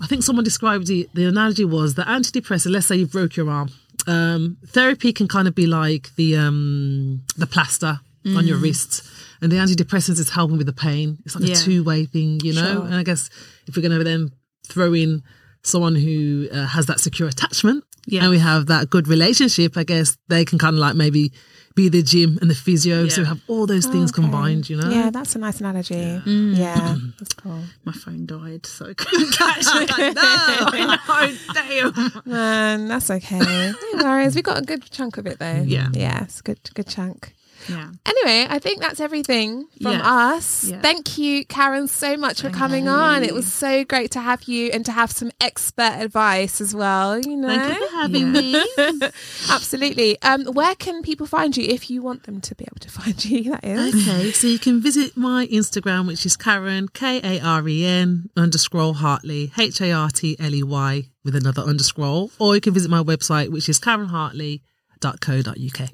I 0.00 0.06
think 0.06 0.22
someone 0.22 0.44
described 0.44 0.90
it. 0.90 1.08
The 1.14 1.26
analogy 1.26 1.64
was 1.64 1.94
that 1.94 2.06
antidepressant. 2.06 2.70
Let's 2.72 2.86
say 2.86 2.96
you 2.96 3.06
broke 3.06 3.36
your 3.36 3.48
arm. 3.50 3.70
Um, 4.06 4.56
therapy 4.66 5.12
can 5.12 5.28
kind 5.28 5.46
of 5.48 5.54
be 5.54 5.66
like 5.66 6.14
the 6.16 6.36
um, 6.36 7.22
the 7.36 7.46
plaster 7.46 8.00
on 8.36 8.46
your 8.46 8.58
wrist, 8.58 9.02
and 9.40 9.50
the 9.50 9.56
antidepressants 9.56 10.18
is 10.18 10.30
helping 10.30 10.58
with 10.58 10.66
the 10.66 10.72
pain. 10.74 11.18
It's 11.24 11.34
like 11.34 11.44
Yeah. 11.48 11.54
a 11.54 11.56
two 11.58 11.82
way 11.84 12.04
thing, 12.06 12.40
you 12.42 12.52
know. 12.54 12.72
Sure. 12.74 12.84
And 12.86 12.94
I 12.94 13.02
guess 13.02 13.30
if 13.66 13.76
we're 13.76 13.82
going 13.82 13.96
to 13.98 14.04
then 14.04 14.30
throw 14.68 14.92
in 14.94 15.22
someone 15.62 15.94
who 15.94 16.48
uh, 16.52 16.66
has 16.66 16.86
that 16.86 17.00
secure 17.00 17.28
attachment 17.28 17.84
Yeah. 18.06 18.22
and 18.22 18.30
we 18.30 18.38
have 18.38 18.66
that 18.66 18.88
good 18.90 19.06
relationship, 19.08 19.76
I 19.76 19.84
guess 19.84 20.16
they 20.28 20.44
can 20.44 20.58
kind 20.58 20.74
of 20.74 20.80
like 20.80 20.94
maybe 20.96 21.32
be 21.74 21.88
the 21.88 22.02
gym 22.02 22.38
and 22.40 22.50
the 22.50 22.54
physio. 22.54 23.06
So 23.08 23.20
Yeah. 23.20 23.24
we 23.24 23.28
have 23.28 23.40
all 23.48 23.66
those 23.66 23.86
things 23.86 24.10
Okay. 24.10 24.22
combined, 24.22 24.68
you 24.68 24.76
know? 24.76 24.90
Yeah, 24.90 25.10
that's 25.10 25.36
a 25.36 25.38
nice 25.38 25.60
analogy. 25.60 25.94
Yeah, 25.94 26.20
mm. 26.24 27.12
that's 27.18 27.32
cool. 27.42 27.62
My 27.84 27.92
phone 27.92 28.26
died, 28.26 28.66
so 28.66 28.90
I 28.90 28.94
couldn't 28.94 29.32
catch 29.32 29.60
it. 29.60 29.90
I 29.92 31.30
know, 31.30 31.54
damn. 31.54 32.22
Man, 32.26 32.88
that's 32.88 33.10
okay. 33.10 33.38
No 33.38 34.04
worries. 34.04 34.34
We 34.34 34.42
got 34.42 34.58
a 34.58 34.62
good 34.62 34.82
chunk 34.90 35.16
of 35.16 35.26
it 35.26 35.38
though. 35.38 35.62
Yeah. 35.64 35.88
Yeah, 35.92 36.24
it's 36.24 36.40
good 36.40 36.58
good 36.74 36.88
chunk. 36.88 37.34
Yeah. 37.68 37.90
Anyway, 38.06 38.46
I 38.48 38.58
think 38.58 38.80
that's 38.80 39.00
everything 39.00 39.66
from 39.82 39.92
Yeah. 39.92 40.00
us. 40.34 40.64
Yeah. 40.64 40.80
Thank 40.80 41.18
you, 41.18 41.44
Karen, 41.44 41.88
so 41.88 42.16
much 42.16 42.40
for 42.40 42.50
coming 42.50 42.88
on. 42.88 43.22
It 43.22 43.34
was 43.34 43.50
so 43.52 43.84
great 43.84 44.10
to 44.12 44.20
have 44.20 44.44
you 44.44 44.70
and 44.72 44.84
to 44.86 44.92
have 44.92 45.10
some 45.10 45.30
expert 45.40 45.94
advice 45.98 46.60
as 46.60 46.74
well. 46.74 47.18
You 47.18 47.36
know, 47.36 47.48
Thank 47.48 47.78
you 47.80 47.88
for 47.88 47.96
having 47.96 48.32
me. 48.32 48.64
absolutely. 49.50 50.20
Um, 50.22 50.44
where 50.46 50.74
can 50.74 51.02
people 51.02 51.26
find 51.26 51.56
you 51.56 51.64
if 51.64 51.90
you 51.90 52.02
want 52.02 52.24
them 52.24 52.40
to 52.40 52.54
be 52.54 52.64
able 52.64 52.80
to 52.80 52.90
find 52.90 53.24
you? 53.24 53.50
That 53.60 53.64
is. 53.64 54.08
Okay, 54.08 54.30
so 54.32 54.46
you 54.46 54.58
can 54.58 54.80
visit 54.80 55.16
my 55.16 55.46
Instagram, 55.48 56.06
which 56.06 56.24
is 56.24 56.36
Karen, 56.36 56.88
K 56.88 57.20
A 57.22 57.40
R 57.44 57.66
E 57.68 57.84
N 57.84 58.30
underscore 58.36 58.94
Hartley, 58.94 59.52
H 59.58 59.80
A 59.80 59.92
R 59.92 60.08
T 60.10 60.36
L 60.38 60.54
E 60.54 60.62
Y 60.62 61.08
with 61.24 61.34
another 61.34 61.62
underscore, 61.62 62.28
or 62.38 62.54
you 62.54 62.60
can 62.60 62.72
visit 62.74 62.90
my 62.90 63.02
website, 63.02 63.50
which 63.50 63.68
is 63.68 63.80
karenhartley.co.uk. 63.80 65.90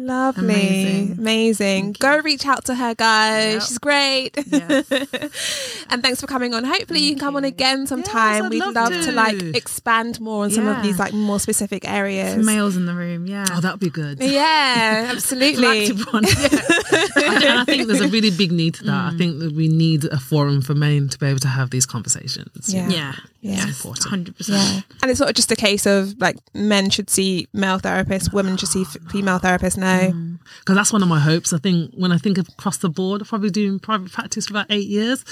Lovely. 0.00 0.44
Amazing. 0.44 1.18
Amazing. 1.18 1.92
Go 1.98 2.18
reach 2.20 2.46
out 2.46 2.64
to 2.66 2.74
her, 2.74 2.94
guys. 2.94 3.52
Yep. 3.52 3.62
She's 3.62 3.78
great. 3.78 4.30
Yes. 4.46 5.86
and 5.90 6.02
thanks 6.02 6.20
for 6.20 6.26
coming 6.26 6.54
on. 6.54 6.64
Hopefully 6.64 7.00
you 7.00 7.10
can 7.10 7.18
come 7.18 7.36
on 7.36 7.44
again 7.44 7.86
sometime. 7.86 8.46
I'd 8.46 8.50
We'd 8.50 8.60
love 8.60 8.74
love, 8.74 8.92
to. 8.92 9.02
to. 9.02 9.12
like 9.12 9.42
expand 9.54 10.18
more 10.20 10.44
on 10.44 10.50
some 10.50 10.66
of 10.66 10.82
these 10.82 10.98
like 10.98 11.12
more 11.12 11.38
specific 11.38 11.86
areas. 11.86 12.44
Males 12.44 12.76
in 12.76 12.86
the 12.86 12.94
room, 12.94 13.26
yeah. 13.26 13.44
Oh, 13.52 13.60
that 13.60 13.72
would 13.72 13.80
be 13.80 13.90
good. 13.90 14.22
Yeah, 14.22 15.08
absolutely. 15.14 15.82
Active 15.82 16.00
one. 16.12 16.24
Yeah. 16.24 16.32
I, 16.32 17.08
think, 17.08 17.44
I 17.44 17.64
think 17.64 17.86
there's 17.86 18.00
a 18.00 18.08
really 18.08 18.30
big 18.30 18.52
need 18.52 18.74
to 18.74 18.84
that. 18.84 18.92
I 18.92 19.10
mm. 19.10 19.18
think 19.18 19.38
that 19.40 19.52
we 19.52 19.68
need 19.68 20.04
a 20.06 20.18
forum 20.18 20.62
for 20.62 20.74
men 20.74 21.08
to 21.10 21.18
be 21.18 21.26
able 21.26 21.40
to 21.40 21.48
have 21.48 21.70
these 21.70 21.84
conversations. 21.84 22.72
Yeah. 22.72 22.88
Yeah. 22.88 23.12
Yeah. 23.40 23.52
Yes, 23.52 23.68
important. 23.68 24.06
Hundred 24.06 24.34
Yeah. 24.46 24.56
percent. 24.56 24.84
And 25.02 25.10
it's 25.10 25.18
sort 25.18 25.30
of 25.30 25.36
just 25.36 25.50
a 25.50 25.56
case 25.56 25.86
of 25.86 26.14
like 26.20 26.36
men 26.54 26.90
should 26.90 27.08
see 27.08 27.48
male 27.52 27.78
therapists, 27.78 28.32
women 28.32 28.56
should 28.56 28.68
see 28.68 28.82
f- 28.82 28.96
female 29.10 29.38
therapists. 29.38 29.78
Because 29.98 30.14
mm. 30.14 30.74
that's 30.74 30.92
one 30.92 31.02
of 31.02 31.08
my 31.08 31.20
hopes. 31.20 31.52
I 31.52 31.58
think 31.58 31.92
when 31.94 32.12
I 32.12 32.18
think 32.18 32.38
of 32.38 32.48
across 32.48 32.78
the 32.78 32.88
board, 32.88 33.22
I've 33.22 33.28
probably 33.28 33.50
doing 33.50 33.78
private 33.78 34.12
practice 34.12 34.46
for 34.46 34.52
about 34.52 34.66
eight 34.70 34.88
years, 34.88 35.24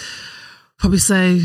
probably 0.79 0.99
say 0.99 1.41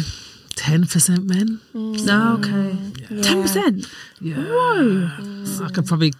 10% 0.56 1.28
men. 1.28 1.60
Mm. 1.74 2.06
No, 2.06 2.38
mm. 2.38 3.06
okay. 3.06 3.22
Ten 3.22 3.42
percent. 3.42 3.88
Yeah. 4.22 4.40
I 5.64 5.70
could 5.70 5.86
probably 5.86 6.14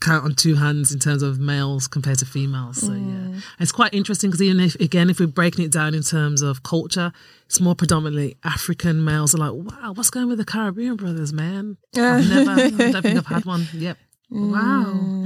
count 0.00 0.24
on 0.24 0.34
two 0.34 0.54
hands 0.54 0.92
in 0.92 0.98
terms 0.98 1.22
of 1.22 1.38
males 1.38 1.86
compared 1.86 2.18
to 2.18 2.24
females. 2.24 2.78
So 2.78 2.92
yeah, 2.92 3.40
it's 3.58 3.72
quite 3.72 3.92
interesting 3.92 4.30
because 4.30 4.42
even 4.42 4.60
if 4.60 4.74
again, 4.76 5.10
if 5.10 5.20
we're 5.20 5.26
breaking 5.26 5.64
it 5.64 5.72
down 5.72 5.94
in 5.94 6.02
terms 6.02 6.42
of 6.42 6.62
culture, 6.62 7.12
it's 7.46 7.60
more 7.60 7.74
predominantly 7.74 8.36
African 8.42 9.04
males 9.04 9.34
are 9.34 9.38
like, 9.38 9.52
wow, 9.52 9.92
what's 9.92 10.10
going 10.10 10.28
with 10.28 10.38
the 10.38 10.44
Caribbean 10.44 10.96
brothers, 10.96 11.32
man? 11.32 11.76
I've 11.96 12.28
never, 12.28 12.50
I 12.50 12.90
don't 12.90 13.02
think 13.02 13.18
I've 13.18 13.26
had 13.26 13.44
one. 13.54 13.66
Yep. 13.74 13.98
Wow. 14.30 15.24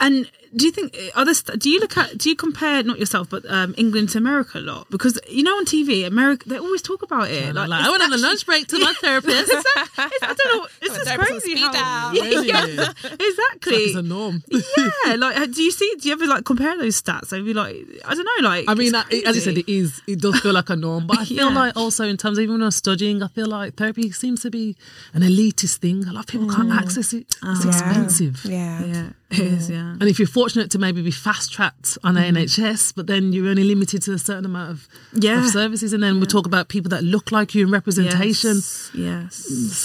And 0.00 0.30
do 0.56 0.64
you 0.66 0.72
think 0.72 0.96
other 1.14 1.32
st- 1.32 1.60
do 1.60 1.70
you 1.70 1.78
look 1.78 1.96
at 1.96 2.18
do 2.18 2.28
you 2.28 2.34
compare 2.34 2.82
not 2.82 2.98
yourself 2.98 3.30
but 3.30 3.48
um, 3.48 3.72
England 3.78 4.08
to 4.08 4.18
America 4.18 4.58
a 4.58 4.60
lot 4.60 4.90
because 4.90 5.16
you 5.28 5.44
know 5.44 5.52
on 5.56 5.64
TV 5.64 6.04
America 6.04 6.48
they 6.48 6.58
always 6.58 6.82
talk 6.82 7.02
about 7.02 7.30
it 7.30 7.54
Like, 7.54 7.68
like 7.68 7.84
I 7.86 7.88
went 7.90 8.02
on 8.02 8.12
a 8.12 8.16
lunch 8.16 8.44
break 8.46 8.66
to 8.68 8.78
my 8.80 8.92
therapist. 9.00 9.52
actually- 9.52 10.10
it's, 10.12 10.22
I 10.24 10.34
don't 10.34 10.56
know 10.56 10.66
it's 10.82 10.96
just 10.96 11.18
crazy 11.20 11.40
speed 11.52 11.58
how 11.58 11.72
dial. 11.72 12.14
yeah, 12.16 12.64
Really? 12.64 12.78
exactly 13.30 13.76
It's 13.76 13.94
a 13.94 14.02
norm. 14.02 14.42
yeah 14.48 15.14
like 15.16 15.36
uh, 15.38 15.46
do 15.46 15.62
you 15.62 15.70
see 15.70 15.94
do 16.00 16.08
you 16.08 16.14
ever 16.14 16.26
like 16.26 16.44
compare 16.44 16.76
those 16.76 17.00
stats 17.00 17.32
I'd 17.32 17.44
be 17.44 17.54
like 17.54 17.76
I 18.04 18.14
don't 18.16 18.24
know 18.32 18.48
like 18.48 18.64
I 18.66 18.74
mean, 18.74 18.92
I- 18.94 19.04
as 19.26 19.36
you 19.36 19.42
said, 19.42 19.56
it 19.58 19.68
is. 19.70 20.00
It 20.08 20.20
does 20.20 20.40
feel 20.40 20.52
like 20.52 20.70
a 20.70 20.76
norm, 20.76 21.06
but 21.06 21.18
I 21.18 21.24
feel 21.26 21.50
Yeah. 21.50 21.54
like 21.62 21.76
also 21.76 22.04
in 22.04 22.16
terms 22.16 22.38
of 22.38 22.42
even 22.42 22.54
when 22.54 22.62
I 22.62 22.66
was 22.66 22.76
studying, 22.76 23.22
I 23.22 23.28
feel 23.28 23.46
like 23.46 23.74
therapy 23.76 24.10
seems 24.10 24.42
to 24.42 24.50
be 24.50 24.76
an 25.14 25.22
elitist 25.22 25.76
thing. 25.78 26.04
A 26.08 26.12
lot 26.12 26.20
of 26.24 26.26
people 26.26 26.48
can't 26.48 26.70
mm. 26.70 26.76
access 26.82 27.12
it. 27.12 27.26
It's 27.44 27.64
Yeah. 27.64 27.70
expensive. 27.70 28.44
Yeah. 28.44 29.10
Yeah 29.32 29.38
It 29.46 29.52
is, 29.52 29.70
yeah. 29.70 29.96
And 30.00 30.04
if 30.04 30.18
you're 30.18 30.28
fortunate 30.28 30.70
to 30.72 30.78
maybe 30.78 31.02
be 31.02 31.10
fast 31.10 31.52
tracked 31.52 31.98
on 32.02 32.14
Mm. 32.16 32.32
NHS, 32.36 32.92
but 32.96 33.06
then 33.06 33.32
you're 33.32 33.48
only 33.48 33.64
limited 33.64 34.02
to 34.02 34.12
a 34.12 34.18
certain 34.18 34.44
amount 34.44 34.70
of, 34.72 34.88
Yeah. 35.14 35.44
of 35.44 35.50
services, 35.50 35.92
and 35.92 36.02
then 36.02 36.20
we 36.20 36.26
talk 36.26 36.46
about 36.46 36.68
people 36.68 36.88
that 36.90 37.04
look 37.04 37.30
like 37.30 37.54
you 37.54 37.64
in 37.66 37.70
representation. 37.72 38.56
Yes. 38.56 38.90
yes. 38.94 39.34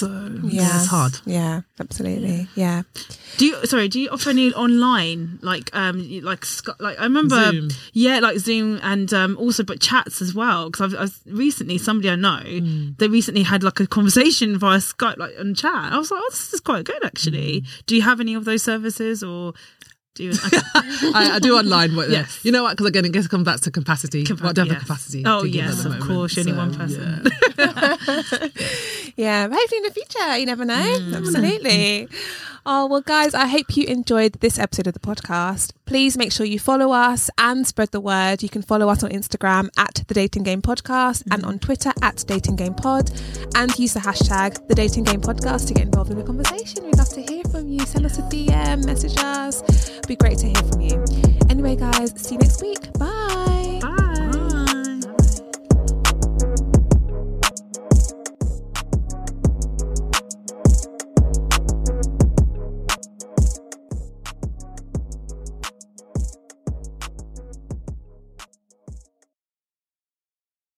So 0.00 0.08
yeah, 0.42 0.76
it's 0.76 0.86
hard. 0.86 1.14
Yeah, 1.24 1.60
absolutely. 1.78 2.48
Yeah. 2.54 2.82
Do 3.38 3.46
you 3.46 3.54
sorry? 3.66 3.88
Do 3.88 4.00
you 4.00 4.08
offer 4.10 4.30
any 4.30 4.52
online 4.54 5.38
like 5.42 5.68
um 5.76 5.96
like 6.22 6.44
like 6.80 6.98
I 6.98 7.04
remember 7.04 7.38
Zoom. 7.52 7.68
yeah 7.92 8.18
like 8.20 8.38
Zoom 8.38 8.80
and 8.82 9.12
um 9.12 9.36
also 9.36 9.62
but 9.62 9.78
chats 9.88 10.22
as 10.22 10.34
well 10.34 10.70
because 10.70 10.94
I've, 10.94 11.00
I've 11.02 11.20
recently 11.44 11.76
somebody 11.78 12.08
I 12.10 12.16
know 12.16 12.40
Hmm. 12.46 12.90
they 12.98 13.08
recently 13.08 13.42
had 13.52 13.62
like 13.62 13.78
a 13.80 13.86
conversation 13.86 14.58
via 14.58 14.78
Skype 14.78 15.18
like 15.18 15.34
on 15.38 15.54
chat 15.54 15.92
I 15.94 15.98
was 15.98 16.10
like 16.10 16.20
oh 16.22 16.28
this 16.30 16.52
is 16.54 16.60
quite 16.60 16.84
good 16.90 17.02
actually 17.04 17.60
Hmm. 17.60 17.66
do 17.86 17.92
you 17.96 18.02
have 18.10 18.18
any 18.26 18.34
of 18.34 18.44
those 18.48 18.62
services 18.72 19.22
or 19.22 19.35
do 20.14 20.24
you 20.24 20.30
okay. 20.30 20.58
I, 21.14 21.32
I 21.34 21.38
do 21.38 21.56
online, 21.58 21.94
but 21.94 22.08
yeah. 22.08 22.20
Yes. 22.20 22.40
you 22.42 22.50
know 22.50 22.62
what? 22.62 22.70
Because 22.70 22.86
again, 22.86 23.04
it 23.04 23.12
gets 23.12 23.26
it 23.26 23.28
comes 23.28 23.44
back 23.44 23.60
to 23.60 23.70
capacity. 23.70 24.24
Compa- 24.24 24.44
what 24.44 24.54
do 24.54 24.62
I 24.62 24.64
have 24.64 24.72
yes. 24.72 24.82
capacity? 24.82 25.22
Oh, 25.26 25.44
yes, 25.44 25.84
of 25.84 25.92
moment. 25.92 26.04
course, 26.04 26.36
you're 26.36 26.48
only 26.48 26.58
one 26.58 26.74
person. 26.74 27.26
yeah. 27.58 28.48
Yeah, 29.16 29.48
hopefully 29.48 29.78
in 29.78 29.82
the 29.84 29.90
future, 29.90 30.36
you 30.36 30.44
never 30.44 30.66
know. 30.66 30.74
Mm. 30.74 31.16
Absolutely. 31.16 32.08
Oh, 32.66 32.86
well, 32.86 33.00
guys, 33.00 33.32
I 33.32 33.46
hope 33.46 33.74
you 33.74 33.86
enjoyed 33.86 34.34
this 34.40 34.58
episode 34.58 34.88
of 34.88 34.92
the 34.92 35.00
podcast. 35.00 35.72
Please 35.86 36.18
make 36.18 36.32
sure 36.32 36.44
you 36.44 36.58
follow 36.58 36.92
us 36.92 37.30
and 37.38 37.66
spread 37.66 37.92
the 37.92 38.00
word. 38.00 38.42
You 38.42 38.50
can 38.50 38.60
follow 38.60 38.90
us 38.90 39.02
on 39.02 39.10
Instagram 39.10 39.70
at 39.78 40.04
the 40.06 40.14
Dating 40.14 40.42
Game 40.42 40.60
Podcast 40.60 41.22
and 41.30 41.42
mm-hmm. 41.42 41.48
on 41.48 41.58
Twitter 41.60 41.92
at 42.02 42.24
Dating 42.26 42.56
Game 42.56 42.74
Pod 42.74 43.10
and 43.54 43.76
use 43.78 43.94
the 43.94 44.00
hashtag 44.00 44.66
the 44.68 44.74
Dating 44.74 45.04
Game 45.04 45.22
Podcast 45.22 45.68
to 45.68 45.74
get 45.74 45.84
involved 45.84 46.10
in 46.10 46.18
the 46.18 46.24
conversation. 46.24 46.84
We'd 46.84 46.98
love 46.98 47.08
to 47.10 47.22
hear 47.22 47.35
from 47.66 47.72
you. 47.72 47.86
Send 47.86 48.06
us 48.06 48.18
a 48.18 48.22
DM, 48.22 48.84
message 48.86 49.16
us. 49.18 49.62
It'd 49.88 50.06
be 50.06 50.16
great 50.16 50.38
to 50.38 50.46
hear 50.46 50.62
from 50.70 50.80
you. 50.80 51.04
Anyway, 51.50 51.76
guys, 51.76 52.12
see 52.16 52.34
you 52.34 52.40
next 52.40 52.62
week. 52.62 52.92
Bye. 52.92 53.80
Bye. 53.82 54.05